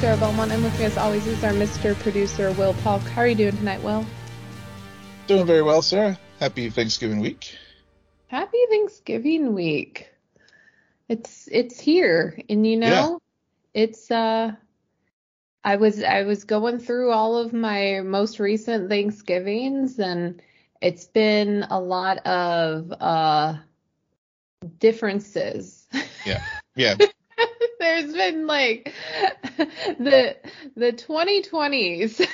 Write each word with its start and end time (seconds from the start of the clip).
Sarah 0.00 0.16
Belmont, 0.16 0.50
and 0.50 0.64
with 0.64 0.78
me, 0.78 0.86
as 0.86 0.96
always, 0.96 1.26
is 1.26 1.44
our 1.44 1.52
Mr. 1.52 1.94
Producer, 1.94 2.52
Will 2.52 2.72
Polk. 2.82 3.02
How 3.02 3.20
are 3.20 3.26
you 3.26 3.34
doing 3.34 3.54
tonight, 3.58 3.82
Will? 3.82 4.06
Doing 5.26 5.44
very 5.44 5.60
well, 5.60 5.82
Sarah. 5.82 6.18
Happy 6.38 6.70
Thanksgiving 6.70 7.20
week. 7.20 7.54
Happy 8.28 8.56
Thanksgiving 8.70 9.52
week. 9.52 10.08
It's 11.06 11.50
it's 11.52 11.78
here, 11.78 12.40
and 12.48 12.66
you 12.66 12.78
know, 12.78 13.20
yeah. 13.74 13.82
it's 13.82 14.10
uh, 14.10 14.52
I 15.62 15.76
was 15.76 16.02
I 16.02 16.22
was 16.22 16.44
going 16.44 16.78
through 16.78 17.12
all 17.12 17.36
of 17.36 17.52
my 17.52 18.00
most 18.00 18.40
recent 18.40 18.88
Thanksgivings, 18.88 19.98
and 19.98 20.40
it's 20.80 21.04
been 21.04 21.66
a 21.68 21.78
lot 21.78 22.26
of 22.26 22.90
uh 22.98 23.56
differences. 24.78 25.86
Yeah. 26.24 26.42
Yeah. 26.76 26.94
There's 27.80 28.12
been 28.12 28.46
like 28.46 28.92
the 29.98 30.36
the 30.76 30.92
2020s 30.92 32.26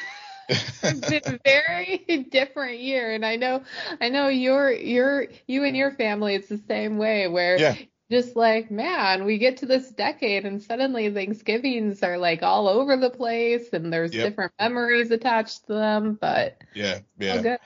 it's 0.48 1.00
been 1.10 1.34
a 1.34 1.40
very 1.44 2.26
different 2.30 2.78
year 2.80 3.12
and 3.12 3.24
I 3.24 3.36
know 3.36 3.62
I 4.00 4.08
know 4.08 4.28
your 4.28 4.70
your 4.70 5.26
you 5.46 5.64
and 5.64 5.76
your 5.76 5.90
family 5.92 6.34
it's 6.34 6.48
the 6.48 6.60
same 6.68 6.98
way 6.98 7.28
where 7.28 7.58
yeah. 7.58 7.76
just 8.10 8.36
like 8.36 8.70
man 8.70 9.24
we 9.24 9.38
get 9.38 9.58
to 9.58 9.66
this 9.66 9.90
decade 9.90 10.44
and 10.46 10.62
suddenly 10.62 11.10
Thanksgivings 11.10 12.02
are 12.02 12.18
like 12.18 12.42
all 12.42 12.68
over 12.68 12.96
the 12.96 13.10
place 13.10 13.72
and 13.72 13.92
there's 13.92 14.14
yep. 14.14 14.28
different 14.28 14.52
memories 14.58 15.10
attached 15.10 15.66
to 15.66 15.74
them 15.74 16.18
but 16.20 16.62
yeah 16.74 17.00
yeah 17.18 17.56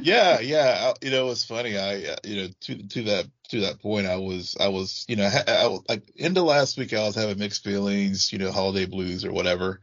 yeah, 0.00 0.40
yeah. 0.40 0.92
You 1.02 1.10
know, 1.10 1.26
it 1.26 1.28
was 1.28 1.44
funny. 1.44 1.76
I, 1.76 2.04
uh, 2.04 2.16
you 2.24 2.36
know, 2.42 2.48
to 2.62 2.88
to 2.88 3.02
that 3.04 3.26
to 3.50 3.60
that 3.62 3.80
point, 3.80 4.06
I 4.06 4.16
was 4.16 4.56
I 4.58 4.68
was, 4.68 5.04
you 5.08 5.16
know, 5.16 5.24
I, 5.26 5.50
I, 5.50 5.78
like 5.88 6.10
into 6.16 6.42
last 6.42 6.76
week, 6.76 6.92
I 6.92 7.04
was 7.04 7.14
having 7.14 7.38
mixed 7.38 7.64
feelings, 7.64 8.32
you 8.32 8.38
know, 8.38 8.52
holiday 8.52 8.86
blues 8.86 9.24
or 9.24 9.32
whatever. 9.32 9.80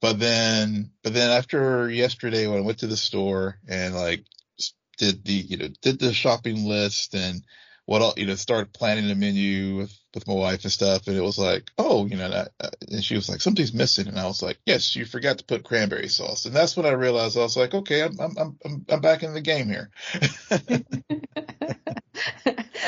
But 0.00 0.18
then, 0.18 0.90
but 1.02 1.14
then 1.14 1.30
after 1.30 1.90
yesterday, 1.90 2.46
when 2.46 2.58
I 2.58 2.62
went 2.62 2.78
to 2.78 2.86
the 2.86 2.96
store 2.96 3.58
and 3.68 3.94
like 3.94 4.24
did 4.98 5.24
the, 5.24 5.32
you 5.32 5.56
know, 5.56 5.68
did 5.80 5.98
the 5.98 6.12
shopping 6.12 6.64
list 6.64 7.14
and 7.14 7.42
what 7.86 8.02
all, 8.02 8.14
you 8.16 8.26
know, 8.26 8.34
started 8.34 8.72
planning 8.72 9.08
the 9.08 9.14
menu 9.14 9.76
with, 9.76 9.98
with 10.14 10.26
my 10.26 10.34
wife 10.34 10.64
and 10.64 10.72
stuff. 10.72 11.06
And 11.06 11.16
it 11.16 11.22
was 11.22 11.38
like, 11.38 11.70
oh, 11.78 12.06
you 12.06 12.16
know, 12.16 12.30
that, 12.30 12.52
uh, 12.60 12.70
and 12.90 13.04
she 13.04 13.14
was 13.14 13.28
like, 13.28 13.40
something's 13.40 13.74
missing. 13.74 14.08
And 14.08 14.18
I 14.18 14.26
was 14.26 14.42
like, 14.42 14.58
yes, 14.64 14.96
you 14.96 15.04
forgot 15.04 15.38
to 15.38 15.44
put 15.44 15.64
cranberry 15.64 16.08
sauce. 16.08 16.46
And 16.46 16.54
that's 16.54 16.76
when 16.76 16.86
I 16.86 16.92
realized 16.92 17.36
I 17.36 17.40
was 17.40 17.56
like, 17.56 17.74
okay, 17.74 18.02
I'm, 18.02 18.18
I'm, 18.20 18.58
I'm, 18.64 18.86
I'm 18.88 19.00
back 19.00 19.22
in 19.22 19.34
the 19.34 19.40
game 19.40 19.68
here. 19.68 19.90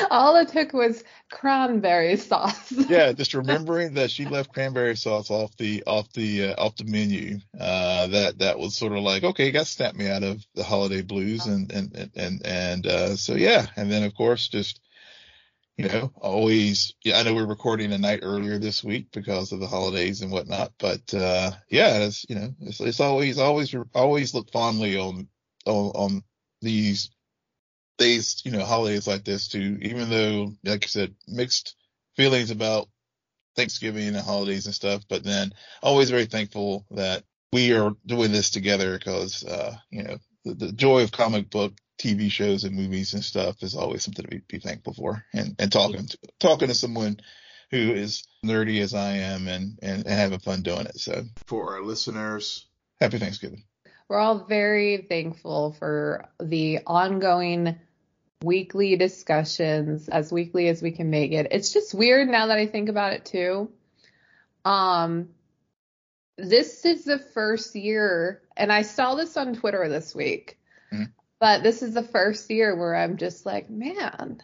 all 0.09 0.35
it 0.37 0.49
took 0.49 0.73
was 0.73 1.03
cranberry 1.31 2.17
sauce. 2.17 2.71
yeah, 2.71 3.11
just 3.11 3.33
remembering 3.33 3.95
that 3.95 4.11
she 4.11 4.25
left 4.25 4.53
cranberry 4.53 4.95
sauce 4.95 5.29
off 5.29 5.55
the 5.57 5.83
off 5.85 6.11
the 6.13 6.49
uh, 6.49 6.55
off 6.57 6.75
the 6.75 6.85
menu. 6.85 7.39
Uh, 7.59 8.07
that 8.07 8.39
that 8.39 8.59
was 8.59 8.75
sort 8.75 8.93
of 8.93 8.99
like 8.99 9.23
okay, 9.23 9.51
got 9.51 9.67
snapped 9.67 9.97
me 9.97 10.09
out 10.09 10.23
of 10.23 10.45
the 10.55 10.63
holiday 10.63 11.01
blues, 11.01 11.45
and 11.45 11.71
and 11.71 12.11
and 12.15 12.45
and 12.45 12.87
uh, 12.87 13.15
so 13.15 13.35
yeah, 13.35 13.65
and 13.75 13.91
then 13.91 14.03
of 14.03 14.15
course 14.15 14.47
just 14.47 14.79
you 15.77 15.87
know, 15.87 16.11
always, 16.15 16.93
yeah, 17.03 17.19
I 17.19 17.23
know 17.23 17.35
we're 17.35 17.45
recording 17.45 17.93
a 17.93 17.97
night 17.99 18.21
earlier 18.23 18.57
this 18.57 18.83
week 18.83 19.07
because 19.11 19.51
of 19.51 19.59
the 19.59 19.67
holidays 19.67 20.21
and 20.21 20.31
whatnot, 20.31 20.73
but, 20.79 21.13
uh, 21.13 21.51
yeah, 21.69 21.99
it's, 21.99 22.25
you 22.27 22.35
know, 22.35 22.53
it's, 22.61 22.79
it's 22.79 22.99
always, 22.99 23.37
always, 23.37 23.75
always 23.93 24.33
look 24.33 24.51
fondly 24.51 24.97
on, 24.97 25.27
on, 25.67 25.91
on 25.95 26.23
these 26.61 27.11
days, 27.99 28.41
you 28.43 28.51
know, 28.51 28.65
holidays 28.65 29.07
like 29.07 29.23
this 29.23 29.47
too, 29.47 29.77
even 29.81 30.09
though, 30.09 30.51
like 30.63 30.83
I 30.83 30.87
said, 30.87 31.13
mixed 31.27 31.75
feelings 32.15 32.49
about 32.49 32.89
Thanksgiving 33.55 34.07
and 34.07 34.17
holidays 34.17 34.65
and 34.65 34.73
stuff, 34.73 35.03
but 35.07 35.23
then 35.23 35.51
always 35.83 36.09
very 36.09 36.25
thankful 36.25 36.85
that 36.91 37.23
we 37.53 37.73
are 37.73 37.95
doing 38.05 38.31
this 38.31 38.49
together 38.49 38.97
because, 38.97 39.43
uh, 39.45 39.75
you 39.91 40.03
know, 40.03 40.17
the, 40.43 40.53
the 40.55 40.71
joy 40.71 41.03
of 41.03 41.11
comic 41.11 41.51
book 41.51 41.73
TV 41.97 42.31
shows 42.31 42.63
and 42.63 42.75
movies 42.75 43.13
and 43.13 43.23
stuff 43.23 43.63
is 43.63 43.75
always 43.75 44.03
something 44.03 44.23
to 44.23 44.31
be, 44.31 44.41
be 44.47 44.59
thankful 44.59 44.93
for. 44.93 45.23
And, 45.33 45.55
and 45.59 45.71
talking 45.71 46.05
to, 46.07 46.17
talking 46.39 46.67
to 46.67 46.73
someone 46.73 47.19
who 47.71 47.77
is 47.77 48.25
nerdy 48.45 48.81
as 48.81 48.93
I 48.93 49.17
am 49.17 49.47
and, 49.47 49.77
and, 49.81 50.05
and 50.05 50.13
having 50.13 50.39
fun 50.39 50.61
doing 50.61 50.85
it. 50.85 50.99
So 50.99 51.23
for 51.45 51.75
our 51.75 51.81
listeners, 51.81 52.67
happy 52.99 53.19
Thanksgiving. 53.19 53.63
We're 54.07 54.19
all 54.19 54.45
very 54.45 55.05
thankful 55.09 55.73
for 55.73 56.29
the 56.39 56.79
ongoing 56.87 57.77
weekly 58.43 58.95
discussions 58.95 60.07
as 60.07 60.31
weekly 60.31 60.69
as 60.69 60.81
we 60.81 60.91
can 60.91 61.09
make 61.09 61.31
it. 61.31 61.47
It's 61.51 61.73
just 61.73 61.93
weird 61.93 62.29
now 62.29 62.47
that 62.47 62.57
I 62.57 62.67
think 62.67 62.89
about 62.89 63.13
it 63.13 63.25
too. 63.25 63.69
Um, 64.63 65.29
this 66.37 66.85
is 66.85 67.03
the 67.03 67.19
first 67.19 67.75
year, 67.75 68.41
and 68.55 68.71
I 68.71 68.83
saw 68.83 69.15
this 69.15 69.35
on 69.37 69.55
Twitter 69.55 69.89
this 69.89 70.13
week. 70.13 70.59
Mm-hmm. 70.93 71.05
But 71.39 71.63
this 71.63 71.81
is 71.81 71.93
the 71.93 72.03
first 72.03 72.49
year 72.49 72.75
where 72.75 72.95
I'm 72.95 73.17
just 73.17 73.45
like, 73.45 73.69
man, 73.69 74.41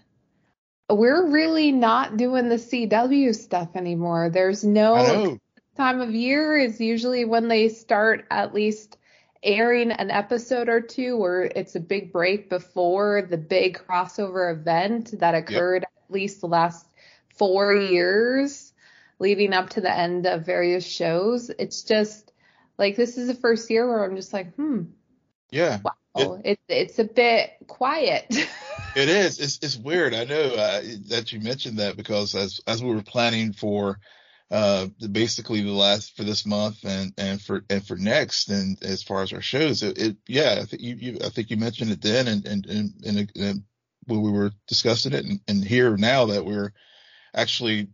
we're 0.90 1.31
really 1.31 1.72
not 1.72 2.18
doing 2.18 2.50
the 2.50 2.56
CW 2.56 3.34
stuff 3.36 3.76
anymore. 3.76 4.30
There's 4.30 4.64
no 4.64 5.38
time 5.76 6.02
of 6.02 6.14
year 6.14 6.58
is 6.58 6.80
usually 6.80 7.26
when 7.26 7.48
they 7.48 7.70
start 7.70 8.26
at 8.30 8.54
least 8.54 8.98
airing 9.42 9.92
an 9.92 10.12
episode 10.12 10.70
or 10.70 10.81
two 10.81 11.18
where 11.18 11.44
it's 11.44 11.76
a 11.76 11.80
big 11.80 12.14
break 12.14 12.50
before 12.50 13.28
the 13.30 13.38
big 13.38 13.78
crossover 13.78 14.54
event 14.54 15.20
that 15.20 15.36
occurred 15.36 15.84
yep. 15.84 15.92
at 16.08 16.14
least 16.14 16.42
the 16.42 16.48
last 16.48 16.88
four 17.36 17.75
years 17.75 18.72
leading 19.20 19.54
up 19.54 19.70
to 19.72 19.81
the 19.81 19.94
end 19.94 20.25
of 20.25 20.46
various 20.46 20.86
shows. 20.86 21.50
It's 21.50 21.84
just 21.84 22.31
like 22.78 22.96
this 22.96 23.18
is 23.18 23.28
the 23.28 23.36
first 23.36 23.70
year 23.70 23.88
where 23.88 24.04
I'm 24.04 24.16
just 24.16 24.34
like, 24.34 24.54
hmm. 24.56 24.84
Yeah. 25.53 25.80
Wow. 25.84 26.40
It, 26.44 26.59
it's 26.68 26.97
it's 26.97 27.00
a 27.00 27.03
bit 27.03 27.52
quiet. 27.68 28.25
it 28.96 29.09
is. 29.09 29.40
It's 29.40 29.59
it's 29.62 29.78
weird. 29.78 30.16
I 30.16 30.24
know 30.24 30.41
uh, 30.41 30.81
that 31.09 31.31
you 31.31 31.40
mentioned 31.40 31.78
that 31.78 31.96
because 31.96 32.34
as 32.34 32.59
as 32.66 32.84
we 32.84 32.94
were 32.94 33.03
planning 33.03 33.53
for 33.53 34.00
uh 34.52 34.88
basically 35.12 35.62
the 35.62 35.72
last 35.72 36.18
for 36.18 36.24
this 36.24 36.46
month 36.46 36.84
and 36.84 37.13
and 37.18 37.42
for 37.42 37.63
and 37.69 37.86
for 37.86 37.96
next 37.96 38.50
and 38.50 38.78
as 38.84 39.02
far 39.02 39.24
as 39.24 39.31
our 39.31 39.42
shows 39.42 39.81
it, 39.81 39.97
it 39.97 40.18
yeah 40.28 40.58
I 40.62 40.66
think 40.66 40.81
you, 40.81 40.96
you 40.96 41.18
I 41.24 41.30
think 41.30 41.50
you 41.50 41.58
mentioned 41.58 41.92
it 41.92 42.02
then 42.02 42.28
and 42.28 42.46
and 42.46 42.66
and, 42.66 42.94
and, 43.06 43.31
and 43.36 43.63
when 44.06 44.22
we 44.22 44.31
were 44.31 44.52
discussing 44.68 45.13
it 45.13 45.24
and, 45.25 45.40
and 45.47 45.63
here 45.63 45.96
now 45.97 46.25
that 46.25 46.46
we're 46.46 46.74
actually 47.34 47.88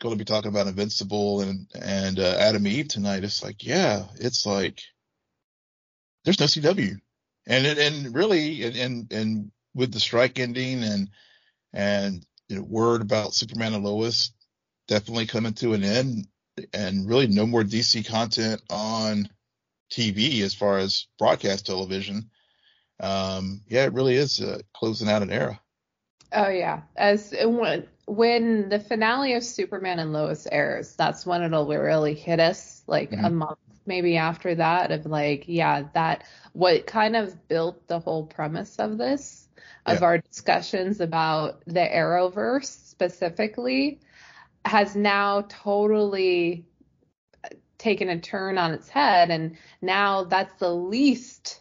going 0.00 0.14
to 0.14 0.18
be 0.18 0.24
talking 0.24 0.50
about 0.50 0.68
Invincible 0.68 1.40
and 1.40 1.66
and 1.74 2.18
uh, 2.20 2.36
Atom 2.38 2.66
Eve 2.66 2.88
tonight 2.88 3.24
it's 3.24 3.42
like 3.42 3.64
yeah 3.66 4.04
it's 4.20 4.46
like 4.46 4.80
there's 6.24 6.40
no 6.40 6.46
CW 6.46 6.98
and 7.48 7.66
and 7.66 8.14
really 8.14 8.62
and 8.64 9.12
and 9.12 9.50
with 9.74 9.92
the 9.92 10.00
strike 10.00 10.38
ending 10.38 10.84
and 10.84 11.08
and 11.72 12.24
you 12.48 12.56
know, 12.56 12.62
word 12.62 13.02
about 13.02 13.34
Superman 13.34 13.74
and 13.74 13.84
Lois 13.84 14.32
definitely 14.86 15.26
coming 15.26 15.52
to 15.54 15.74
an 15.74 15.84
end, 15.84 16.26
and 16.72 17.08
really 17.08 17.26
no 17.26 17.46
more 17.46 17.62
DC 17.62 18.06
content 18.06 18.62
on 18.70 19.28
TV 19.92 20.40
as 20.42 20.54
far 20.54 20.78
as 20.78 21.06
broadcast 21.18 21.66
television. 21.66 22.30
Um, 23.00 23.62
yeah, 23.68 23.84
it 23.84 23.92
really 23.92 24.16
is 24.16 24.40
uh, 24.40 24.58
closing 24.74 25.08
out 25.08 25.22
an 25.22 25.30
era. 25.30 25.60
Oh 26.32 26.48
yeah, 26.48 26.82
as 26.96 27.34
when 27.42 27.86
when 28.06 28.68
the 28.68 28.80
finale 28.80 29.34
of 29.34 29.44
Superman 29.44 29.98
and 29.98 30.12
Lois 30.12 30.46
airs, 30.50 30.94
that's 30.96 31.24
when 31.24 31.42
it'll 31.42 31.66
really 31.66 32.14
hit 32.14 32.40
us, 32.40 32.82
like 32.86 33.10
mm-hmm. 33.10 33.24
a 33.24 33.30
month 33.30 33.58
maybe 33.88 34.16
after 34.16 34.54
that 34.54 34.92
of 34.92 35.06
like, 35.06 35.44
yeah, 35.46 35.84
that 35.94 36.24
what 36.52 36.86
kind 36.86 37.16
of 37.16 37.48
built 37.48 37.88
the 37.88 37.98
whole 37.98 38.26
premise 38.26 38.76
of 38.76 38.98
this, 38.98 39.48
of 39.84 40.00
yeah. 40.00 40.06
our 40.06 40.18
discussions 40.18 41.00
about 41.00 41.62
the 41.66 41.80
Arrowverse 41.80 42.66
specifically, 42.66 44.00
has 44.64 44.94
now 44.94 45.44
totally 45.48 46.66
taken 47.78 48.08
a 48.08 48.20
turn 48.20 48.58
on 48.58 48.72
its 48.72 48.88
head. 48.88 49.30
And 49.30 49.56
now 49.80 50.24
that's 50.24 50.54
the 50.58 50.74
least 50.74 51.60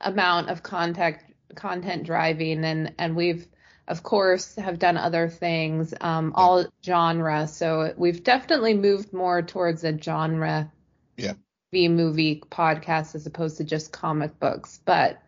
amount 0.00 0.48
of 0.48 0.62
content 0.62 1.18
content 1.54 2.04
driving 2.04 2.64
and 2.64 2.94
and 2.98 3.16
we've 3.16 3.48
of 3.88 4.02
course 4.02 4.54
have 4.56 4.78
done 4.78 4.96
other 4.96 5.28
things 5.28 5.92
um, 6.00 6.32
all 6.36 6.66
genre 6.84 7.48
so 7.48 7.92
we've 7.96 8.22
definitely 8.22 8.74
moved 8.74 9.12
more 9.12 9.42
towards 9.42 9.82
a 9.82 9.98
genre 9.98 10.70
yeah 11.16 11.32
TV 11.72 11.90
movie 11.90 12.42
podcast 12.50 13.14
as 13.14 13.26
opposed 13.26 13.56
to 13.58 13.64
just 13.64 13.92
comic 13.92 14.38
books. 14.38 14.80
But 14.84 15.22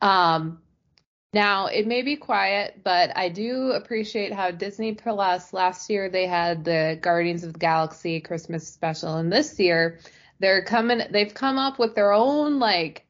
um, 0.00 0.60
now 1.32 1.66
it 1.66 1.86
may 1.86 2.02
be 2.02 2.16
quiet, 2.16 2.80
but 2.82 3.16
I 3.16 3.28
do 3.28 3.72
appreciate 3.72 4.32
how 4.32 4.50
Disney 4.50 4.94
Plus 4.94 5.52
last 5.52 5.90
year 5.90 6.08
they 6.08 6.26
had 6.26 6.64
the 6.64 6.98
Guardians 7.00 7.44
of 7.44 7.52
the 7.52 7.58
Galaxy 7.58 8.20
Christmas 8.20 8.66
special, 8.66 9.16
and 9.16 9.32
this 9.32 9.58
year 9.58 9.98
they're 10.38 10.64
coming. 10.64 11.02
They've 11.10 11.32
come 11.32 11.58
up 11.58 11.78
with 11.78 11.94
their 11.94 12.12
own 12.12 12.58
like 12.58 13.06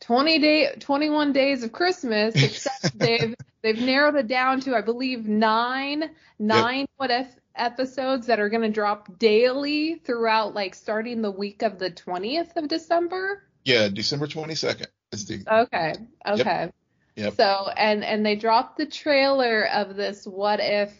20 0.00 0.38
day, 0.38 0.74
21 0.78 1.32
days 1.32 1.62
of 1.62 1.72
Christmas, 1.72 2.34
except 2.34 2.98
they've 2.98 3.34
they've 3.62 3.80
narrowed 3.80 4.16
it 4.16 4.28
down 4.28 4.60
to 4.60 4.76
I 4.76 4.80
believe 4.80 5.26
nine 5.26 6.10
nine 6.38 6.80
yep. 6.80 6.90
what 6.96 7.10
if 7.10 7.26
episodes 7.56 8.26
that 8.26 8.40
are 8.40 8.48
going 8.48 8.62
to 8.62 8.70
drop 8.70 9.18
daily 9.18 9.96
throughout, 10.04 10.54
like 10.54 10.74
starting 10.74 11.22
the 11.22 11.30
week 11.30 11.62
of 11.62 11.78
the 11.78 11.90
20th 11.90 12.56
of 12.56 12.68
December. 12.68 13.42
Yeah, 13.64 13.88
December 13.88 14.26
22nd 14.26 14.86
is 15.12 15.26
the. 15.26 15.44
Okay. 15.50 15.94
Okay. 16.26 16.70
Yep. 17.16 17.34
So 17.34 17.70
and 17.76 18.04
and 18.04 18.24
they 18.24 18.36
dropped 18.36 18.76
the 18.76 18.86
trailer 18.86 19.66
of 19.68 19.96
this 19.96 20.26
what 20.26 20.60
if 20.60 20.92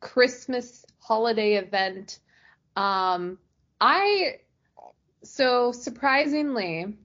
Christmas 0.00 0.84
holiday 0.98 1.54
event. 1.54 2.18
Um, 2.76 3.38
I 3.80 4.36
so 5.24 5.72
surprisingly, 5.72 6.98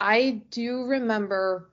I 0.00 0.42
do 0.50 0.84
remember 0.84 1.70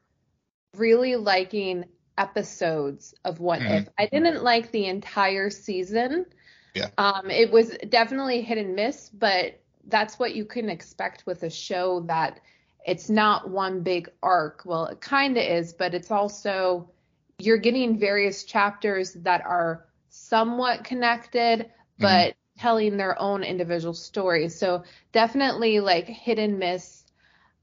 really 0.75 1.15
liking 1.15 1.85
episodes 2.17 3.13
of 3.23 3.39
What 3.39 3.59
Mhm. 3.59 3.81
If. 3.81 3.89
I 3.97 4.07
didn't 4.07 4.43
like 4.43 4.71
the 4.71 4.85
entire 4.85 5.49
season. 5.49 6.25
Yeah. 6.73 6.89
Um, 6.97 7.29
it 7.29 7.51
was 7.51 7.77
definitely 7.89 8.41
hit 8.41 8.57
and 8.57 8.75
miss, 8.75 9.09
but 9.09 9.59
that's 9.87 10.17
what 10.19 10.35
you 10.35 10.45
can 10.45 10.69
expect 10.69 11.25
with 11.25 11.43
a 11.43 11.49
show 11.49 12.01
that 12.01 12.39
it's 12.85 13.09
not 13.09 13.49
one 13.49 13.81
big 13.81 14.09
arc. 14.21 14.63
Well, 14.65 14.85
it 14.87 15.01
kind 15.01 15.37
of 15.37 15.43
is, 15.43 15.73
but 15.73 15.93
it's 15.93 16.11
also 16.11 16.91
you're 17.37 17.57
getting 17.57 17.97
various 17.97 18.43
chapters 18.43 19.13
that 19.13 19.41
are 19.45 19.85
somewhat 20.09 20.83
connected, 20.83 21.69
but 21.99 22.35
telling 22.57 22.97
their 22.97 23.19
own 23.19 23.43
individual 23.43 23.93
stories. 23.93 24.57
So 24.57 24.83
definitely 25.11 25.79
like 25.81 26.07
hit 26.07 26.39
and 26.39 26.59
miss, 26.59 27.03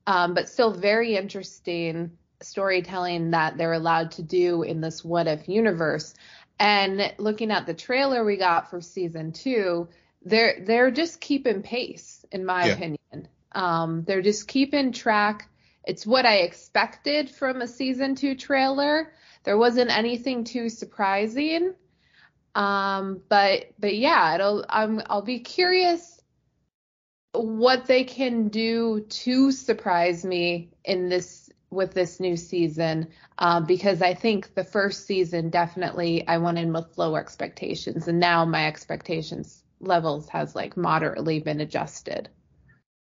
um, 0.07 0.35
but 0.35 0.49
still 0.49 0.73
very 0.73 1.17
interesting 1.17 2.19
storytelling 2.45 3.31
that 3.33 3.57
they're 3.57 3.73
allowed 3.73 4.13
to 4.13 4.23
do 4.23 4.63
in 4.63 4.81
this 4.81 5.05
what 5.05 5.27
if 5.27 5.49
universe. 5.49 6.15
And 6.59 7.13
looking 7.19 7.51
at 7.51 7.67
the 7.67 7.75
trailer 7.75 8.25
we 8.25 8.37
got 8.37 8.71
for 8.71 8.81
season 8.81 9.33
two, 9.33 9.89
they're 10.23 10.63
they're 10.65 10.91
just 10.91 11.21
keeping 11.21 11.63
pace, 11.63 12.25
in 12.31 12.45
my 12.45 12.67
Yeah. 12.67 12.75
opinion. 12.75 13.29
Um, 13.53 14.05
they're 14.05 14.23
just 14.23 14.49
keeping 14.49 14.93
track. 14.93 15.49
It's 15.85 16.07
what 16.07 16.27
I 16.27 16.37
expected 16.37 17.29
from 17.31 17.61
a 17.61 17.69
season 17.69 18.15
two 18.15 18.37
trailer. 18.37 19.13
There 19.45 19.59
wasn't 19.59 19.91
anything 19.91 20.45
too 20.45 20.69
surprising. 20.69 21.75
Um, 22.55 23.23
but 23.29 23.73
but 23.79 23.97
yeah, 23.97 24.35
it'll 24.35 24.65
I'm 24.69 25.03
I'll 25.07 25.23
be 25.23 25.41
curious 25.41 26.21
what 27.33 27.87
they 27.87 28.05
can 28.05 28.49
do 28.49 29.07
to 29.09 29.51
surprise 29.53 30.25
me 30.25 30.71
in 30.85 31.09
this 31.09 31.42
with 31.73 31.95
this 31.95 32.21
new 32.21 32.37
season 32.37 33.09
uh, 33.39 33.61
because 33.61 34.03
I 34.03 34.15
think 34.15 34.55
the 34.55 34.65
first 34.65 35.07
season 35.07 35.51
definitely 35.51 36.27
I 36.29 36.39
went 36.39 36.59
in 36.59 36.73
with 36.73 36.99
low 36.99 37.17
expectations 37.17 38.09
and 38.09 38.21
now 38.21 38.45
my 38.45 38.67
expectations 38.67 39.63
levels 39.81 40.29
has 40.29 40.55
like 40.55 40.77
moderately 40.77 41.41
been 41.41 41.61
adjusted. 41.61 42.29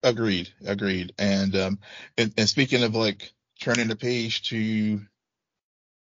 Agreed, 0.03 0.49
agreed. 0.65 1.13
And 1.17 1.55
um, 1.55 1.79
and, 2.17 2.33
and 2.37 2.49
speaking 2.49 2.83
of 2.83 2.95
like 2.95 3.31
turning 3.59 3.87
the 3.87 3.95
page 3.95 4.49
to 4.49 5.01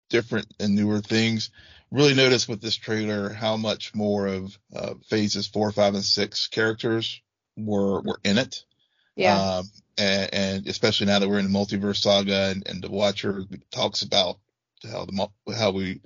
different 0.09 0.53
and 0.59 0.75
newer 0.75 1.01
things, 1.01 1.49
really 1.91 2.13
notice 2.13 2.47
with 2.47 2.61
this 2.61 2.75
trailer 2.75 3.29
how 3.29 3.57
much 3.57 3.95
more 3.95 4.27
of 4.27 4.57
uh, 4.75 4.93
phases 5.07 5.47
four, 5.47 5.71
five, 5.71 5.95
and 5.95 6.03
six 6.03 6.47
characters 6.47 7.21
were 7.57 8.01
were 8.01 8.19
in 8.23 8.37
it. 8.37 8.63
Yeah. 9.15 9.57
Um, 9.57 9.65
and, 9.99 10.33
and 10.33 10.67
especially 10.67 11.07
now 11.07 11.19
that 11.19 11.29
we're 11.29 11.39
in 11.39 11.51
the 11.51 11.57
multiverse 11.57 11.97
saga 11.97 12.49
and, 12.49 12.67
and 12.67 12.81
the 12.81 12.89
Watcher 12.89 13.43
talks 13.71 14.01
about 14.01 14.39
how 14.89 15.05
the 15.05 15.29
how 15.55 15.71
we, 15.71 16.01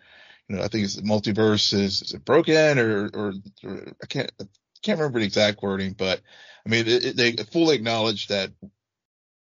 you 0.47 0.55
know, 0.55 0.63
I 0.63 0.67
think 0.67 0.85
it's 0.85 0.95
the 0.95 1.03
multiverse 1.03 1.73
is, 1.73 2.01
is 2.01 2.13
it 2.13 2.25
broken 2.25 2.79
or, 2.79 3.09
or 3.13 3.33
or 3.63 3.93
I 4.01 4.05
can't 4.07 4.31
I 4.41 4.45
can't 4.81 4.99
remember 4.99 5.19
the 5.19 5.25
exact 5.25 5.61
wording, 5.61 5.93
but 5.93 6.21
I 6.65 6.69
mean 6.69 6.87
it, 6.87 7.05
it, 7.05 7.15
they 7.15 7.31
fully 7.43 7.75
acknowledge 7.75 8.27
that 8.27 8.51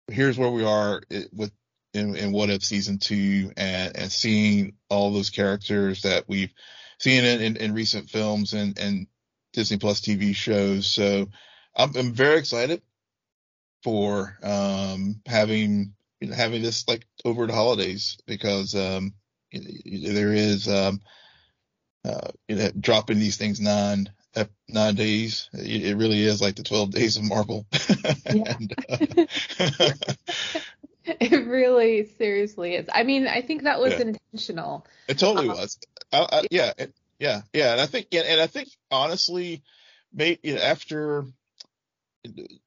here's 0.08 0.37
where 0.37 0.50
we 0.50 0.64
are 0.64 1.02
with 1.32 1.52
in, 1.94 2.16
in 2.16 2.32
what 2.32 2.50
if 2.50 2.64
season 2.64 2.98
two 2.98 3.52
and 3.56 3.96
and 3.96 4.10
seeing 4.12 4.75
all 4.90 5.12
those 5.12 5.30
characters 5.30 6.02
that 6.02 6.25
we've 6.26 6.52
seen 6.98 7.25
in, 7.25 7.40
in, 7.40 7.56
in 7.56 7.72
recent 7.72 8.10
films 8.10 8.52
and 8.52 8.76
and 8.78 9.06
Disney 9.52 9.76
Plus 9.76 10.00
TV 10.00 10.34
shows. 10.34 10.88
So 10.88 11.28
I'm, 11.76 11.96
I'm 11.96 12.12
very 12.12 12.38
excited 12.38 12.82
for 13.84 14.38
um, 14.42 15.22
having 15.26 15.94
you 16.20 16.31
know, 16.31 16.36
having 16.36 16.62
this 16.62 16.88
like 16.88 17.06
over 17.25 17.46
the 17.46 17.52
holidays 17.54 18.19
because 18.26 18.75
um, 18.75 19.14
there 19.52 20.32
is 20.32 20.69
um, 20.69 21.00
uh, 22.04 22.31
you 22.48 22.56
know, 22.56 22.70
dropping 22.81 23.19
these 23.20 23.36
things 23.36 23.60
nine 23.60 24.10
nine 24.69 24.94
days. 24.96 25.48
It, 25.52 25.84
it 25.86 25.96
really 25.96 26.22
is 26.22 26.42
like 26.42 26.56
the 26.56 26.64
twelve 26.64 26.90
days 26.90 27.16
of 27.16 27.25
Marvel. 27.25 27.66
Yeah. 28.31 28.56
and, 28.58 28.76
uh, 28.90 28.98
It 31.06 31.46
really 31.46 32.06
seriously 32.06 32.76
is. 32.76 32.87
I 32.92 33.02
mean, 33.02 33.28
I 33.28 33.42
think 33.42 33.64
that 33.64 33.78
was 33.80 33.92
Yeah. 33.92 34.00
intentional. 34.00 34.87
It 35.06 35.19
totally 35.19 35.48
Uh-huh. 35.50 35.60
was. 35.60 35.78
I, 36.12 36.26
I, 36.32 36.46
yeah, 36.50 36.72
yeah, 37.19 37.42
yeah. 37.52 37.72
And 37.72 37.80
I 37.80 37.87
think, 37.87 38.08
and, 38.12 38.26
and 38.26 38.40
I 38.40 38.46
think 38.46 38.69
honestly, 38.90 39.62
maybe 40.14 40.56
after 40.58 41.26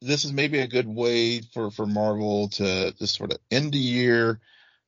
this 0.01 0.25
is 0.25 0.31
maybe 0.33 0.59
a 0.59 0.68
good 0.68 0.88
way 0.88 1.42
for 1.42 1.71
for 1.71 1.86
Marvel 1.86 2.50
to 2.50 2.94
just 2.94 3.15
sort 3.15 3.31
of 3.31 3.39
end 3.51 3.74
the 3.74 3.77
year, 3.77 4.39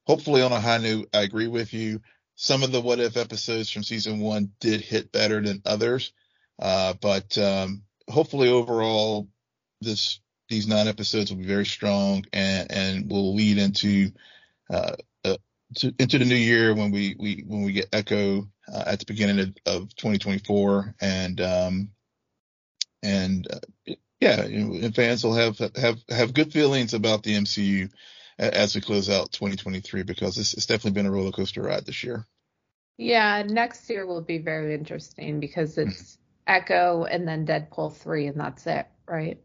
hopefully 0.05 0.41
on 0.41 0.51
a 0.51 0.59
high 0.59 0.77
note. 0.77 1.09
I 1.13 1.21
agree 1.21 1.47
with 1.47 1.73
you. 1.73 2.01
Some 2.35 2.63
of 2.63 2.71
the 2.71 2.81
what 2.81 2.99
if 2.99 3.17
episodes 3.17 3.69
from 3.69 3.83
season 3.83 4.19
one 4.19 4.51
did 4.59 4.81
hit 4.81 5.11
better 5.11 5.41
than 5.41 5.61
others, 5.65 6.13
uh, 6.59 6.93
but 7.01 7.37
um, 7.37 7.83
hopefully 8.09 8.49
overall, 8.49 9.27
this 9.81 10.19
these 10.49 10.67
nine 10.67 10.87
episodes 10.87 11.31
will 11.31 11.39
be 11.39 11.47
very 11.47 11.65
strong 11.65 12.25
and 12.33 12.71
and 12.71 13.11
will 13.11 13.35
lead 13.35 13.57
into 13.57 14.11
uh, 14.69 14.95
uh, 15.25 15.37
to, 15.75 15.93
into 15.99 16.17
the 16.17 16.25
new 16.25 16.35
year 16.35 16.73
when 16.73 16.91
we 16.91 17.15
we 17.19 17.43
when 17.47 17.63
we 17.63 17.73
get 17.73 17.89
Echo 17.93 18.47
uh, 18.71 18.83
at 18.85 18.99
the 18.99 19.05
beginning 19.05 19.39
of, 19.39 19.47
of 19.65 19.95
2024 19.95 20.95
and 21.01 21.41
um 21.41 21.89
and 23.01 23.47
uh, 23.51 23.93
yeah 24.19 24.45
you 24.45 24.65
know, 24.65 24.85
and 24.85 24.95
fans 24.95 25.23
will 25.23 25.33
have 25.33 25.57
have 25.75 25.99
have 26.09 26.33
good 26.33 26.51
feelings 26.51 26.93
about 26.93 27.23
the 27.23 27.35
MCU 27.35 27.89
as 28.39 28.73
we 28.73 28.81
close 28.81 29.09
out 29.09 29.31
2023 29.33 30.03
because 30.03 30.37
it's, 30.37 30.53
it's 30.53 30.65
definitely 30.65 30.91
been 30.91 31.05
a 31.05 31.11
roller 31.11 31.31
coaster 31.31 31.61
ride 31.61 31.85
this 31.85 32.03
year. 32.03 32.25
Yeah, 32.97 33.43
next 33.43 33.89
year 33.89 34.05
will 34.05 34.21
be 34.21 34.37
very 34.37 34.73
interesting 34.73 35.39
because 35.39 35.77
it's 35.77 36.17
Echo 36.47 37.03
and 37.03 37.27
then 37.27 37.45
Deadpool 37.45 37.95
3 37.95 38.27
and 38.27 38.39
that's 38.39 38.65
it, 38.65 38.87
right? 39.07 39.39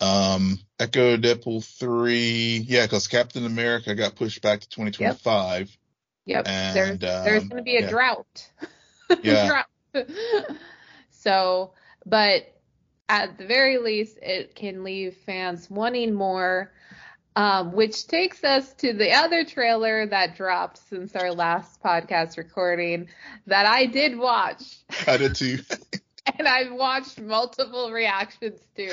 Um, 0.00 0.58
Echo, 0.78 1.18
Deadpool 1.18 1.62
three, 1.78 2.64
yeah, 2.66 2.86
because 2.86 3.06
Captain 3.06 3.44
America 3.44 3.94
got 3.94 4.16
pushed 4.16 4.40
back 4.40 4.60
to 4.60 4.68
2025. 4.70 5.60
Yep. 5.60 5.68
yep. 6.24 6.48
And, 6.48 6.76
there's 6.76 6.98
there's 6.98 7.42
um, 7.42 7.48
going 7.48 7.58
to 7.58 7.62
be 7.62 7.76
a 7.76 7.82
yeah. 7.82 7.90
drought. 7.90 8.50
Yeah. 9.24 9.64
drought. 9.92 10.06
so, 11.10 11.72
but 12.06 12.59
at 13.10 13.36
the 13.38 13.44
very 13.44 13.78
least, 13.78 14.18
it 14.22 14.54
can 14.54 14.84
leave 14.84 15.16
fans 15.26 15.68
wanting 15.68 16.14
more. 16.14 16.72
Um, 17.36 17.72
which 17.72 18.08
takes 18.08 18.42
us 18.42 18.74
to 18.74 18.92
the 18.92 19.12
other 19.12 19.44
trailer 19.44 20.04
that 20.04 20.36
dropped 20.36 20.78
since 20.88 21.14
our 21.14 21.32
last 21.32 21.80
podcast 21.80 22.36
recording 22.36 23.08
that 23.46 23.66
I 23.66 23.86
did 23.86 24.18
watch. 24.18 24.78
I 25.06 25.16
did 25.16 25.36
too. 25.36 25.60
and 26.38 26.48
I've 26.48 26.72
watched 26.72 27.20
multiple 27.20 27.90
reactions 27.90 28.60
to 28.76 28.90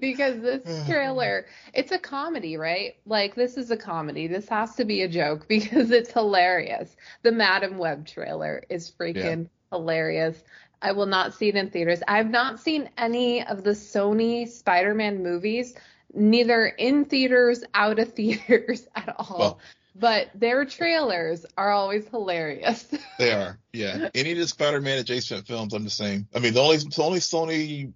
because 0.00 0.40
this 0.40 0.86
trailer, 0.86 1.46
it's 1.74 1.92
a 1.92 1.98
comedy, 1.98 2.56
right? 2.56 2.96
Like 3.06 3.34
this 3.34 3.56
is 3.56 3.70
a 3.70 3.76
comedy. 3.76 4.26
This 4.26 4.48
has 4.48 4.74
to 4.76 4.84
be 4.84 5.02
a 5.02 5.08
joke 5.08 5.48
because 5.48 5.90
it's 5.90 6.12
hilarious. 6.12 6.96
The 7.22 7.32
Madame 7.32 7.78
Web 7.78 8.06
trailer 8.06 8.62
is 8.68 8.90
freaking 8.90 9.48
hilarious. 9.70 10.42
I 10.82 10.92
will 10.92 11.06
not 11.06 11.34
see 11.34 11.48
it 11.48 11.56
in 11.56 11.70
theaters. 11.70 12.02
I've 12.08 12.30
not 12.30 12.60
seen 12.60 12.88
any 12.96 13.44
of 13.44 13.64
the 13.64 13.70
Sony 13.70 14.48
Spider-Man 14.48 15.22
movies, 15.22 15.74
neither 16.14 16.66
in 16.66 17.04
theaters, 17.04 17.62
out 17.74 17.98
of 17.98 18.12
theaters 18.14 18.86
at 18.94 19.14
all. 19.18 19.36
Well- 19.38 19.60
but 19.96 20.30
their 20.34 20.64
trailers 20.64 21.44
are 21.58 21.70
always 21.72 22.06
hilarious. 22.08 22.86
They 23.18 23.32
are, 23.32 23.58
yeah. 23.72 24.08
Any 24.14 24.32
of 24.32 24.38
the 24.38 24.46
Spider-Man 24.48 24.98
adjacent 25.00 25.46
films, 25.46 25.74
I'm 25.74 25.84
the 25.84 25.90
same. 25.90 26.26
I 26.34 26.38
mean, 26.38 26.54
the 26.54 26.60
only 26.60 26.78
the 26.78 27.02
only 27.02 27.18
Sony 27.18 27.92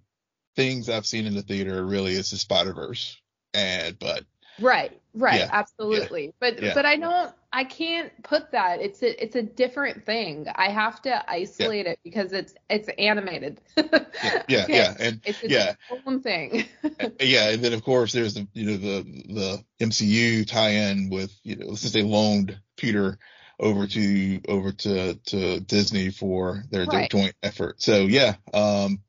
things 0.55 0.87
I've 0.87 1.07
seen 1.07 1.25
in 1.25 1.33
the 1.33 1.41
theater 1.41 1.83
really 1.83 2.11
is 2.13 2.29
the 2.29 2.37
Spider-Verse, 2.37 3.19
and 3.55 3.97
but 3.97 4.23
Right, 4.59 4.99
right, 5.15 5.39
Yeah, 5.39 5.49
absolutely. 5.51 6.33
But 6.39 6.61
yeah. 6.61 6.73
but 6.75 6.85
I 6.85 6.97
don't 6.97 7.33
I 7.55 7.63
can't 7.63 8.11
put 8.21 8.51
that. 8.51 8.81
It's 8.81 9.01
a 9.01 9.23
it's 9.23 9.37
a 9.37 9.41
different 9.41 10.05
thing. 10.05 10.45
I 10.53 10.69
have 10.69 11.01
to 11.03 11.31
isolate 11.31 11.85
it 11.85 11.99
because 12.03 12.33
it's 12.33 12.53
it's 12.69 12.89
animated. 12.99 13.61
yeah, 13.77 14.43
yeah, 14.49 14.63
Okay? 14.63 14.75
yeah, 14.75 14.93
and 14.99 15.21
It's 15.25 15.41
its 15.41 15.53
yeah, 15.53 15.75
own 16.05 16.21
thing. 16.21 16.65
yeah, 17.21 17.51
and 17.51 17.63
then 17.63 17.71
of 17.71 17.81
course 17.81 18.11
there's 18.11 18.33
the 18.33 18.45
you 18.53 18.65
know 18.65 18.75
the 18.75 19.63
the 19.79 19.85
MCU 19.85 20.45
tie-in 20.45 21.09
with 21.09 21.33
you 21.43 21.55
know 21.55 21.75
since 21.75 21.93
they 21.93 22.03
loaned 22.03 22.59
Peter 22.75 23.17
over 23.57 23.87
to 23.87 24.41
over 24.49 24.73
to 24.73 25.13
to 25.13 25.61
Disney 25.61 26.09
for 26.09 26.61
their, 26.71 26.85
their 26.85 27.07
joint 27.07 27.35
effort. 27.41 27.81
So 27.81 28.01
yeah, 28.01 28.35
um, 28.53 28.99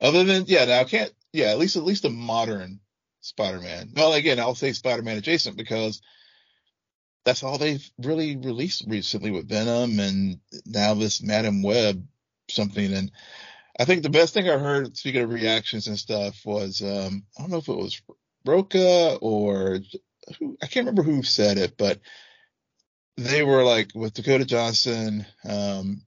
other 0.00 0.22
than 0.22 0.44
yeah, 0.46 0.64
now 0.66 0.78
I 0.78 0.84
can't 0.84 1.12
yeah 1.32 1.46
at 1.46 1.58
least 1.58 1.74
at 1.74 1.82
least 1.82 2.04
a 2.04 2.10
modern 2.10 2.78
Spider-Man. 3.22 3.94
Well, 3.96 4.12
again, 4.12 4.38
I'll 4.38 4.54
say 4.54 4.72
Spider-Man 4.72 5.16
adjacent 5.16 5.56
because 5.56 6.00
that's 7.24 7.42
all 7.42 7.58
they've 7.58 7.90
really 7.98 8.36
released 8.36 8.84
recently 8.86 9.30
with 9.30 9.48
Venom 9.48 9.98
and 9.98 10.40
now 10.66 10.94
this 10.94 11.22
Madame 11.22 11.62
Web 11.62 12.06
something. 12.48 12.92
And 12.92 13.10
I 13.78 13.84
think 13.84 14.02
the 14.02 14.10
best 14.10 14.34
thing 14.34 14.48
I 14.48 14.58
heard, 14.58 14.96
speaking 14.96 15.22
of 15.22 15.32
reactions 15.32 15.86
and 15.86 15.98
stuff, 15.98 16.44
was 16.44 16.82
um, 16.82 17.24
I 17.36 17.42
don't 17.42 17.50
know 17.50 17.58
if 17.58 17.68
it 17.68 17.76
was 17.76 18.00
Rocha 18.44 19.16
or 19.20 19.80
who 20.38 20.56
I 20.62 20.66
can't 20.66 20.86
remember 20.86 21.02
who 21.02 21.22
said 21.22 21.58
it, 21.58 21.76
but 21.76 22.00
they 23.16 23.42
were 23.42 23.64
like 23.64 23.90
with 23.94 24.14
Dakota 24.14 24.44
Johnson, 24.44 25.24
um, 25.48 26.02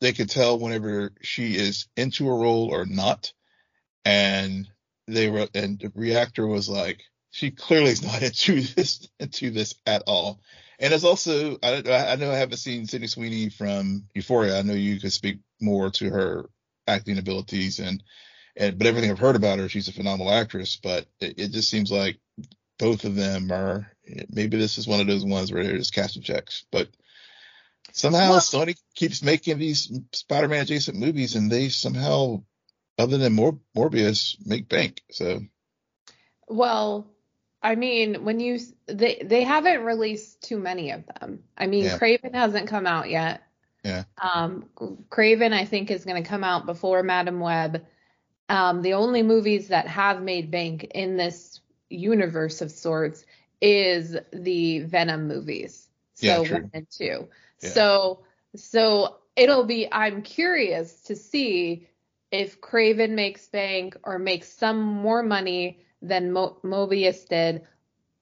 they 0.00 0.12
could 0.12 0.30
tell 0.30 0.58
whenever 0.58 1.12
she 1.22 1.54
is 1.56 1.86
into 1.96 2.28
a 2.28 2.36
role 2.36 2.68
or 2.72 2.84
not. 2.86 3.32
And 4.04 4.68
they 5.06 5.30
were, 5.30 5.48
and 5.54 5.78
the 5.78 5.92
reactor 5.94 6.46
was 6.46 6.68
like, 6.68 7.02
she 7.34 7.50
clearly 7.50 7.90
is 7.90 8.02
not 8.02 8.22
into 8.22 8.60
this, 8.60 9.08
into 9.18 9.50
this 9.50 9.74
at 9.86 10.04
all. 10.06 10.40
And 10.78 10.94
it's 10.94 11.02
also, 11.02 11.58
I, 11.62 11.82
I 11.84 12.16
know 12.16 12.30
I 12.30 12.36
haven't 12.36 12.58
seen 12.58 12.86
Sydney 12.86 13.08
Sweeney 13.08 13.48
from 13.48 14.04
Euphoria. 14.14 14.56
I 14.56 14.62
know 14.62 14.72
you 14.72 15.00
could 15.00 15.12
speak 15.12 15.38
more 15.60 15.90
to 15.90 16.10
her 16.10 16.48
acting 16.86 17.18
abilities 17.18 17.80
and, 17.80 18.02
and, 18.56 18.78
but 18.78 18.86
everything 18.86 19.10
I've 19.10 19.18
heard 19.18 19.34
about 19.34 19.58
her, 19.58 19.68
she's 19.68 19.88
a 19.88 19.92
phenomenal 19.92 20.32
actress, 20.32 20.78
but 20.80 21.06
it, 21.20 21.38
it 21.38 21.50
just 21.50 21.68
seems 21.68 21.90
like 21.90 22.18
both 22.78 23.04
of 23.04 23.16
them 23.16 23.50
are, 23.50 23.90
maybe 24.30 24.56
this 24.56 24.78
is 24.78 24.86
one 24.86 25.00
of 25.00 25.08
those 25.08 25.24
ones 25.24 25.52
where 25.52 25.64
they're 25.64 25.76
just 25.76 25.94
casting 25.94 26.22
checks, 26.22 26.64
but 26.70 26.88
somehow 27.90 28.30
Well- 28.30 28.38
Sony 28.40 28.76
keeps 28.94 29.24
making 29.24 29.58
these 29.58 29.92
Spider-Man 30.12 30.62
adjacent 30.62 30.96
movies 30.96 31.34
and 31.34 31.50
they 31.50 31.68
somehow, 31.68 32.44
other 32.96 33.18
than 33.18 33.32
Mor- 33.32 33.58
Morbius, 33.76 34.36
make 34.46 34.68
bank. 34.68 35.02
So 35.10 35.40
Well, 36.46 37.08
I 37.64 37.76
mean, 37.76 38.24
when 38.24 38.40
you 38.40 38.60
they 38.86 39.22
they 39.24 39.42
haven't 39.42 39.84
released 39.84 40.42
too 40.42 40.58
many 40.58 40.90
of 40.90 41.04
them. 41.06 41.42
I 41.56 41.66
mean, 41.66 41.84
Yeah. 41.84 41.98
Kraven 41.98 42.34
hasn't 42.34 42.68
come 42.68 42.86
out 42.86 43.08
yet. 43.08 43.42
Yeah. 43.82 44.04
Um, 44.22 44.66
Kraven, 44.76 45.52
I 45.54 45.64
think, 45.64 45.90
is 45.90 46.04
going 46.04 46.22
to 46.22 46.28
come 46.28 46.44
out 46.44 46.66
before 46.66 47.02
Madame 47.02 47.40
Web. 47.40 47.86
Um, 48.50 48.82
the 48.82 48.94
only 48.94 49.22
movies 49.22 49.68
that 49.68 49.88
have 49.88 50.22
made 50.22 50.50
bank 50.50 50.84
in 50.94 51.16
this 51.16 51.60
universe 51.88 52.60
of 52.60 52.70
sorts 52.70 53.24
is 53.62 54.16
the 54.32 54.80
Venom 54.80 55.26
movies. 55.26 55.88
So 56.14 56.26
Yeah, 56.26 56.38
one 56.52 56.70
and 56.74 56.86
two. 56.90 57.28
Yeah. 57.62 57.70
So 57.70 58.24
so 58.56 59.16
it'll 59.36 59.64
be. 59.64 59.88
I'm 59.90 60.20
curious 60.20 61.00
to 61.04 61.16
see 61.16 61.88
if 62.30 62.60
Kraven 62.60 63.10
makes 63.10 63.46
bank 63.46 63.96
or 64.02 64.18
makes 64.18 64.48
some 64.48 64.80
more 64.82 65.22
money 65.22 65.80
than 66.08 66.32
Mo- 66.32 66.58
Morbius 66.62 67.28
did, 67.28 67.62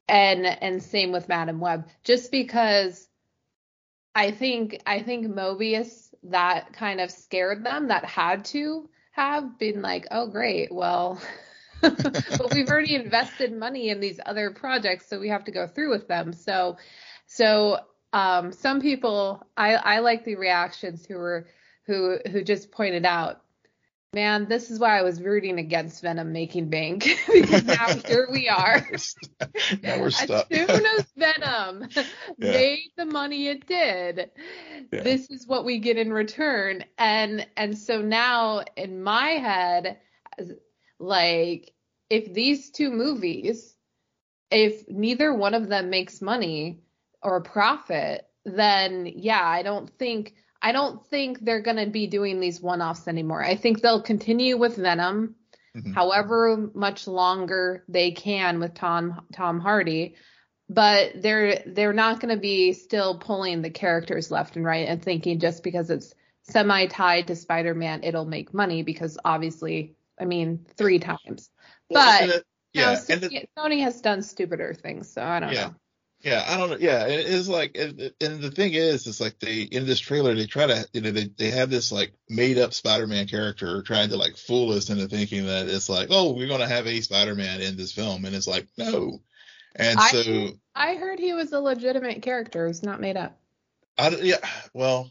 and 0.09 0.47
and 0.47 0.83
same 0.83 1.13
with 1.13 1.29
Madame 1.29 1.61
Web, 1.61 1.89
just 2.05 2.31
because 2.31 3.09
I 4.15 4.31
think 4.31 4.81
I 4.87 5.03
think 5.03 5.27
Morbius 5.27 6.13
that 6.25 6.73
kind 6.73 7.01
of 7.01 7.11
scared 7.11 7.65
them 7.65 7.89
that 7.89 8.05
had 8.05 8.45
to 8.47 8.89
have 9.13 9.59
been 9.59 9.83
like, 9.83 10.07
oh 10.11 10.29
great, 10.29 10.73
well, 10.73 11.21
but 11.81 12.53
we've 12.53 12.69
already 12.69 12.95
invested 12.95 13.53
money 13.53 13.89
in 13.89 14.01
these 14.01 14.21
other 14.25 14.51
projects, 14.51 15.09
so 15.09 15.19
we 15.19 15.29
have 15.29 15.45
to 15.45 15.53
go 15.53 15.67
through 15.67 15.91
with 15.91 16.09
them. 16.09 16.33
So 16.33 16.77
so 17.27 17.79
um, 18.13 18.53
some 18.53 18.81
people 18.81 19.47
I 19.57 19.75
I 19.75 19.99
like 20.01 20.25
the 20.25 20.37
reactions 20.37 21.07
who 21.07 21.17
were 21.17 21.47
who 21.87 22.19
who 22.31 22.45
just 22.45 22.71
pointed 22.71 23.05
out 23.05 23.42
Man, 24.15 24.47
this 24.47 24.71
is 24.71 24.79
why 24.79 24.99
I 24.99 25.03
was 25.03 25.23
rooting 25.23 25.59
against 25.59 26.03
Venom 26.03 26.33
making 26.33 26.69
bank 26.69 27.05
because 27.33 27.65
now 27.65 27.95
here 28.07 28.29
we 28.31 28.47
are. 28.47 28.87
now 29.83 29.99
we're 29.99 30.09
As 30.09 30.47
soon 30.53 30.85
as 30.87 31.07
Venom 31.17 31.89
Yeah. 32.39 32.53
made 32.53 32.91
the 32.97 33.07
money 33.07 33.49
it 33.49 33.67
did, 33.67 34.31
Yeah. 34.93 35.03
this 35.03 35.31
is 35.31 35.47
what 35.47 35.65
we 35.65 35.79
get 35.79 35.97
in 35.97 36.13
return. 36.13 36.85
And 36.99 37.47
and 37.57 37.77
so 37.79 38.03
now 38.03 38.65
in 38.77 39.03
my 39.03 39.29
head, 39.29 39.99
like 40.99 41.73
if 42.11 42.35
these 42.35 42.71
two 42.71 42.91
movies, 42.91 43.75
if 44.51 44.87
neither 44.91 45.33
one 45.33 45.55
of 45.55 45.69
them 45.69 45.89
makes 45.89 46.21
money 46.21 46.83
or 47.23 47.41
profit, 47.41 48.29
then 48.45 49.07
yeah, 49.07 49.43
I 49.43 49.63
don't 49.63 49.89
think 49.99 50.35
I 50.63 50.73
don't 50.73 51.05
think 51.09 51.41
they're 51.45 51.61
gonna 51.63 51.87
be 51.89 52.07
doing 52.07 52.39
these 52.41 52.61
one-offs 52.61 53.09
anymore. 53.09 53.43
I 53.45 53.57
think 53.57 53.81
they'll 53.81 54.03
continue 54.03 54.57
with 54.57 54.77
Venom 54.77 55.35
Mhm. 55.75 55.95
however 55.95 56.71
much 56.75 57.07
longer 57.09 57.83
they 57.89 58.11
can 58.13 58.61
with 58.61 58.75
Tom 58.75 59.27
Tom 59.33 59.59
Hardy, 59.59 60.15
but 60.69 61.21
they're 61.21 61.63
they're 61.67 61.93
not 61.95 62.21
going 62.21 62.35
to 62.35 62.41
be 62.41 62.75
still 62.75 63.19
pulling 63.19 63.63
the 63.63 63.71
characters 63.71 64.31
left 64.31 64.57
and 64.57 64.65
right 64.67 64.87
and 64.87 65.03
thinking 65.03 65.39
just 65.39 65.63
because 65.63 65.89
it's 65.91 66.15
semi 66.43 66.87
tied 66.87 67.29
to 67.29 67.37
Spider-Man 67.37 68.05
it'll 68.05 68.27
make 68.27 68.53
money 68.53 68.83
because 68.83 69.17
obviously 69.25 69.95
I 70.21 70.27
mean 70.27 70.67
three 70.77 70.99
times. 70.99 71.51
Well, 71.89 72.05
but 72.05 72.23
and 72.23 72.31
it- 72.33 72.45
Now, 72.75 72.93
yeah, 72.93 73.01
and 73.11 73.21
the- 73.21 73.29
Sony, 73.29 73.47
Sony 73.59 73.83
has 73.83 74.01
done 74.01 74.23
stupider 74.23 74.75
things, 74.75 75.11
so 75.13 75.23
I 75.23 75.41
don't 75.41 75.53
Yeah. 75.53 75.67
know. 75.69 75.75
Yeah, 76.23 76.45
I 76.47 76.57
don't 76.57 76.71
know. 76.71 76.77
Yeah, 76.79 77.07
it 77.09 77.27
is 77.27 77.49
like, 77.49 77.77
and 77.77 78.13
and 78.21 78.41
the 78.41 78.51
thing 78.53 78.75
is, 78.75 79.07
it's 79.09 79.21
like 79.21 79.41
they 79.41 79.63
in 79.63 79.87
this 79.87 79.99
trailer 79.99 80.35
they 80.35 80.47
try 80.47 80.67
to, 80.67 80.87
you 80.93 81.01
know, 81.01 81.11
they 81.11 81.25
they 81.37 81.51
have 81.51 81.69
this 81.69 81.91
like 81.91 82.13
made 82.29 82.59
up 82.59 82.73
Spider-Man 82.73 83.27
character 83.27 83.83
trying 83.83 84.09
to 84.11 84.17
like 84.17 84.37
fool 84.37 84.71
us 84.73 84.89
into 84.89 85.09
thinking 85.09 85.47
that 85.47 85.69
it's 85.69 85.89
like, 85.89 86.09
oh, 86.11 86.33
we're 86.33 86.47
gonna 86.49 86.69
have 86.69 86.87
a 86.87 87.01
Spider-Man 87.01 87.61
in 87.61 87.77
this 87.77 87.93
film, 87.93 88.25
and 88.25 88.35
it's 88.37 88.47
like, 88.47 88.69
no. 88.79 89.21
And 89.75 89.99
I- 89.99 90.11
so, 90.11 90.49
I 90.75 90.95
heard 90.95 91.19
he 91.19 91.33
was 91.33 91.53
a 91.53 91.61
legitimate 91.61 92.23
character, 92.23 92.67
it's 92.69 92.83
not 92.83 93.01
made 93.01 93.17
up. 93.17 93.37
I 93.99 94.11
yeah, 94.11 94.37
well, 94.73 95.11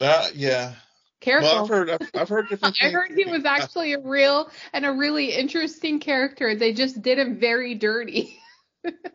uh, 0.00 0.28
yeah. 0.34 0.74
Careful. 1.20 1.50
Well, 1.50 1.62
I've 1.64 1.68
heard, 1.68 1.90
I've, 1.90 2.10
I've 2.14 2.28
heard 2.30 2.48
different. 2.50 2.76
I 2.80 2.88
heard 2.90 3.10
he 3.10 3.26
was 3.26 3.44
actually 3.44 3.92
a 3.92 4.00
real 4.00 4.50
and 4.72 4.86
a 4.86 4.92
really 4.92 5.32
interesting 5.32 6.00
character. 6.00 6.54
They 6.54 6.72
just 6.72 7.02
did 7.02 7.18
him 7.18 7.38
very 7.38 7.74
dirty. 7.74 8.39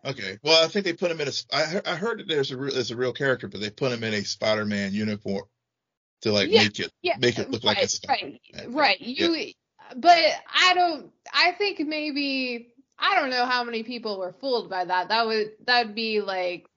Okay. 0.06 0.38
Well, 0.44 0.64
I 0.64 0.68
think 0.68 0.86
they 0.86 0.94
put 0.94 1.12
him 1.12 1.20
in 1.22 1.28
a. 1.28 1.32
I 1.54 1.96
heard, 1.96 2.20
that 2.20 2.28
there's 2.28 2.52
a 2.52 2.58
real, 2.58 2.74
there's 2.74 2.92
a 2.92 2.96
real 2.96 3.14
character, 3.14 3.48
but 3.48 3.60
they 3.62 3.70
put 3.70 3.92
him 3.92 4.04
in 4.04 4.14
a 4.14 4.24
Spider-Man 4.24 4.94
uniform 4.94 5.46
to 6.22 6.32
like 6.32 6.50
Yeah, 6.50 6.64
make 6.64 6.80
it 6.80 6.92
Yeah, 7.02 7.18
make 7.20 7.40
it 7.40 7.50
look 7.50 7.64
like 7.64 7.78
a 7.78 7.82
right, 7.82 7.90
Spider. 7.90 8.32
right, 8.54 8.72
right. 8.74 9.02
You, 9.02 9.52
but 9.96 10.18
I 10.54 10.74
don't. 10.76 11.12
I 11.34 11.52
think 11.54 11.80
maybe 11.80 12.74
I 13.00 13.16
don't 13.20 13.30
know 13.32 13.46
how 13.46 13.64
many 13.64 13.84
people 13.84 14.20
were 14.20 14.34
fooled 14.40 14.70
by 14.70 14.86
that. 14.86 15.10
That 15.10 15.26
would 15.26 15.52
that 15.66 15.88
would 15.88 15.96
be 15.96 16.22
like, 16.22 16.68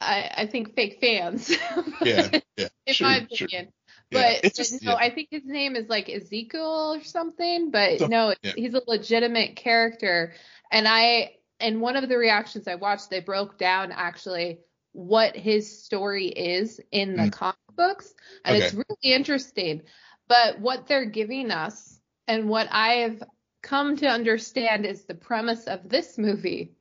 I 0.00 0.30
I 0.38 0.46
think 0.46 0.74
fake 0.74 0.98
fans. 1.00 1.50
Yeah, 2.04 2.28
yeah. 2.58 2.68
in 2.86 2.94
sure, 2.94 3.06
my 3.08 3.26
sure. 3.32 3.46
opinion. 3.46 3.72
Yeah, 4.10 4.20
But, 4.20 4.44
it's 4.44 4.58
but 4.58 4.64
just 4.64 4.82
no, 4.82 4.92
yeah. 4.92 4.96
I 4.98 5.10
think 5.10 5.28
his 5.30 5.44
name 5.46 5.74
is 5.76 5.88
like 5.88 6.10
Ezekiel 6.10 6.96
or 6.98 7.02
something. 7.02 7.70
But 7.70 8.00
So- 8.00 8.06
no, 8.08 8.34
yeah. 8.42 8.52
he's 8.54 8.74
a 8.74 8.82
legitimate 8.86 9.56
character. 9.56 10.34
And 10.70 10.86
I, 10.86 11.32
in 11.60 11.80
one 11.80 11.96
of 11.96 12.08
the 12.08 12.18
reactions 12.18 12.68
I 12.68 12.74
watched, 12.76 13.10
they 13.10 13.20
broke 13.20 13.58
down 13.58 13.92
actually 13.92 14.60
what 14.92 15.36
his 15.36 15.82
story 15.84 16.28
is 16.28 16.80
in 16.92 17.16
the 17.16 17.24
Mm. 17.24 17.32
comic 17.32 17.56
books, 17.74 18.14
and 18.44 18.56
it's 18.56 18.74
really 18.74 19.14
interesting. 19.14 19.82
But 20.28 20.60
what 20.60 20.86
they're 20.86 21.04
giving 21.04 21.50
us, 21.50 22.00
and 22.28 22.48
what 22.48 22.68
I've 22.70 23.22
come 23.62 23.96
to 23.96 24.06
understand, 24.06 24.86
is 24.86 25.04
the 25.04 25.14
premise 25.14 25.66
of 25.66 25.88
this 25.88 26.16
movie. 26.16 26.72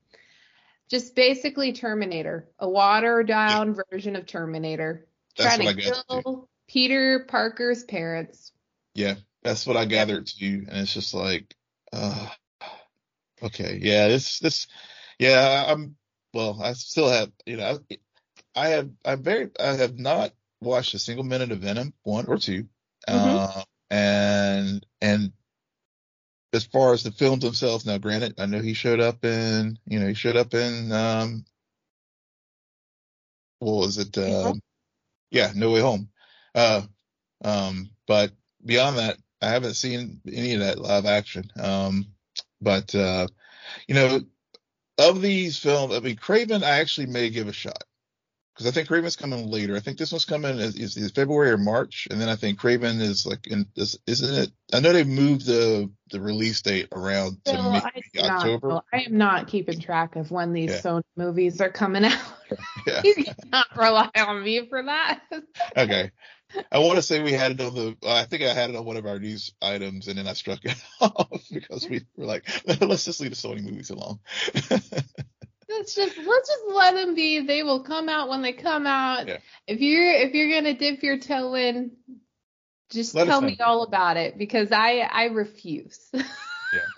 Just 0.90 1.16
basically 1.16 1.74
Terminator, 1.74 2.50
a 2.60 2.70
watered 2.70 3.28
down 3.28 3.76
version 3.92 4.16
of 4.16 4.26
Terminator 4.28 5.08
That's 5.38 5.56
trying 5.56 5.76
to 5.76 5.82
kill 5.82 6.50
Peter 6.68 7.26
Parker's 7.28 7.84
parents. 7.84 8.52
Yeah, 8.94 9.16
that's 9.42 9.66
what 9.66 9.76
I 9.78 9.86
gathered 9.86 10.28
too, 10.28 10.66
and 10.70 10.82
it's 10.82 10.94
just 10.94 11.14
like, 11.14 11.56
uh, 11.92 12.30
okay, 13.44 13.80
yeah, 13.82 14.08
this 14.08 14.40
this, 14.40 14.68
yeah, 15.20 15.66
I'm 15.68 15.96
well, 16.34 16.60
I 16.62 16.74
still 16.74 17.10
have, 17.10 17.32
you 17.46 17.58
know, 17.58 17.80
I, 17.92 17.98
I 18.56 18.68
have, 18.70 18.90
I'm 19.06 19.24
very, 19.24 19.50
I 19.60 19.74
have 19.76 20.00
not 20.00 20.34
watched 20.62 20.94
a 20.96 21.00
single 21.00 21.26
minute 21.26 21.52
of 21.52 21.60
Venom 21.60 21.94
one 22.04 22.26
or 22.28 22.38
2 22.38 22.66
uh, 23.08 23.64
and 23.92 24.86
and 25.02 25.34
as 26.54 26.66
far 26.66 26.94
as 26.94 27.04
the 27.04 27.12
films 27.12 27.44
themselves, 27.44 27.86
now 27.86 27.98
granted, 27.98 28.36
I 28.40 28.46
know 28.46 28.62
he 28.62 28.74
showed 28.74 29.00
up 29.00 29.26
in, 29.26 29.80
you 29.88 30.00
know, 30.00 30.08
he 30.08 30.14
showed 30.14 30.38
up 30.38 30.54
in, 30.54 30.92
um, 30.92 31.46
what 33.60 33.88
was 33.88 33.98
it? 33.98 34.18
Um, 34.18 34.62
yeah, 35.32 35.52
No 35.56 35.72
Way 35.72 35.82
Home. 35.82 36.10
Uh, 36.54 36.84
um, 37.44 37.90
but 38.08 38.32
beyond 38.64 38.98
that, 39.00 39.18
I 39.42 39.50
haven't 39.50 39.74
seen 39.74 40.22
any 40.32 40.54
of 40.54 40.60
that 40.62 40.80
live 40.80 41.06
action. 41.06 41.50
Um, 41.60 42.08
but, 42.64 42.96
uh, 42.96 43.28
you 43.88 43.96
know, 43.96 44.22
of 44.98 45.22
these 45.22 45.58
films, 45.60 45.94
I 45.96 46.00
mean, 46.00 46.18
Kraven, 46.18 46.64
I 46.64 46.80
actually 46.80 47.08
may 47.08 47.30
give 47.30 47.48
a 47.48 47.54
shot. 47.54 47.84
Because 48.54 48.68
I 48.68 48.72
think 48.72 48.88
Kraven's 48.88 49.16
coming 49.16 49.50
later. 49.50 49.76
I 49.76 49.80
think 49.80 49.98
this 49.98 50.12
one's 50.12 50.26
coming 50.26 50.60
is, 50.60 50.76
is, 50.76 50.96
is, 50.96 51.12
February 51.12 51.50
or 51.50 51.58
March, 51.58 52.08
and 52.12 52.22
then 52.22 52.30
I 52.30 52.36
think 52.36 52.60
Kraven 52.60 53.02
is 53.02 53.26
like 53.26 53.48
in 53.48 53.66
is, 53.76 53.98
isn't 54.06 54.44
it? 54.44 54.52
I 54.72 54.80
know 54.80 54.94
they 54.94 55.04
moved 55.04 55.48
the 55.48 55.90
the 56.12 56.22
release 56.22 56.62
date 56.62 56.90
around 56.92 57.44
to 57.46 57.82
maybe 57.84 58.28
October. 58.30 58.68
Not, 58.68 58.86
I 58.94 59.02
am 59.02 59.18
not 59.18 59.48
keeping 59.48 59.80
track 59.80 60.16
of 60.16 60.30
when 60.30 60.54
these 60.54 60.70
yeah. 60.70 60.82
Sony 60.82 61.04
movies 61.16 61.62
are 61.62 61.72
coming 61.72 62.06
out. 62.06 62.18
Yeah. 62.86 63.02
you 63.04 63.16
cannot 63.16 63.66
rely 63.76 64.12
on 64.16 64.44
me 64.44 64.68
for 64.70 64.84
that. 64.84 65.22
okay. 65.76 66.12
I 66.72 66.80
want 66.80 66.98
to 66.98 67.02
say 67.02 67.22
we 67.22 67.32
had 67.32 67.54
it 67.54 67.62
on 67.62 67.74
the. 67.74 67.98
I 68.08 68.26
think 68.26 68.44
I 68.44 68.54
had 68.54 68.70
it 68.70 68.76
on 68.76 68.86
one 68.86 68.98
of 68.98 69.06
our 69.06 69.20
news 69.20 69.54
items, 69.62 70.08
and 70.08 70.18
then 70.18 70.28
I 70.28 70.34
struck 70.34 70.64
it 70.64 70.76
off 71.02 71.42
because 71.52 71.88
we 71.90 72.02
were 72.16 72.26
like, 72.26 72.48
let's 72.82 73.06
just 73.06 73.22
leave 73.22 73.32
the 73.32 73.36
Sony 73.36 73.64
movies 73.64 73.90
alone. 73.90 74.20
Let's 75.78 75.96
just 75.96 76.18
let's 76.18 76.50
just 76.50 76.64
let 76.74 76.96
them 76.96 77.16
be. 77.16 77.40
They 77.46 77.64
will 77.64 77.84
come 77.84 78.10
out 78.10 78.30
when 78.30 78.42
they 78.42 78.54
come 78.54 78.88
out. 78.88 79.28
Yeah. 79.28 79.38
If 79.68 79.82
you're 79.82 80.12
if 80.12 80.34
you're 80.34 80.52
gonna 80.52 80.74
dip 80.74 81.04
your 81.04 81.18
toe 81.18 81.56
in, 81.56 81.92
just 82.92 83.16
let 83.16 83.28
tell 83.28 83.42
me 83.42 83.58
all 83.60 83.84
about 83.84 84.18
it 84.18 84.38
because 84.38 84.72
I 84.72 85.00
I 85.00 85.26
refuse. 85.26 86.10
Yeah. 86.14 86.24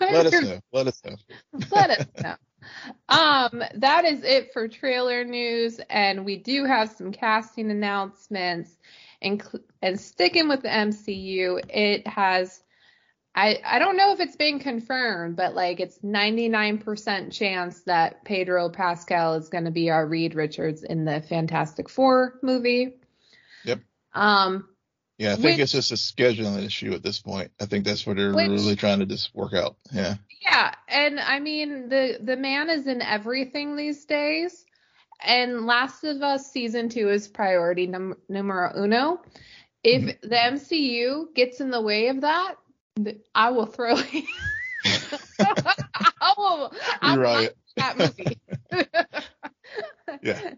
Let 0.00 0.26
us 0.26 0.42
know. 0.42 0.60
Let 0.72 0.86
us 0.86 1.02
know. 1.04 1.16
let 1.70 1.90
us 1.90 2.06
know. 2.22 2.34
Um, 3.08 3.62
that 3.74 4.04
is 4.04 4.24
it 4.24 4.52
for 4.52 4.68
trailer 4.68 5.24
news, 5.24 5.80
and 5.90 6.24
we 6.24 6.36
do 6.36 6.64
have 6.64 6.90
some 6.90 7.12
casting 7.12 7.70
announcements. 7.70 8.76
And 9.22 9.42
and 9.82 9.98
sticking 9.98 10.48
with 10.48 10.62
the 10.62 10.68
MCU, 10.68 11.60
it 11.68 12.06
has 12.06 12.62
I, 13.36 13.60
I 13.62 13.78
don't 13.78 13.98
know 13.98 14.12
if 14.12 14.20
it's 14.20 14.36
been 14.36 14.60
confirmed, 14.60 15.36
but 15.36 15.54
like 15.54 15.78
it's 15.78 15.98
99% 15.98 17.32
chance 17.32 17.82
that 17.82 18.24
Pedro 18.24 18.70
Pascal 18.70 19.34
is 19.34 19.50
going 19.50 19.66
to 19.66 19.70
be 19.70 19.90
our 19.90 20.06
Reed 20.06 20.34
Richards 20.34 20.82
in 20.82 21.04
the 21.04 21.20
Fantastic 21.20 21.90
Four 21.90 22.38
movie. 22.42 22.94
Yep. 23.64 23.80
Um. 24.14 24.68
Yeah, 25.18 25.32
I 25.32 25.36
think 25.36 25.44
which, 25.44 25.60
it's 25.60 25.72
just 25.72 25.92
a 25.92 25.94
scheduling 25.94 26.64
issue 26.64 26.92
at 26.92 27.02
this 27.02 27.20
point. 27.20 27.50
I 27.58 27.64
think 27.64 27.86
that's 27.86 28.06
what 28.06 28.16
they're 28.16 28.34
which, 28.34 28.48
really 28.48 28.76
trying 28.76 28.98
to 28.98 29.06
just 29.06 29.34
work 29.34 29.54
out. 29.54 29.76
Yeah. 29.90 30.16
Yeah, 30.42 30.74
and 30.88 31.18
I 31.18 31.40
mean 31.40 31.88
the 31.88 32.18
the 32.20 32.36
man 32.36 32.70
is 32.70 32.86
in 32.86 33.02
everything 33.02 33.76
these 33.76 34.04
days, 34.04 34.64
and 35.22 35.66
Last 35.66 36.04
of 36.04 36.22
Us 36.22 36.50
season 36.50 36.88
two 36.90 37.08
is 37.08 37.28
priority 37.28 37.86
num- 37.86 38.18
numero 38.28 38.72
uno. 38.76 39.22
If 39.82 40.02
mm-hmm. 40.02 40.28
the 40.28 40.36
MCU 40.36 41.34
gets 41.34 41.60
in 41.60 41.70
the 41.70 41.80
way 41.80 42.08
of 42.08 42.20
that, 42.22 42.56
I 43.34 43.50
will 43.50 43.66
throw 43.66 43.96
it. 43.98 44.24
I 46.20 46.34
will. 46.36 46.72
You're 47.02 47.18
right. 47.18 47.50
That 47.76 47.98
movie. 47.98 48.38
yeah. 50.22 50.54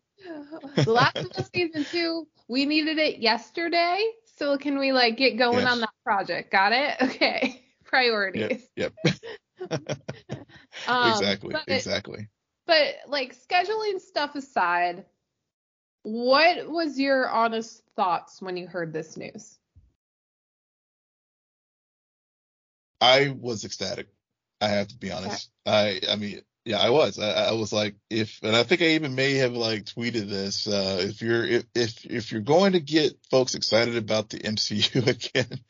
The 0.76 0.92
last 0.92 1.16
of 1.18 1.32
Us 1.32 1.50
season 1.54 1.84
two, 1.84 2.26
we 2.48 2.66
needed 2.66 2.98
it 2.98 3.18
yesterday. 3.18 4.04
So 4.36 4.56
can 4.56 4.78
we 4.78 4.92
like 4.92 5.16
get 5.16 5.36
going 5.36 5.60
yes. 5.60 5.72
on 5.72 5.80
that 5.80 5.90
project? 6.04 6.50
Got 6.52 6.72
it? 6.72 6.96
Okay. 7.02 7.64
Priorities. 7.84 8.68
Yep. 8.76 8.92
yep. 9.02 9.14
um, 10.86 11.10
exactly. 11.10 11.52
But, 11.52 11.64
exactly. 11.66 12.28
But 12.66 12.96
like 13.06 13.34
scheduling 13.34 13.98
stuff 13.98 14.34
aside, 14.34 15.06
what 16.02 16.68
was 16.68 16.98
your 16.98 17.30
honest 17.30 17.82
thoughts 17.96 18.42
when 18.42 18.58
you 18.58 18.66
heard 18.66 18.92
this 18.92 19.16
news? 19.16 19.57
I 23.00 23.34
was 23.38 23.64
ecstatic. 23.64 24.08
I 24.60 24.68
have 24.68 24.88
to 24.88 24.96
be 24.96 25.10
honest. 25.12 25.50
Okay. 25.66 26.00
I 26.08 26.12
I 26.12 26.16
mean, 26.16 26.42
yeah, 26.68 26.80
I 26.80 26.90
was. 26.90 27.18
I, 27.18 27.30
I, 27.30 27.52
was 27.52 27.72
like, 27.72 27.94
if, 28.10 28.40
and 28.42 28.54
I 28.54 28.62
think 28.62 28.82
I 28.82 28.88
even 28.88 29.14
may 29.14 29.36
have 29.36 29.54
like 29.54 29.86
tweeted 29.86 30.28
this. 30.28 30.66
Uh, 30.66 30.98
if 31.00 31.22
you're 31.22 31.42
if 31.42 31.64
if 31.74 32.04
if 32.04 32.30
you're 32.30 32.42
going 32.42 32.72
to 32.72 32.80
get 32.80 33.16
folks 33.30 33.54
excited 33.54 33.96
about 33.96 34.28
the 34.28 34.38
MCU 34.40 35.06
again, 35.06 35.60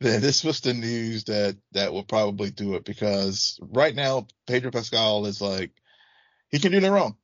then 0.00 0.20
this 0.20 0.44
was 0.44 0.60
the 0.60 0.74
news 0.74 1.24
that 1.24 1.56
that 1.72 1.94
will 1.94 2.04
probably 2.04 2.50
do 2.50 2.74
it 2.74 2.84
because 2.84 3.58
right 3.62 3.94
now 3.94 4.26
Pedro 4.46 4.70
Pascal 4.70 5.24
is 5.24 5.40
like 5.40 5.70
he 6.50 6.58
can 6.58 6.70
do 6.70 6.80
no 6.80 6.90
wrong 6.90 7.16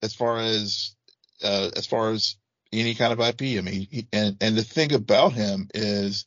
as 0.00 0.14
far 0.14 0.38
as 0.38 0.94
uh, 1.42 1.70
as 1.74 1.86
far 1.86 2.10
as 2.12 2.36
any 2.72 2.94
kind 2.94 3.12
of 3.12 3.18
IP. 3.18 3.58
I 3.58 3.62
mean, 3.62 3.88
he, 3.90 4.06
and 4.12 4.36
and 4.40 4.56
the 4.56 4.62
thing 4.62 4.92
about 4.92 5.32
him 5.32 5.68
is 5.74 6.26